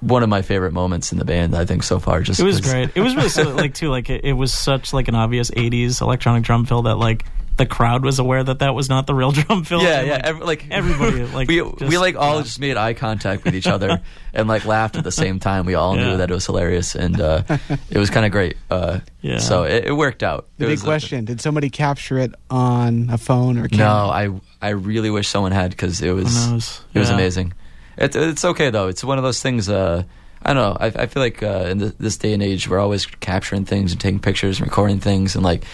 one 0.00 0.22
of 0.22 0.28
my 0.28 0.42
favorite 0.42 0.72
moments 0.72 1.12
in 1.12 1.18
the 1.18 1.24
band. 1.24 1.56
I 1.56 1.64
think 1.64 1.82
so 1.82 1.98
far. 1.98 2.20
Just 2.22 2.40
It 2.40 2.44
was 2.44 2.60
great. 2.60 2.90
It 2.94 3.00
was 3.00 3.16
really 3.16 3.28
so, 3.28 3.54
like 3.54 3.74
too 3.74 3.90
like 3.90 4.10
it, 4.10 4.24
it 4.24 4.32
was 4.32 4.52
such 4.52 4.92
like 4.92 5.08
an 5.08 5.14
obvious 5.14 5.50
'80s 5.50 6.00
electronic 6.00 6.44
drum 6.44 6.66
fill 6.66 6.82
that 6.82 6.96
like 6.96 7.24
the 7.58 7.66
crowd 7.66 8.04
was 8.04 8.18
aware 8.18 8.42
that 8.42 8.60
that 8.60 8.74
was 8.74 8.88
not 8.88 9.06
the 9.06 9.14
real 9.14 9.30
drum 9.38 9.64
fill. 9.64 9.82
Yeah, 9.82 10.00
yeah. 10.02 10.12
like, 10.14 10.24
Every, 10.24 10.44
like 10.46 10.66
everybody, 10.70 11.24
like, 11.34 11.48
we 11.48 11.56
just- 11.60 11.80
we 11.82 11.98
like 11.98 12.16
all 12.16 12.36
yeah. 12.36 12.42
just 12.42 12.58
made 12.60 12.76
eye 12.76 12.94
contact 12.94 13.44
with 13.44 13.54
each 13.54 13.66
other 13.66 14.00
and 14.32 14.48
like 14.48 14.64
laughed 14.64 14.96
at 14.96 15.04
the 15.04 15.12
same 15.12 15.38
time. 15.38 15.66
We 15.66 15.74
all 15.74 15.96
Yeah. 15.96 16.04
knew 16.12 16.16
that 16.18 16.30
it 16.30 16.34
was 16.34 16.46
hilarious 16.46 16.94
and 16.94 17.20
uh, 17.20 17.42
it 17.90 17.98
was 17.98 18.08
kind 18.10 18.24
of 18.24 18.32
great. 18.32 18.56
Uh, 18.70 19.00
Yeah. 19.20 19.38
So 19.38 19.64
it, 19.64 19.84
it 19.86 19.92
worked 19.92 20.22
out. 20.22 20.46
The 20.56 20.64
It 20.64 20.68
big 20.68 20.70
was, 20.78 20.82
uh, 20.82 20.86
question: 20.86 21.24
Did 21.26 21.40
somebody 21.40 21.68
capture 21.70 22.18
it 22.18 22.32
on 22.48 23.10
a 23.10 23.18
phone 23.18 23.58
or 23.58 23.68
Camera? 23.68 23.86
no. 23.86 24.10
I 24.10 24.40
I 24.66 24.70
really 24.70 25.10
wish 25.10 25.28
someone 25.28 25.52
had 25.52 25.70
because 25.70 26.00
it 26.00 26.12
was 26.12 26.44
Who 26.46 26.50
knows? 26.52 26.80
it 26.94 26.98
was 26.98 27.10
amazing. 27.10 27.52
It's 27.96 28.14
it's 28.16 28.44
okay 28.44 28.70
though. 28.70 28.88
It's 28.88 29.02
one 29.04 29.18
of 29.18 29.24
those 29.24 29.42
things. 29.42 29.68
Uh, 29.68 30.04
I 30.40 30.54
don't 30.54 30.62
know. 30.62 30.76
I, 30.78 30.86
I 31.02 31.06
feel 31.06 31.20
like 31.20 31.42
uh, 31.42 31.66
in 31.68 31.78
th 31.80 31.92
this 31.98 32.16
day 32.16 32.32
and 32.32 32.42
age, 32.42 32.68
we're 32.68 32.78
always 32.78 33.06
capturing 33.06 33.64
things 33.64 33.90
and 33.90 34.00
taking 34.00 34.20
pictures 34.20 34.60
and 34.60 34.68
recording 34.68 35.00
things, 35.00 35.34
and 35.34 35.42
like 35.44 35.64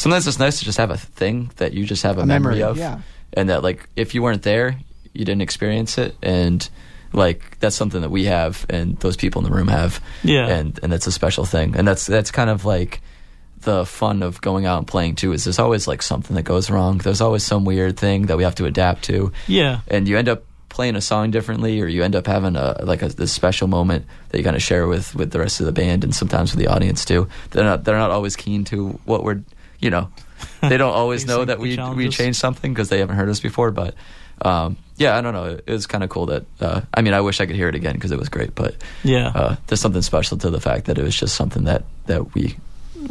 sometimes 0.00 0.26
it's 0.26 0.38
nice 0.38 0.58
to 0.60 0.64
just 0.64 0.78
have 0.78 0.90
a 0.90 0.96
thing 0.96 1.50
that 1.56 1.72
you 1.74 1.84
just 1.84 2.02
have 2.02 2.16
a, 2.18 2.22
A 2.22 2.26
memory, 2.26 2.62
of, 2.62 2.78
yeah. 2.78 3.00
and 3.32 3.48
that 3.50 3.62
like 3.62 3.88
if 3.96 4.14
you 4.14 4.22
weren't 4.22 4.42
there, 4.42 4.78
you 5.12 5.24
didn't 5.24 5.42
experience 5.42 5.98
it, 5.98 6.16
and 6.22 6.68
like 7.12 7.58
that's 7.60 7.76
something 7.76 8.00
that 8.00 8.10
we 8.10 8.24
have 8.24 8.64
and 8.70 8.96
those 9.00 9.16
people 9.16 9.44
in 9.44 9.50
the 9.50 9.54
room 9.56 9.68
have, 9.68 10.00
Yeah. 10.24 10.46
and 10.48 10.78
and 10.82 10.90
that's 10.92 11.06
a 11.06 11.12
special 11.12 11.44
thing, 11.44 11.76
and 11.76 11.86
that's 11.86 12.06
that's 12.06 12.30
kind 12.30 12.50
of 12.50 12.64
like 12.64 13.00
the 13.62 13.84
fun 13.84 14.22
of 14.22 14.40
going 14.40 14.64
out 14.64 14.78
and 14.78 14.86
playing 14.86 15.14
too 15.16 15.32
is 15.34 15.44
there's 15.44 15.58
always 15.58 15.86
like 15.86 16.00
something 16.02 16.34
that 16.36 16.44
goes 16.44 16.70
wrong. 16.70 16.96
There's 16.98 17.20
always 17.20 17.42
some 17.44 17.66
weird 17.66 17.98
thing 17.98 18.26
that 18.26 18.38
we 18.38 18.44
have 18.44 18.54
to 18.54 18.64
adapt 18.64 19.04
to. 19.04 19.32
Yeah. 19.46 19.80
and 19.88 20.08
you 20.08 20.16
end 20.16 20.30
up 20.30 20.44
playing 20.70 20.96
a 20.96 21.00
song 21.02 21.30
differently 21.30 21.80
or 21.82 21.86
you 21.86 22.02
end 22.02 22.14
up 22.16 22.26
having 22.26 22.56
a 22.56 22.80
like 22.84 23.02
a 23.02 23.08
this 23.08 23.32
special 23.32 23.66
moment 23.68 24.06
that 24.30 24.38
you 24.38 24.44
kind 24.44 24.56
of 24.56 24.62
share 24.62 24.86
with 24.86 25.14
with 25.16 25.30
the 25.32 25.38
rest 25.40 25.60
of 25.60 25.66
the 25.66 25.72
band 25.72 26.04
and 26.04 26.14
sometimes 26.14 26.52
with 26.54 26.60
the 26.64 26.68
audience 26.72 27.04
too 27.04 27.28
they're 27.50 27.64
not 27.64 27.82
they're 27.84 27.98
not 27.98 28.10
always 28.12 28.36
keen 28.36 28.64
to 28.64 28.90
what 29.04 29.24
we're 29.24 29.40
you 29.80 29.90
know 29.90 30.08
they 30.60 30.76
don't 30.76 30.92
always 31.02 31.26
know 31.26 31.44
that 31.44 31.56
the 31.58 31.62
we 31.62 31.70
we 31.70 31.76
challenges. 31.76 32.16
changed 32.16 32.38
something 32.38 32.72
because 32.72 32.88
they 32.88 32.98
haven't 32.98 33.16
heard 33.16 33.28
us 33.28 33.40
before 33.40 33.70
but 33.70 33.94
um 34.42 34.76
yeah 34.96 35.16
i 35.16 35.20
don't 35.20 35.34
know 35.34 35.58
it, 35.66 35.70
was 35.70 35.86
kind 35.86 36.02
of 36.04 36.10
cool 36.10 36.26
that 36.26 36.44
uh 36.60 36.80
i 36.94 37.02
mean 37.02 37.12
i 37.14 37.20
wish 37.20 37.40
i 37.40 37.46
could 37.46 37.56
hear 37.56 37.68
it 37.68 37.74
again 37.74 37.94
because 37.94 38.10
it 38.10 38.18
was 38.18 38.28
great 38.28 38.54
but 38.54 38.74
Yeah. 39.02 39.28
uh 39.34 39.56
there's 39.66 39.80
something 39.80 40.02
special 40.02 40.38
to 40.38 40.50
the 40.50 40.60
fact 40.60 40.86
that 40.86 40.96
it 40.98 41.02
was 41.02 41.14
just 41.16 41.34
something 41.34 41.64
that 41.64 41.84
that 42.06 42.34
we 42.34 42.56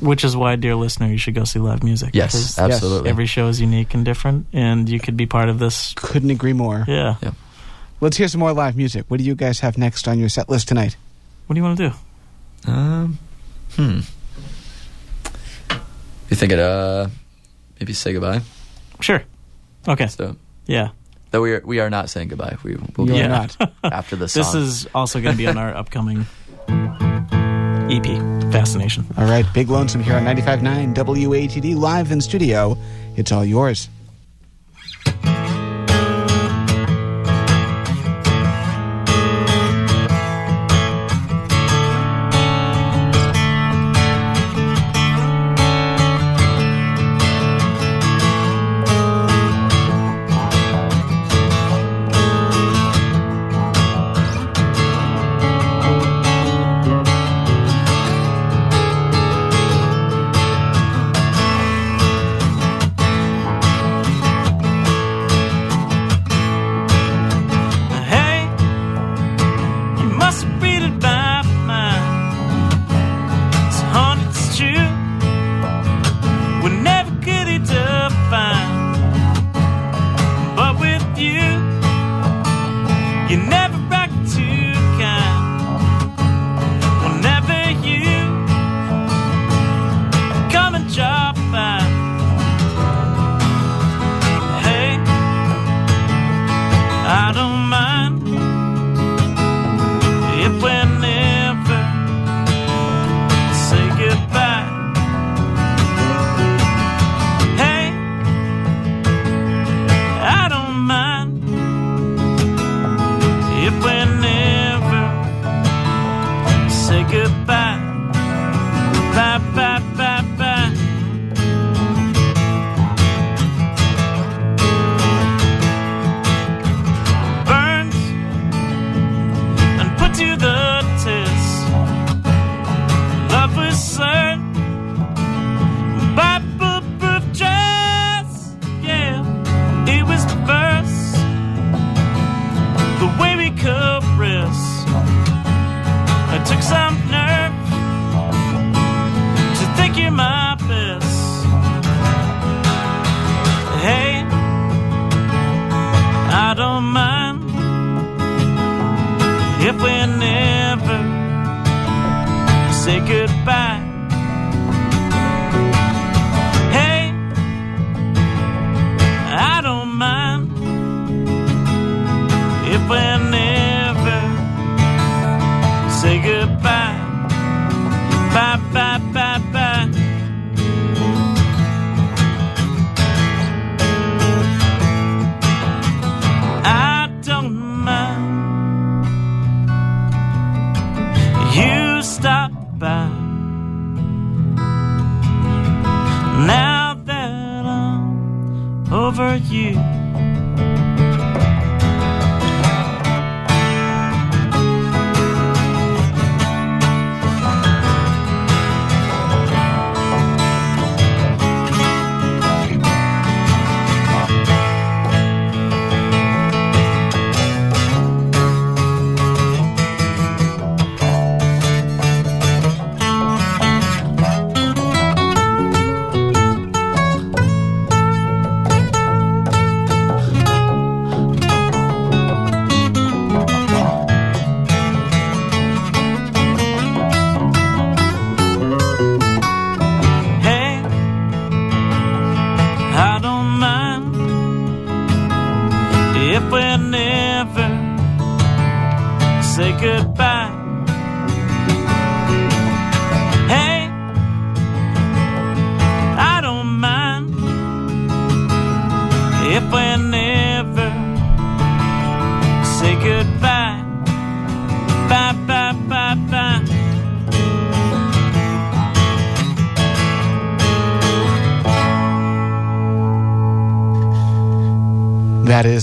Which 0.01 0.23
is 0.23 0.35
why, 0.37 0.55
dear 0.55 0.75
listener, 0.75 1.07
you 1.07 1.17
should 1.17 1.33
go 1.35 1.45
see 1.45 1.57
live 1.59 1.83
music. 1.83 2.11
yes 2.13 2.31
because 2.33 2.59
absolutely 2.59 3.09
Every 3.09 3.25
show 3.25 3.47
is 3.47 3.59
unique 3.59 3.95
and 3.95 4.05
different, 4.05 4.45
and 4.53 4.87
you 4.87 4.99
could 4.99 5.17
be 5.17 5.25
part 5.25 5.49
of 5.49 5.57
this. 5.57 5.93
Couldn't 5.97 6.29
agree 6.29 6.53
more. 6.53 6.85
Yeah. 6.87 7.15
Yeah. 7.23 7.31
Let's 7.99 8.15
hear 8.17 8.27
some 8.27 8.37
more 8.39 8.53
live 8.53 8.77
music. 8.77 9.05
What 9.07 9.17
do 9.17 9.23
you 9.25 9.33
guys 9.33 9.61
have 9.61 9.77
next 9.79 10.07
on 10.07 10.19
your 10.19 10.29
set 10.29 10.47
list 10.47 10.67
tonight? 10.67 10.95
What 11.47 11.55
do 11.55 11.59
you 11.59 11.63
want 11.65 11.77
to 11.79 11.89
do? 11.89 12.71
Um, 12.71 13.17
hmm. 13.75 13.99
You 16.29 16.35
think 16.35 16.51
it? 16.51 16.59
Uh, 16.59 17.07
maybe 17.79 17.93
say 17.93 18.13
goodbye. 18.13 18.41
Sure. 19.01 19.23
Okay. 19.87 20.07
So 20.07 20.35
Yeah. 20.67 20.89
though 21.31 21.41
we 21.41 21.53
are 21.53 21.61
we 21.65 21.79
are 21.79 21.89
not 21.89 22.09
saying 22.09 22.27
goodbye. 22.29 22.57
We 22.63 22.75
will 22.95 23.05
be 23.05 23.13
Yeah. 23.15 23.27
not. 23.27 23.55
after 23.83 24.15
the 24.15 24.27
song. 24.27 24.43
This 24.43 24.53
is 24.55 24.87
also 24.93 25.19
going 25.21 25.33
to 25.33 25.37
be 25.37 25.47
on 25.47 25.57
our 25.57 25.75
upcoming 25.75 26.25
EP, 27.89 28.05
Fascination. 28.51 29.05
All 29.17 29.25
right, 29.25 29.45
Big 29.53 29.69
Lonesome 29.69 30.03
here 30.03 30.15
on 30.15 30.23
95.9 30.23 30.93
WATD 30.93 31.75
live 31.75 32.11
in 32.11 32.21
studio. 32.21 32.77
It's 33.15 33.31
all 33.31 33.43
yours. 33.45 33.89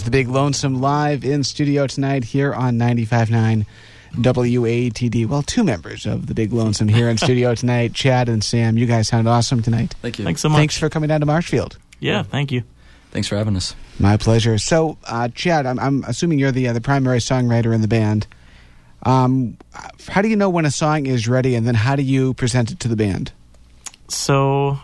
The 0.07 0.11
Big 0.13 0.29
Lonesome 0.29 0.81
live 0.81 1.25
in 1.25 1.43
studio 1.43 1.89
tonight 1.89 2.23
here 2.23 2.55
on 2.55 2.79
95.9 2.79 3.67
WATD. 4.15 5.27
Well, 5.27 5.43
two 5.43 5.65
members 5.65 6.07
of 6.07 6.29
the 6.29 6.35
Big 6.35 6.53
Lonesome 6.53 6.87
here 6.87 7.09
in 7.09 7.19
studio 7.19 7.55
tonight, 7.57 7.93
Chad 7.93 8.29
and 8.29 8.43
Sam. 8.43 8.79
You 8.79 8.87
guys 8.87 9.09
sound 9.09 9.27
awesome 9.27 9.63
tonight. 9.63 9.97
Thank 10.03 10.21
you. 10.21 10.25
Thanks 10.25 10.43
so 10.43 10.49
much. 10.49 10.59
Thanks 10.59 10.79
for 10.79 10.89
coming 10.89 11.09
down 11.09 11.19
to 11.21 11.27
Marshfield. 11.27 11.77
Yeah, 11.99 12.23
thank 12.23 12.53
you. 12.53 12.63
Thanks 13.11 13.27
for 13.27 13.37
having 13.37 13.57
us. 13.57 13.75
My 13.99 14.17
pleasure. 14.17 14.59
So, 14.59 14.97
uh, 15.07 15.27
Chad, 15.35 15.67
I'm, 15.67 15.81
I'm 15.81 16.05
assuming 16.05 16.39
you're 16.39 16.53
the 16.53 16.69
uh, 16.69 16.73
the 16.73 16.81
primary 16.81 17.19
songwriter 17.19 17.75
in 17.75 17.81
the 17.81 17.89
band. 17.89 18.29
Um, 19.03 19.59
how 20.07 20.23
do 20.23 20.29
you 20.29 20.37
know 20.37 20.51
when 20.51 20.67
a 20.67 20.71
song 20.71 21.07
is 21.07 21.27
ready, 21.27 21.57
and 21.57 21.67
then 21.67 21.75
how 21.75 21.97
do 21.97 22.03
you 22.03 22.33
present 22.35 22.71
it 22.71 22.79
to 22.79 22.87
the 22.87 22.97
band? 22.97 23.33
So, 24.07 24.79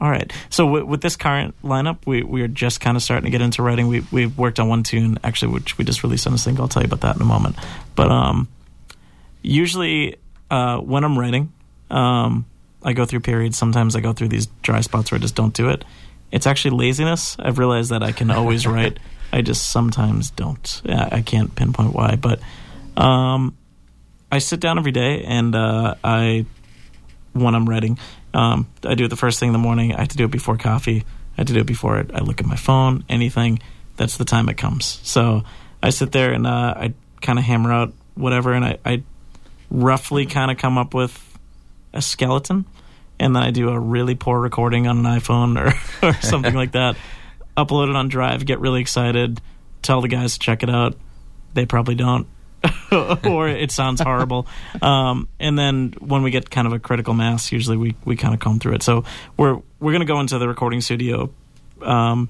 all 0.00 0.10
right. 0.10 0.30
So 0.50 0.66
with, 0.66 0.84
with 0.84 1.00
this 1.00 1.16
current 1.16 1.54
lineup, 1.62 2.06
we 2.06 2.22
we 2.22 2.42
are 2.42 2.48
just 2.48 2.80
kind 2.80 2.96
of 2.96 3.02
starting 3.02 3.24
to 3.24 3.30
get 3.30 3.40
into 3.40 3.62
writing. 3.62 3.88
We 3.88 4.04
we've 4.12 4.36
worked 4.36 4.60
on 4.60 4.68
one 4.68 4.82
tune 4.82 5.18
actually, 5.24 5.52
which 5.52 5.78
we 5.78 5.84
just 5.84 6.02
released 6.02 6.26
on 6.26 6.34
a 6.34 6.38
single. 6.38 6.64
I'll 6.64 6.68
tell 6.68 6.82
you 6.82 6.86
about 6.86 7.00
that 7.00 7.16
in 7.16 7.22
a 7.22 7.26
moment. 7.26 7.56
But 7.94 8.10
um, 8.10 8.48
usually 9.42 10.16
uh, 10.50 10.78
when 10.78 11.02
I'm 11.04 11.18
writing, 11.18 11.52
um, 11.90 12.44
I 12.82 12.92
go 12.92 13.06
through 13.06 13.20
periods. 13.20 13.56
Sometimes 13.56 13.96
I 13.96 14.00
go 14.00 14.12
through 14.12 14.28
these 14.28 14.46
dry 14.62 14.82
spots 14.82 15.10
where 15.10 15.18
I 15.18 15.20
just 15.20 15.34
don't 15.34 15.54
do 15.54 15.70
it. 15.70 15.84
It's 16.30 16.46
actually 16.46 16.76
laziness. 16.76 17.36
I've 17.38 17.58
realized 17.58 17.90
that 17.90 18.02
I 18.02 18.12
can 18.12 18.30
always 18.30 18.66
write. 18.66 18.98
I 19.32 19.40
just 19.42 19.70
sometimes 19.70 20.30
don't. 20.30 20.82
Yeah, 20.84 21.08
I 21.10 21.22
can't 21.22 21.54
pinpoint 21.54 21.94
why, 21.94 22.16
but 22.16 22.40
um, 22.96 23.56
I 24.30 24.38
sit 24.38 24.60
down 24.60 24.78
every 24.78 24.92
day 24.92 25.24
and 25.24 25.54
uh, 25.54 25.94
I 26.04 26.44
when 27.32 27.54
I'm 27.54 27.68
writing. 27.68 27.98
Um, 28.36 28.68
I 28.84 28.94
do 28.94 29.06
it 29.06 29.08
the 29.08 29.16
first 29.16 29.40
thing 29.40 29.48
in 29.48 29.54
the 29.54 29.58
morning. 29.58 29.94
I 29.94 30.00
have 30.00 30.08
to 30.08 30.16
do 30.18 30.26
it 30.26 30.30
before 30.30 30.58
coffee. 30.58 31.04
I 31.32 31.40
have 31.40 31.46
to 31.46 31.54
do 31.54 31.60
it 31.60 31.66
before 31.66 32.04
I 32.12 32.18
look 32.20 32.38
at 32.38 32.46
my 32.46 32.56
phone. 32.56 33.02
Anything. 33.08 33.60
That's 33.96 34.18
the 34.18 34.26
time 34.26 34.50
it 34.50 34.58
comes. 34.58 35.00
So 35.04 35.44
I 35.82 35.88
sit 35.88 36.12
there 36.12 36.32
and 36.32 36.46
uh, 36.46 36.74
I 36.76 36.94
kind 37.22 37.38
of 37.38 37.46
hammer 37.46 37.72
out 37.72 37.94
whatever, 38.14 38.52
and 38.52 38.62
I, 38.62 38.78
I 38.84 39.02
roughly 39.70 40.26
kind 40.26 40.50
of 40.50 40.58
come 40.58 40.76
up 40.76 40.92
with 40.92 41.18
a 41.94 42.02
skeleton, 42.02 42.66
and 43.18 43.34
then 43.34 43.42
I 43.42 43.52
do 43.52 43.70
a 43.70 43.80
really 43.80 44.14
poor 44.14 44.38
recording 44.38 44.86
on 44.86 44.98
an 44.98 45.04
iPhone 45.04 45.58
or, 45.58 45.72
or 46.06 46.12
something 46.20 46.54
like 46.54 46.72
that. 46.72 46.96
Upload 47.56 47.88
it 47.88 47.96
on 47.96 48.08
Drive. 48.08 48.44
Get 48.44 48.60
really 48.60 48.82
excited. 48.82 49.40
Tell 49.80 50.02
the 50.02 50.08
guys 50.08 50.34
to 50.34 50.38
check 50.40 50.62
it 50.62 50.68
out. 50.68 50.94
They 51.54 51.64
probably 51.64 51.94
don't. 51.94 52.26
or 53.24 53.48
it 53.48 53.70
sounds 53.70 54.00
horrible. 54.00 54.46
Um, 54.82 55.28
and 55.38 55.58
then 55.58 55.94
when 55.98 56.22
we 56.22 56.30
get 56.30 56.50
kind 56.50 56.66
of 56.66 56.72
a 56.72 56.78
critical 56.78 57.14
mass, 57.14 57.52
usually 57.52 57.76
we, 57.76 57.94
we 58.04 58.16
kind 58.16 58.34
of 58.34 58.40
comb 58.40 58.58
through 58.58 58.74
it. 58.74 58.82
So 58.82 59.04
we're 59.36 59.60
we're 59.80 59.92
going 59.92 60.00
to 60.00 60.06
go 60.06 60.20
into 60.20 60.38
the 60.38 60.48
recording 60.48 60.80
studio 60.80 61.30
um, 61.82 62.28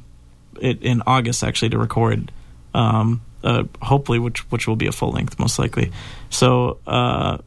it, 0.61 0.83
in 0.83 1.03
August 1.07 1.45
actually 1.45 1.71
to 1.71 1.79
record, 1.79 2.33
um, 2.75 3.23
uh, 3.43 3.65
hopefully, 3.83 4.19
which 4.19 4.51
which 4.51 4.67
will 4.67 4.77
be 4.77 4.87
a 4.87 4.93
full 4.93 5.13
length 5.13 5.39
most 5.39 5.59
likely. 5.59 5.93
So 6.31 6.79
uh, 6.87 7.39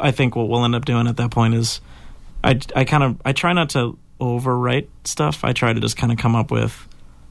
I 0.00 0.10
think 0.10 0.36
what 0.36 0.48
we'll 0.48 0.64
end 0.64 0.74
up 0.74 0.84
doing 0.84 1.06
at 1.06 1.16
that 1.16 1.30
point 1.30 1.54
is 1.54 1.80
I 2.42 2.60
I 2.74 2.84
kind 2.84 3.02
of 3.02 3.20
I 3.24 3.32
try 3.32 3.52
not 3.52 3.70
to 3.70 3.98
overwrite 4.20 4.88
stuff. 5.04 5.44
I 5.44 5.52
try 5.52 5.72
to 5.72 5.80
just 5.80 5.96
kind 5.96 6.12
of 6.12 6.18
come 6.18 6.34
up 6.34 6.50
with 6.50 6.86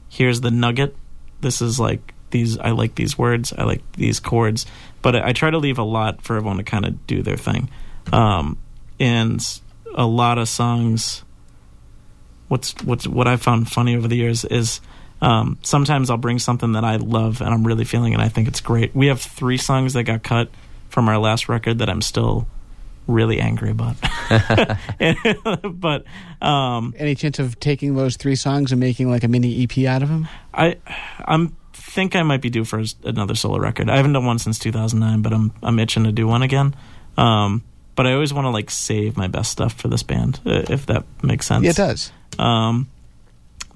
here's 0.08 0.40
the 0.40 0.50
nugget. 0.50 0.96
This 1.40 1.62
is 1.62 1.78
like 1.78 2.14
these 2.30 2.58
I 2.58 2.70
like 2.70 2.94
these 2.94 3.16
words, 3.16 3.52
I 3.56 3.64
like 3.64 3.82
these 3.92 4.20
chords, 4.20 4.66
but 5.02 5.16
I, 5.16 5.28
I 5.28 5.32
try 5.32 5.50
to 5.50 5.58
leave 5.58 5.78
a 5.78 5.84
lot 5.84 6.22
for 6.22 6.36
everyone 6.36 6.58
to 6.58 6.64
kind 6.64 6.84
of 6.84 7.06
do 7.06 7.22
their 7.22 7.36
thing. 7.36 7.70
Um, 8.12 8.58
and 9.00 9.44
a 9.94 10.06
lot 10.06 10.38
of 10.38 10.48
songs. 10.48 11.24
What's 12.48 12.74
what's 12.82 13.06
what 13.06 13.28
I 13.28 13.36
found 13.36 13.70
funny 13.70 13.96
over 13.96 14.08
the 14.08 14.16
years 14.16 14.44
is 14.44 14.80
um, 15.20 15.58
sometimes 15.62 16.10
I'll 16.10 16.16
bring 16.16 16.38
something 16.38 16.72
that 16.72 16.84
I 16.84 16.96
love 16.96 17.40
and 17.40 17.52
I'm 17.52 17.66
really 17.66 17.84
feeling 17.84 18.14
and 18.14 18.22
I 18.22 18.28
think 18.28 18.48
it's 18.48 18.60
great. 18.60 18.94
We 18.94 19.08
have 19.08 19.20
three 19.20 19.58
songs 19.58 19.92
that 19.94 20.04
got 20.04 20.22
cut 20.22 20.48
from 20.88 21.08
our 21.08 21.18
last 21.18 21.48
record 21.48 21.78
that 21.78 21.90
I'm 21.90 22.00
still 22.00 22.46
really 23.06 23.40
angry 23.40 23.70
about. 23.70 23.96
but 25.72 26.04
um, 26.40 26.94
Any 26.96 27.14
chance 27.14 27.38
of 27.38 27.58
taking 27.58 27.96
those 27.96 28.16
three 28.16 28.36
songs 28.36 28.70
and 28.70 28.80
making 28.80 29.10
like 29.10 29.24
a 29.24 29.28
mini 29.28 29.64
EP 29.64 29.86
out 29.86 30.02
of 30.02 30.08
them? 30.08 30.28
I 30.54 30.76
I'm 31.24 31.56
think 31.88 32.14
I 32.14 32.22
might 32.22 32.40
be 32.40 32.50
due 32.50 32.64
for 32.64 32.82
another 33.04 33.34
solo 33.34 33.58
record. 33.58 33.90
I 33.90 33.96
haven't 33.96 34.12
done 34.12 34.26
one 34.26 34.38
since 34.38 34.58
2009, 34.58 35.22
but 35.22 35.32
I'm 35.32 35.52
I'm 35.62 35.78
itching 35.78 36.04
to 36.04 36.12
do 36.12 36.26
one 36.26 36.42
again. 36.42 36.76
Um, 37.16 37.64
but 37.96 38.06
I 38.06 38.12
always 38.12 38.32
want 38.32 38.44
to 38.44 38.50
like 38.50 38.70
save 38.70 39.16
my 39.16 39.26
best 39.26 39.50
stuff 39.50 39.72
for 39.72 39.88
this 39.88 40.02
band, 40.02 40.40
if 40.44 40.86
that 40.86 41.04
makes 41.22 41.46
sense. 41.46 41.64
Yeah, 41.64 41.70
it 41.70 41.76
does. 41.76 42.12
Um, 42.38 42.88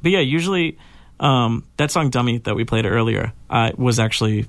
but 0.00 0.12
yeah, 0.12 0.20
usually 0.20 0.78
um, 1.18 1.66
that 1.76 1.90
song 1.90 2.10
"Dummy" 2.10 2.38
that 2.38 2.54
we 2.54 2.64
played 2.64 2.86
earlier, 2.86 3.32
I 3.50 3.72
was 3.76 3.98
actually 3.98 4.46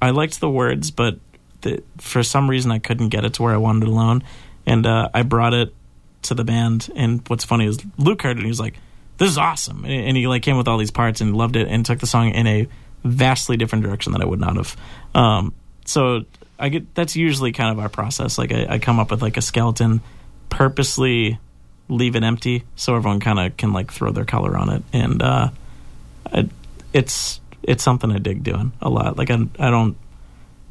I 0.00 0.10
liked 0.10 0.40
the 0.40 0.50
words, 0.50 0.90
but 0.90 1.18
the, 1.62 1.82
for 1.98 2.22
some 2.22 2.48
reason 2.48 2.70
I 2.70 2.78
couldn't 2.78 3.08
get 3.08 3.24
it 3.24 3.34
to 3.34 3.42
where 3.42 3.54
I 3.54 3.56
wanted 3.56 3.84
it 3.84 3.88
alone, 3.88 4.22
and 4.66 4.86
uh, 4.86 5.08
I 5.14 5.22
brought 5.22 5.54
it 5.54 5.74
to 6.22 6.34
the 6.34 6.44
band. 6.44 6.88
And 6.94 7.26
what's 7.28 7.44
funny 7.44 7.66
is 7.66 7.78
Luke 7.98 8.22
heard 8.22 8.36
it 8.36 8.38
and 8.38 8.42
he 8.42 8.48
was 8.48 8.60
like, 8.60 8.74
"This 9.18 9.30
is 9.30 9.38
awesome," 9.38 9.84
and 9.84 10.16
he 10.16 10.26
like 10.28 10.42
came 10.42 10.56
with 10.56 10.68
all 10.68 10.78
these 10.78 10.90
parts 10.90 11.20
and 11.20 11.36
loved 11.36 11.56
it 11.56 11.68
and 11.68 11.86
took 11.86 11.98
the 12.00 12.06
song 12.06 12.30
in 12.30 12.46
a 12.46 12.68
vastly 13.04 13.56
different 13.56 13.84
direction 13.84 14.12
that 14.12 14.22
I 14.22 14.24
would 14.24 14.40
not 14.40 14.56
have. 14.56 14.76
Um, 15.14 15.54
so 15.84 16.24
I 16.58 16.68
get 16.68 16.94
that's 16.94 17.16
usually 17.16 17.52
kind 17.52 17.70
of 17.70 17.78
our 17.82 17.88
process. 17.88 18.38
Like 18.38 18.52
I, 18.52 18.66
I 18.68 18.78
come 18.78 18.98
up 18.98 19.10
with 19.10 19.22
like 19.22 19.36
a 19.36 19.42
skeleton, 19.42 20.00
purposely 20.48 21.38
leave 21.88 22.16
it 22.16 22.22
empty 22.22 22.64
so 22.76 22.94
everyone 22.94 23.20
kind 23.20 23.38
of 23.38 23.56
can 23.56 23.72
like 23.72 23.92
throw 23.92 24.12
their 24.12 24.24
color 24.24 24.56
on 24.56 24.70
it, 24.70 24.82
and 24.92 25.22
uh, 25.22 25.48
I, 26.32 26.48
it's 26.92 27.40
it's 27.62 27.82
something 27.82 28.10
I 28.10 28.18
dig 28.18 28.42
doing 28.42 28.72
a 28.80 28.88
lot. 28.88 29.16
Like 29.16 29.30
I 29.30 29.38
I 29.58 29.70
don't 29.70 29.96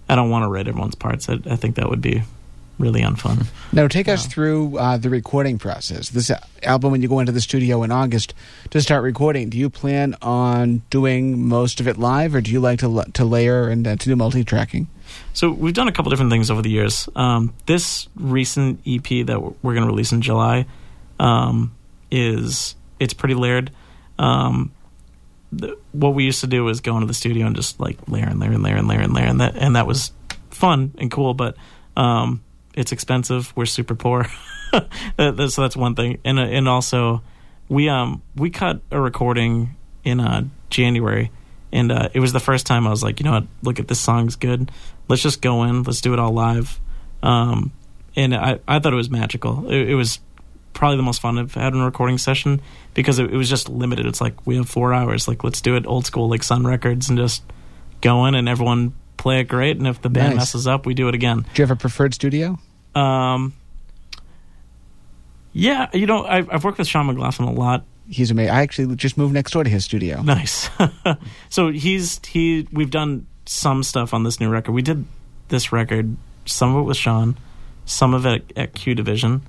I 0.07 0.15
don't 0.15 0.29
want 0.29 0.43
to 0.43 0.49
write 0.49 0.67
everyone's 0.67 0.95
parts. 0.95 1.29
I, 1.29 1.39
I 1.45 1.55
think 1.55 1.75
that 1.75 1.89
would 1.89 2.01
be 2.01 2.23
really 2.81 3.01
unfun. 3.01 3.45
Now, 3.71 3.87
take 3.87 4.07
us 4.07 4.25
through 4.25 4.77
uh, 4.77 4.97
the 4.97 5.09
recording 5.09 5.57
process. 5.57 6.09
This 6.09 6.31
album, 6.63 6.91
when 6.91 7.01
you 7.01 7.07
go 7.07 7.19
into 7.19 7.31
the 7.31 7.41
studio 7.41 7.83
in 7.83 7.91
August 7.91 8.33
to 8.71 8.81
start 8.81 9.03
recording, 9.03 9.49
do 9.49 9.57
you 9.57 9.69
plan 9.69 10.15
on 10.21 10.81
doing 10.89 11.47
most 11.47 11.79
of 11.79 11.87
it 11.87 11.97
live, 11.97 12.35
or 12.35 12.41
do 12.41 12.51
you 12.51 12.59
like 12.59 12.79
to 12.79 13.03
to 13.13 13.25
layer 13.25 13.69
and 13.69 13.87
uh, 13.87 13.95
to 13.95 14.05
do 14.05 14.15
multi-tracking? 14.15 14.87
So 15.33 15.51
we've 15.51 15.73
done 15.73 15.87
a 15.87 15.91
couple 15.91 16.09
different 16.09 16.31
things 16.31 16.51
over 16.51 16.61
the 16.61 16.69
years. 16.69 17.07
Um, 17.15 17.53
this 17.65 18.07
recent 18.15 18.81
EP 18.85 19.25
that 19.27 19.41
we're 19.41 19.73
going 19.73 19.83
to 19.83 19.87
release 19.87 20.11
in 20.11 20.21
July 20.21 20.65
um, 21.19 21.73
is 22.09 22.75
it's 22.99 23.13
pretty 23.13 23.35
layered. 23.35 23.71
Um, 24.19 24.71
the, 25.51 25.77
what 25.91 26.13
we 26.13 26.23
used 26.23 26.41
to 26.41 26.47
do 26.47 26.63
was 26.63 26.81
go 26.81 26.95
into 26.95 27.07
the 27.07 27.13
studio 27.13 27.45
and 27.45 27.55
just 27.55 27.79
like 27.79 27.97
layer 28.07 28.25
and 28.25 28.39
layer 28.39 28.51
and 28.51 28.63
layer 28.63 28.75
and 28.75 28.87
layer 28.87 29.01
and 29.01 29.13
layer, 29.13 29.25
and 29.25 29.41
that 29.41 29.55
and 29.55 29.75
that 29.75 29.87
was 29.87 30.11
fun 30.49 30.93
and 30.97 31.11
cool. 31.11 31.33
But 31.33 31.55
um, 31.97 32.43
it's 32.73 32.91
expensive. 32.91 33.53
We're 33.55 33.65
super 33.65 33.95
poor, 33.95 34.27
so 34.71 35.31
that's 35.31 35.75
one 35.75 35.95
thing. 35.95 36.19
And 36.23 36.39
uh, 36.39 36.43
and 36.43 36.67
also 36.67 37.21
we 37.69 37.89
um 37.89 38.21
we 38.35 38.49
cut 38.49 38.81
a 38.91 38.99
recording 38.99 39.75
in 40.03 40.19
uh, 40.19 40.43
January, 40.69 41.31
and 41.71 41.91
uh, 41.91 42.09
it 42.13 42.19
was 42.19 42.33
the 42.33 42.39
first 42.39 42.65
time 42.65 42.87
I 42.87 42.89
was 42.89 43.03
like, 43.03 43.19
you 43.19 43.23
know 43.23 43.33
what, 43.33 43.47
look 43.63 43.79
at 43.79 43.87
this 43.87 43.99
song's 43.99 44.35
good. 44.35 44.71
Let's 45.07 45.21
just 45.21 45.41
go 45.41 45.63
in. 45.63 45.83
Let's 45.83 46.01
do 46.01 46.13
it 46.13 46.19
all 46.19 46.31
live. 46.31 46.79
Um, 47.23 47.71
and 48.15 48.35
I 48.35 48.59
I 48.67 48.79
thought 48.79 48.93
it 48.93 48.97
was 48.97 49.09
magical. 49.09 49.69
It, 49.69 49.89
it 49.89 49.95
was 49.95 50.19
probably 50.73 50.97
the 50.97 51.03
most 51.03 51.21
fun 51.21 51.37
I've 51.37 51.53
had 51.53 51.73
in 51.73 51.79
a 51.79 51.85
recording 51.85 52.17
session 52.17 52.61
because 52.93 53.19
it, 53.19 53.31
it, 53.31 53.37
was 53.37 53.49
just 53.49 53.69
limited. 53.69 54.05
It's 54.05 54.21
like 54.21 54.45
we 54.47 54.55
have 54.55 54.69
four 54.69 54.93
hours. 54.93 55.27
Like 55.27 55.43
let's 55.43 55.61
do 55.61 55.75
it 55.75 55.85
old 55.85 56.05
school, 56.05 56.29
like 56.29 56.43
Sun 56.43 56.65
Records, 56.65 57.09
and 57.09 57.17
just 57.17 57.43
go 58.01 58.25
in 58.25 58.35
and 58.35 58.49
everyone 58.49 58.93
play 59.21 59.39
it 59.39 59.45
great. 59.45 59.77
And 59.77 59.87
if 59.87 60.01
the 60.01 60.09
band 60.09 60.29
Nice. 60.35 60.53
messes 60.53 60.67
up, 60.67 60.85
we 60.85 60.93
do 60.93 61.07
it 61.07 61.15
again. 61.15 61.41
Do 61.53 61.61
you 61.61 61.63
have 61.63 61.71
a 61.71 61.79
preferred 61.79 62.13
studio? 62.13 62.57
Um, 62.95 63.53
yeah, 65.53 65.89
you 65.93 66.05
know, 66.05 66.25
I've, 66.25 66.49
I've 66.51 66.63
worked 66.63 66.77
with 66.77 66.87
Sean 66.87 67.07
McLaughlin 67.07 67.47
a 67.47 67.51
lot. 67.53 67.85
He's 68.09 68.31
amazing. 68.31 68.51
I 68.53 68.61
actually 68.61 68.95
just 68.95 69.17
moved 69.17 69.33
next 69.33 69.51
door 69.51 69.63
to 69.63 69.69
his 69.69 69.85
studio. 69.85 70.21
Nice. 70.21 70.69
so 71.49 71.69
he's 71.71 72.19
he. 72.25 72.67
We've 72.71 72.89
done 72.89 73.27
some 73.45 73.83
stuff 73.83 74.13
on 74.13 74.23
this 74.23 74.39
new 74.39 74.49
record. 74.49 74.73
We 74.73 74.81
did 74.81 75.05
this 75.49 75.71
record. 75.71 76.17
Some 76.45 76.75
of 76.75 76.81
it 76.81 76.87
with 76.87 76.97
Sean, 76.97 77.37
some 77.85 78.13
of 78.13 78.25
it 78.25 78.51
at 78.57 78.73
Q 78.73 78.95
Division, 78.95 79.43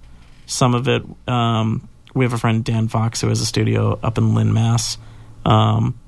some 0.47 0.75
of 0.75 0.87
it. 0.87 1.03
Um, 1.27 1.89
we 2.15 2.25
have 2.25 2.35
a 2.35 2.39
friend 2.39 2.63
Dan 2.65 2.89
Fox 2.89 3.21
who 3.21 3.29
has 3.29 3.41
a 3.41 3.47
studio 3.47 3.99
up 4.03 4.19
in 4.19 4.35
Lynn, 4.35 4.53
Mass, 4.53 4.99
um, 5.45 5.99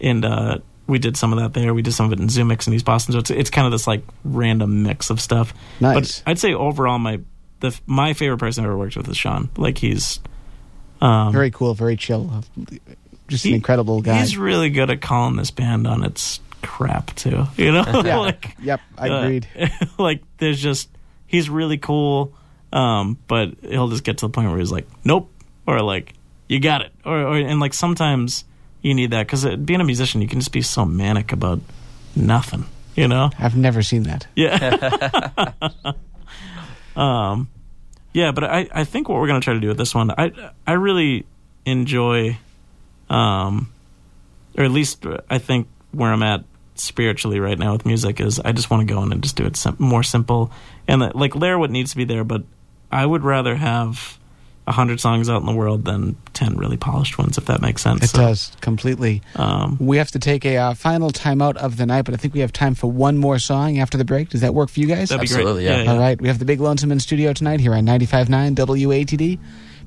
and 0.00 0.24
uh, 0.24 0.58
we 0.86 0.98
did 0.98 1.16
some 1.16 1.32
of 1.32 1.38
that 1.38 1.54
there. 1.58 1.72
We 1.74 1.82
did 1.82 1.92
some 1.94 2.06
of 2.06 2.12
it 2.12 2.20
in 2.20 2.28
Zoomix 2.28 2.66
in 2.66 2.74
East 2.74 2.84
Boston. 2.84 3.12
So 3.12 3.18
it's 3.20 3.30
it's 3.30 3.50
kind 3.50 3.66
of 3.66 3.72
this 3.72 3.86
like 3.86 4.02
random 4.24 4.82
mix 4.82 5.10
of 5.10 5.20
stuff. 5.20 5.54
Nice. 5.80 6.20
But 6.20 6.30
I'd 6.30 6.38
say 6.38 6.54
overall, 6.54 6.98
my 6.98 7.20
the 7.60 7.78
my 7.86 8.12
favorite 8.12 8.38
person 8.38 8.64
I 8.64 8.66
ever 8.66 8.76
worked 8.76 8.96
with 8.96 9.08
is 9.08 9.16
Sean. 9.16 9.48
Like 9.56 9.78
he's 9.78 10.20
um, 11.00 11.32
Very 11.32 11.50
cool, 11.50 11.74
very 11.74 11.96
chill. 11.96 12.44
Just 13.28 13.44
an 13.44 13.50
he- 13.50 13.54
incredible 13.56 14.00
guy. 14.02 14.20
He's 14.20 14.36
really 14.36 14.70
good 14.70 14.90
at 14.90 15.00
calling 15.00 15.36
this 15.36 15.50
band 15.50 15.86
on 15.86 16.04
its 16.04 16.40
crap 16.62 17.14
too. 17.14 17.44
You 17.56 17.72
know, 17.72 18.02
Yeah. 18.04 18.18
like 18.20 18.56
Yep, 18.62 18.80
I 18.98 19.08
uh, 19.08 19.22
agreed. 19.22 19.48
like 19.98 20.22
there's 20.38 20.60
just 20.60 20.88
he's 21.26 21.48
really 21.50 21.78
cool, 21.78 22.34
um, 22.72 23.18
but 23.26 23.54
he'll 23.62 23.88
just 23.88 24.04
get 24.04 24.18
to 24.18 24.26
the 24.26 24.30
point 24.30 24.48
where 24.50 24.58
he's 24.58 24.72
like, 24.72 24.86
nope, 25.04 25.30
or 25.66 25.80
like 25.80 26.12
you 26.48 26.60
got 26.60 26.82
it, 26.82 26.92
or, 27.04 27.18
or 27.18 27.36
and 27.36 27.60
like 27.60 27.72
sometimes 27.74 28.44
you 28.84 28.94
need 28.94 29.12
that 29.12 29.26
because 29.26 29.44
being 29.56 29.80
a 29.80 29.84
musician, 29.84 30.20
you 30.20 30.28
can 30.28 30.40
just 30.40 30.52
be 30.52 30.60
so 30.60 30.84
manic 30.84 31.32
about 31.32 31.58
nothing. 32.14 32.66
You 32.94 33.08
know? 33.08 33.30
I've 33.38 33.56
never 33.56 33.82
seen 33.82 34.04
that. 34.04 34.26
Yeah. 34.36 35.52
um, 36.96 37.48
yeah, 38.12 38.30
but 38.30 38.44
I, 38.44 38.68
I 38.72 38.84
think 38.84 39.08
what 39.08 39.18
we're 39.18 39.26
gonna 39.26 39.40
try 39.40 39.54
to 39.54 39.60
do 39.60 39.68
with 39.68 39.78
this 39.78 39.94
one, 39.94 40.10
I 40.10 40.32
I 40.66 40.74
really 40.74 41.24
enjoy, 41.64 42.36
um, 43.08 43.72
or 44.56 44.64
at 44.64 44.70
least 44.70 45.04
I 45.30 45.38
think 45.38 45.66
where 45.92 46.12
I'm 46.12 46.22
at 46.22 46.44
spiritually 46.74 47.40
right 47.40 47.58
now 47.58 47.72
with 47.72 47.86
music 47.86 48.20
is 48.20 48.38
I 48.38 48.52
just 48.52 48.68
want 48.68 48.86
to 48.86 48.94
go 48.94 49.02
in 49.02 49.12
and 49.12 49.22
just 49.22 49.36
do 49.36 49.46
it 49.46 49.56
sim- 49.56 49.76
more 49.78 50.02
simple 50.02 50.52
and 50.86 51.02
that, 51.02 51.16
like 51.16 51.34
layer 51.34 51.58
what 51.58 51.70
needs 51.70 51.92
to 51.92 51.96
be 51.96 52.04
there, 52.04 52.22
but 52.22 52.42
I 52.92 53.06
would 53.06 53.22
rather 53.22 53.56
have 53.56 54.18
a 54.66 54.72
hundred 54.72 54.98
songs 55.00 55.28
out 55.28 55.40
in 55.40 55.46
the 55.46 55.52
world 55.54 55.84
than 55.84 56.16
ten 56.32 56.56
really 56.56 56.76
polished 56.76 57.18
ones, 57.18 57.36
if 57.38 57.44
that 57.46 57.60
makes 57.60 57.82
sense. 57.82 58.02
It 58.04 58.08
So, 58.10 58.18
does 58.18 58.52
completely. 58.60 59.20
Um, 59.36 59.76
We 59.80 59.98
have 59.98 60.10
to 60.12 60.18
take 60.18 60.44
a 60.46 60.56
uh, 60.56 60.74
final 60.74 61.10
timeout 61.10 61.56
of 61.56 61.76
the 61.76 61.84
night, 61.86 62.02
but 62.06 62.14
I 62.14 62.16
think 62.16 62.32
we 62.34 62.40
have 62.40 62.52
time 62.52 62.74
for 62.74 62.90
one 62.90 63.18
more 63.18 63.38
song 63.38 63.78
after 63.78 63.98
the 63.98 64.04
break. 64.04 64.30
Does 64.30 64.40
that 64.40 64.54
work 64.54 64.70
for 64.70 64.80
you 64.80 64.86
guys? 64.86 65.10
that'd 65.10 65.20
be 65.20 65.24
Absolutely, 65.26 65.64
great. 65.66 65.84
yeah. 65.84 65.92
All 65.92 65.98
right, 65.98 66.18
we 66.20 66.28
have 66.28 66.38
the 66.38 66.44
Big 66.46 66.60
Lonesome 66.60 66.90
in 66.92 66.98
studio 67.00 67.32
tonight 67.34 67.60
here 67.60 67.74
on 67.74 67.84
95.9 67.84 68.54
WATD. 68.54 69.38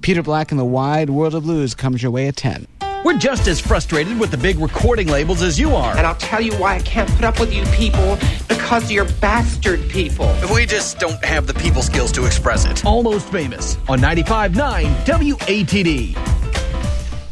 Peter 0.02 0.22
Black 0.22 0.52
and 0.52 0.60
the 0.60 0.66
Wide 0.66 1.10
World 1.10 1.34
of 1.34 1.42
Blues 1.44 1.74
comes 1.74 2.04
your 2.04 2.12
way 2.12 2.28
at 2.28 2.36
10. 2.36 2.68
We're 3.08 3.18
just 3.18 3.48
as 3.48 3.62
frustrated 3.62 4.20
with 4.20 4.32
the 4.32 4.38
big 4.38 4.60
recording 4.60 5.08
labels 5.08 5.42
as 5.42 5.58
you 5.58 5.74
are. 5.78 5.96
And 5.96 6.06
I'll 6.06 6.16
tell 6.16 6.42
you 6.42 6.54
why 6.58 6.76
I 6.76 6.80
can't 6.80 7.10
put 7.12 7.24
up 7.24 7.40
with 7.40 7.54
you 7.54 7.64
people 7.68 8.18
because 8.50 8.92
you're 8.92 9.10
bastard 9.22 9.80
people. 9.90 10.30
We 10.54 10.66
just 10.66 11.00
don't 11.00 11.24
have 11.24 11.48
the 11.48 11.54
people 11.54 11.82
skills 11.82 12.12
to 12.12 12.26
express 12.26 12.66
it. 12.66 12.86
Almost 12.86 13.32
famous 13.32 13.78
on 13.88 14.00
95.9 14.00 15.06
WATD. 15.06 16.18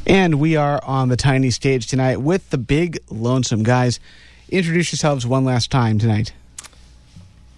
And 0.08 0.36
we 0.40 0.56
are 0.56 0.80
on 0.82 1.10
the 1.10 1.18
tiny 1.18 1.52
stage 1.52 1.88
tonight 1.88 2.22
with 2.22 2.50
the 2.52 2.58
Big 2.58 3.00
Lonesome 3.10 3.64
guys. 3.64 4.00
Introduce 4.48 4.94
yourselves 4.94 5.28
one 5.28 5.44
last 5.44 5.72
time 5.72 6.00
tonight. 6.00 6.32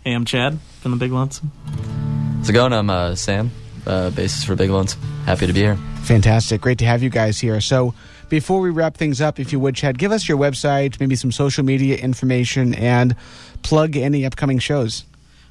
Hey, 0.03 0.13
I'm 0.13 0.25
Chad 0.25 0.57
from 0.81 0.89
the 0.89 0.97
Big 0.97 1.11
Lonesome. 1.11 1.51
How's 2.37 2.49
it 2.49 2.53
going? 2.53 2.73
I'm 2.73 2.89
uh, 2.89 3.13
Sam, 3.13 3.51
uh, 3.87 4.09
bassist 4.11 4.45
for 4.45 4.55
Big 4.55 4.69
Lonesome. 4.69 5.01
Happy 5.25 5.47
to 5.47 5.53
be 5.53 5.61
here. 5.61 5.77
Fantastic. 6.03 6.61
Great 6.61 6.77
to 6.79 6.85
have 6.85 7.01
you 7.03 7.09
guys 7.09 7.39
here. 7.39 7.59
So, 7.61 7.93
before 8.29 8.59
we 8.59 8.69
wrap 8.69 8.95
things 8.97 9.21
up, 9.21 9.39
if 9.39 9.51
you 9.53 9.59
would, 9.59 9.75
Chad, 9.75 9.97
give 9.97 10.11
us 10.11 10.27
your 10.27 10.37
website, 10.37 10.99
maybe 10.99 11.15
some 11.15 11.31
social 11.31 11.63
media 11.63 11.95
information, 11.97 12.73
and 12.73 13.15
plug 13.63 13.95
any 13.95 14.25
upcoming 14.25 14.59
shows. 14.59 15.05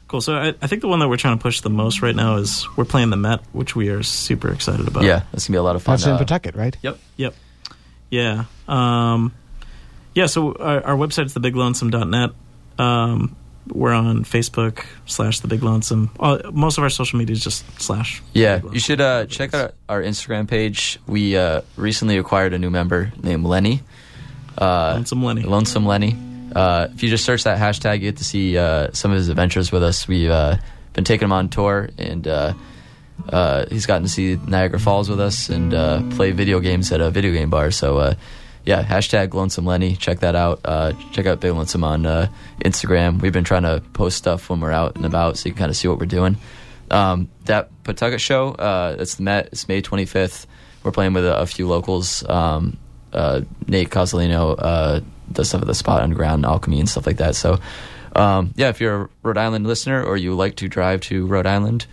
Cool. 0.08 0.20
So 0.20 0.34
I, 0.36 0.48
I 0.62 0.66
think 0.68 0.82
the 0.82 0.88
one 0.88 1.00
that 1.00 1.08
we're 1.08 1.16
trying 1.16 1.36
to 1.36 1.42
push 1.42 1.62
the 1.62 1.70
most 1.70 2.00
right 2.00 2.14
now 2.14 2.36
is 2.36 2.64
we're 2.76 2.84
playing 2.84 3.10
the 3.10 3.16
Met, 3.16 3.40
which 3.52 3.74
we 3.74 3.88
are 3.88 4.02
super 4.04 4.52
excited 4.52 4.86
about. 4.86 5.02
Yeah, 5.04 5.22
that's 5.32 5.48
gonna 5.48 5.56
be 5.56 5.58
a 5.58 5.62
lot 5.62 5.74
of 5.74 5.82
fun. 5.82 5.94
That's 5.94 6.06
in 6.06 6.12
Uh, 6.12 6.18
Pawtucket, 6.18 6.54
right? 6.54 6.76
Yep. 6.82 6.98
Yep. 7.16 7.34
Yeah. 8.10 8.44
Um, 8.68 9.32
yeah. 10.14 10.26
So 10.26 10.52
our, 10.54 10.84
our 10.84 10.96
website's 10.96 11.34
thebiglonesome.net. 11.34 12.30
Um, 12.78 13.36
we're 13.68 13.92
on 13.92 14.24
Facebook 14.24 14.84
slash 15.06 15.40
the 15.40 15.48
Big 15.48 15.62
Lonesome. 15.62 16.10
Uh, 16.18 16.38
most 16.52 16.78
of 16.78 16.84
our 16.84 16.90
social 16.90 17.18
media 17.18 17.34
is 17.34 17.42
just 17.42 17.64
slash. 17.80 18.22
Yeah, 18.32 18.60
you 18.72 18.80
should 18.80 19.00
uh, 19.00 19.26
check 19.26 19.54
out 19.54 19.74
our 19.88 20.02
Instagram 20.02 20.48
page. 20.48 20.98
We 21.06 21.36
uh, 21.36 21.62
recently 21.76 22.18
acquired 22.18 22.54
a 22.54 22.58
new 22.58 22.70
member 22.70 23.12
named 23.22 23.44
Lenny. 23.44 23.82
Uh, 24.56 24.94
Lonesome 24.94 25.22
Lenny. 25.22 25.42
Lonesome 25.42 25.86
Lenny. 25.86 26.16
Uh, 26.54 26.88
if 26.94 27.02
you 27.02 27.08
just 27.08 27.24
search 27.24 27.44
that 27.44 27.58
hashtag, 27.58 27.94
you 27.94 28.10
get 28.12 28.18
to 28.18 28.24
see 28.24 28.56
uh, 28.56 28.90
some 28.92 29.10
of 29.10 29.16
his 29.16 29.28
adventures 29.28 29.70
with 29.70 29.82
us. 29.82 30.08
We've 30.08 30.30
uh, 30.30 30.56
been 30.94 31.04
taking 31.04 31.26
him 31.26 31.32
on 31.32 31.48
tour, 31.48 31.90
and 31.98 32.26
uh, 32.26 32.54
uh, 33.28 33.66
he's 33.68 33.86
gotten 33.86 34.04
to 34.04 34.08
see 34.08 34.36
Niagara 34.36 34.78
Falls 34.78 35.08
with 35.10 35.20
us 35.20 35.48
and 35.48 35.74
uh, 35.74 36.02
play 36.10 36.32
video 36.32 36.60
games 36.60 36.92
at 36.92 37.00
a 37.00 37.10
video 37.10 37.32
game 37.32 37.50
bar. 37.50 37.70
So, 37.70 37.98
uh, 37.98 38.14
yeah, 38.66 38.82
hashtag 38.82 39.32
Lonesome 39.32 39.64
Lenny. 39.64 39.94
Check 39.94 40.20
that 40.20 40.34
out. 40.34 40.60
Uh, 40.64 40.92
check 41.12 41.24
out 41.26 41.40
Big 41.40 41.52
Lonesome 41.52 41.84
on 41.84 42.04
uh, 42.04 42.28
Instagram. 42.60 43.22
We've 43.22 43.32
been 43.32 43.44
trying 43.44 43.62
to 43.62 43.80
post 43.92 44.18
stuff 44.18 44.50
when 44.50 44.60
we're 44.60 44.72
out 44.72 44.96
and 44.96 45.06
about, 45.06 45.38
so 45.38 45.48
you 45.48 45.52
can 45.52 45.60
kind 45.60 45.70
of 45.70 45.76
see 45.76 45.86
what 45.86 46.00
we're 46.00 46.06
doing. 46.06 46.36
Um, 46.90 47.28
that 47.44 47.70
Pawtucket 47.84 48.20
show, 48.20 48.50
uh, 48.50 48.96
it's 48.98 49.14
the 49.14 49.22
Met. 49.22 49.50
It's 49.52 49.68
May 49.68 49.82
25th. 49.82 50.46
We're 50.82 50.90
playing 50.90 51.12
with 51.12 51.24
a, 51.24 51.38
a 51.38 51.46
few 51.46 51.68
locals. 51.68 52.28
Um, 52.28 52.76
uh, 53.12 53.42
Nate 53.68 53.88
Cosolino 53.88 54.56
uh, 54.58 55.00
does 55.30 55.48
stuff 55.48 55.62
at 55.62 55.68
the 55.68 55.74
Spot 55.74 56.02
Underground, 56.02 56.44
Alchemy, 56.44 56.80
and 56.80 56.88
stuff 56.88 57.06
like 57.06 57.18
that. 57.18 57.36
So, 57.36 57.60
um, 58.16 58.52
yeah, 58.56 58.68
if 58.68 58.80
you're 58.80 59.02
a 59.02 59.08
Rhode 59.22 59.38
Island 59.38 59.64
listener 59.66 60.02
or 60.02 60.16
you 60.16 60.34
like 60.34 60.56
to 60.56 60.68
drive 60.68 61.02
to 61.02 61.24
Rhode 61.26 61.46
Island, 61.46 61.86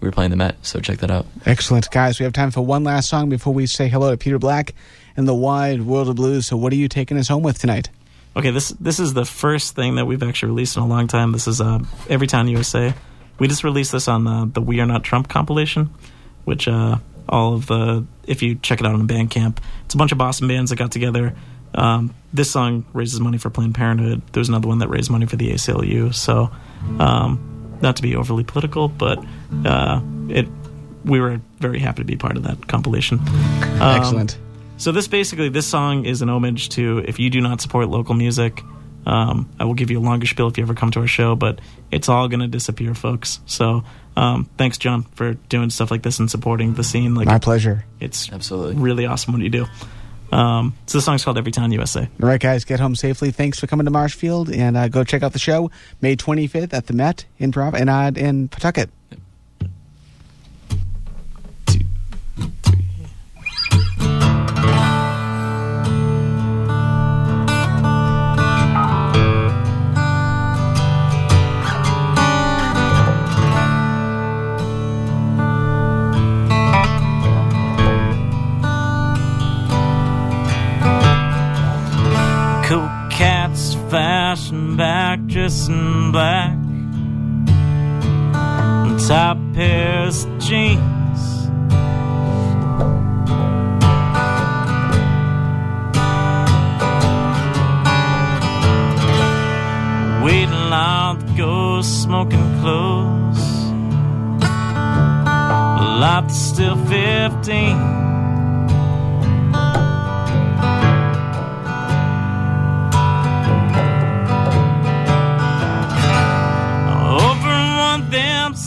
we're 0.00 0.10
playing 0.10 0.30
the 0.30 0.36
Met, 0.36 0.56
so 0.62 0.80
check 0.80 0.98
that 0.98 1.10
out. 1.10 1.26
Excellent. 1.46 1.88
Guys, 1.90 2.18
we 2.18 2.24
have 2.24 2.32
time 2.32 2.50
for 2.50 2.62
one 2.62 2.82
last 2.82 3.08
song 3.08 3.28
before 3.28 3.54
we 3.54 3.66
say 3.66 3.88
hello 3.88 4.10
to 4.10 4.16
Peter 4.16 4.38
Black 4.40 4.74
and 5.16 5.26
the 5.26 5.34
Wide 5.34 5.82
World 5.82 6.08
of 6.08 6.16
Blues. 6.16 6.46
So, 6.46 6.56
what 6.56 6.72
are 6.72 6.76
you 6.76 6.88
taking 6.88 7.16
us 7.18 7.28
home 7.28 7.42
with 7.42 7.58
tonight? 7.58 7.90
Okay, 8.36 8.50
this 8.50 8.70
this 8.70 9.00
is 9.00 9.14
the 9.14 9.24
first 9.24 9.74
thing 9.74 9.94
that 9.94 10.06
we've 10.06 10.22
actually 10.22 10.50
released 10.50 10.76
in 10.76 10.82
a 10.82 10.86
long 10.86 11.06
time. 11.08 11.32
This 11.32 11.48
is 11.48 11.60
uh, 11.60 11.78
Every 12.08 12.26
Town 12.26 12.48
USA. 12.48 12.94
We 13.38 13.48
just 13.48 13.64
released 13.64 13.92
this 13.92 14.08
on 14.08 14.24
the 14.24 14.50
the 14.52 14.60
We 14.60 14.80
Are 14.80 14.86
Not 14.86 15.04
Trump 15.04 15.28
compilation, 15.28 15.90
which 16.44 16.68
uh, 16.68 16.98
all 17.28 17.54
of 17.54 17.66
the 17.66 18.04
if 18.26 18.42
you 18.42 18.56
check 18.56 18.80
it 18.80 18.86
out 18.86 18.94
on 18.94 19.08
Bandcamp, 19.08 19.58
it's 19.84 19.94
a 19.94 19.96
bunch 19.96 20.12
of 20.12 20.18
Boston 20.18 20.48
bands 20.48 20.70
that 20.70 20.76
got 20.76 20.92
together. 20.92 21.34
Um, 21.74 22.14
this 22.32 22.50
song 22.50 22.84
raises 22.92 23.20
money 23.20 23.38
for 23.38 23.50
Planned 23.50 23.74
Parenthood. 23.74 24.22
There's 24.32 24.48
another 24.48 24.68
one 24.68 24.78
that 24.78 24.88
raised 24.88 25.10
money 25.10 25.26
for 25.26 25.36
the 25.36 25.50
ACLU. 25.50 26.14
So, 26.14 26.50
um, 26.98 27.78
not 27.82 27.96
to 27.96 28.02
be 28.02 28.16
overly 28.16 28.44
political, 28.44 28.88
but 28.88 29.22
uh, 29.64 30.00
it 30.28 30.46
we 31.04 31.20
were 31.20 31.40
very 31.58 31.78
happy 31.78 32.02
to 32.02 32.06
be 32.06 32.16
part 32.16 32.36
of 32.36 32.42
that 32.42 32.66
compilation. 32.66 33.20
Um, 33.80 34.00
Excellent. 34.00 34.38
So 34.76 34.92
this 34.92 35.08
basically, 35.08 35.48
this 35.48 35.66
song 35.66 36.04
is 36.04 36.22
an 36.22 36.28
homage 36.28 36.70
to 36.70 36.98
if 36.98 37.18
you 37.18 37.30
do 37.30 37.40
not 37.40 37.60
support 37.60 37.88
local 37.88 38.14
music, 38.14 38.62
um, 39.06 39.48
I 39.58 39.64
will 39.64 39.74
give 39.74 39.90
you 39.90 40.00
a 40.00 40.02
longer 40.02 40.26
spiel 40.26 40.48
if 40.48 40.58
you 40.58 40.64
ever 40.64 40.74
come 40.74 40.90
to 40.90 41.00
our 41.00 41.06
show, 41.06 41.36
but 41.36 41.60
it's 41.90 42.08
all 42.08 42.28
going 42.28 42.40
to 42.40 42.48
disappear, 42.48 42.92
folks. 42.94 43.40
So 43.46 43.84
um, 44.16 44.50
thanks, 44.58 44.78
John, 44.78 45.04
for 45.14 45.34
doing 45.34 45.70
stuff 45.70 45.90
like 45.90 46.02
this 46.02 46.18
and 46.18 46.30
supporting 46.30 46.74
the 46.74 46.82
scene. 46.82 47.14
Like 47.14 47.26
My 47.26 47.38
pleasure. 47.38 47.84
it's 48.00 48.32
Absolutely. 48.32 48.74
really 48.76 49.06
awesome 49.06 49.32
what 49.32 49.42
you 49.42 49.48
do. 49.48 49.66
Um, 50.32 50.74
so 50.86 50.98
the 50.98 51.02
song's 51.02 51.24
called 51.24 51.38
Every 51.38 51.52
Town 51.52 51.70
USA. 51.70 52.00
All 52.00 52.28
right, 52.28 52.40
guys, 52.40 52.64
get 52.64 52.80
home 52.80 52.96
safely. 52.96 53.30
Thanks 53.30 53.60
for 53.60 53.68
coming 53.68 53.84
to 53.84 53.92
Marshfield, 53.92 54.50
and 54.50 54.76
uh, 54.76 54.88
go 54.88 55.04
check 55.04 55.22
out 55.22 55.32
the 55.32 55.38
show 55.38 55.70
May 56.00 56.16
25th 56.16 56.74
at 56.74 56.88
the 56.88 56.92
Met 56.92 57.26
in 57.38 57.52
Prov 57.52 57.74
and 57.74 57.88
uh, 57.88 58.10
in 58.16 58.48
Pawtucket. 58.48 58.90
Back, 84.76 85.24
dressed 85.26 85.70
in 85.70 86.12
black. 86.12 86.52
And 88.86 89.00
top 89.08 89.38
pairs 89.54 90.24
of 90.24 90.38
jeans. 90.38 91.22
Waiting 100.22 100.72
on 100.72 101.18
the 101.20 101.32
ghost, 101.36 102.02
smoking 102.02 102.60
close. 102.60 103.16
Life 106.00 106.30
is 106.30 106.36
still 106.36 106.76
15. 106.86 108.05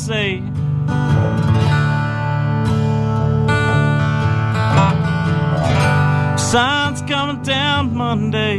Say 0.09 0.41
Signs 6.51 7.01
coming 7.03 7.43
down 7.43 7.95
Monday. 7.95 8.57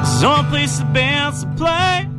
There's 0.00 0.24
one 0.24 0.46
place 0.46 0.78
the 0.78 0.86
bands 0.94 1.42
to 1.42 1.50
play. 1.58 2.13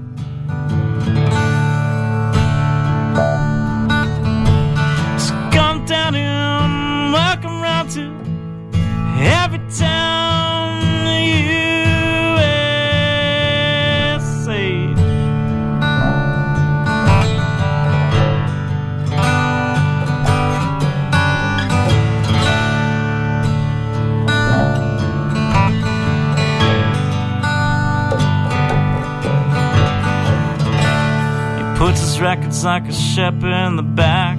Records 32.19 32.63
like 32.63 32.87
a 32.87 32.93
ship 32.93 33.35
in 33.43 33.75
the 33.75 33.83
back 33.83 34.37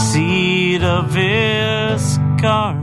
seat 0.00 0.82
of 0.82 1.14
his 1.14 2.18
car. 2.40 2.74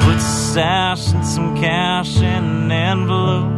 Puts 0.00 0.24
a 0.24 0.52
sash 0.52 1.12
and 1.12 1.26
some 1.26 1.56
cash 1.56 2.16
in 2.18 2.24
an 2.24 2.72
envelope 2.72 3.52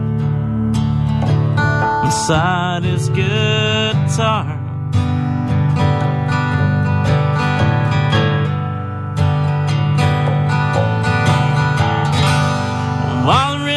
inside 2.05 2.83
his 2.85 3.09
guitar. 3.09 4.52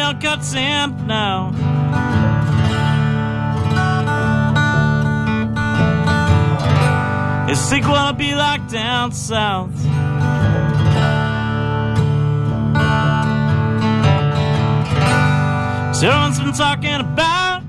Rail 0.06 0.20
cuts 0.20 0.54
now. 0.54 1.50
His 7.48 7.58
sequel 7.58 7.92
will 7.92 8.12
be 8.12 8.34
like 8.34 8.68
down 8.68 9.10
south. 9.10 9.76
So 15.96 16.06
everyone's 16.06 16.38
been 16.38 16.52
talking 16.52 17.00
about. 17.00 17.62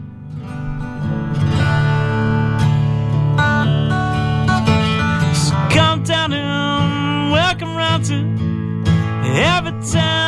So 5.33 5.53
come 5.75 6.03
down 6.03 6.33
and 6.33 7.31
welcome 7.31 7.75
round 7.75 8.05
to 8.05 8.15
every 9.41 9.71
town 9.91 10.26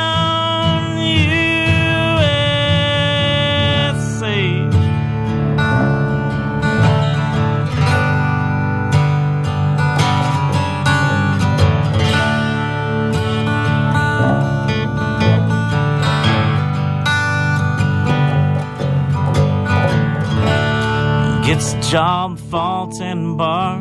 Job 21.89 22.37
Fulton 22.37 23.35
Bar. 23.35 23.79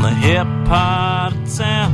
The 0.00 0.08
hip 0.08 0.46
part 0.64 1.34
of 1.34 1.54
town. 1.54 1.92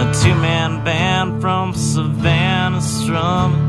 A 0.00 0.14
two 0.22 0.34
man 0.36 0.82
band 0.82 1.42
from 1.42 1.74
Savannah 1.74 2.80
strumming. 2.80 3.68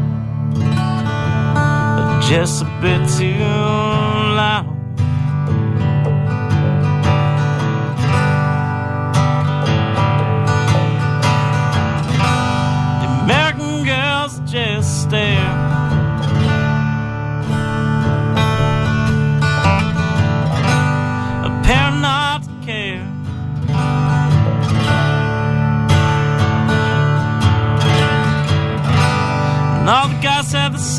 Just 2.30 2.62
a 2.62 2.66
bit 2.82 3.10
too 3.10 4.11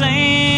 same 0.02 0.51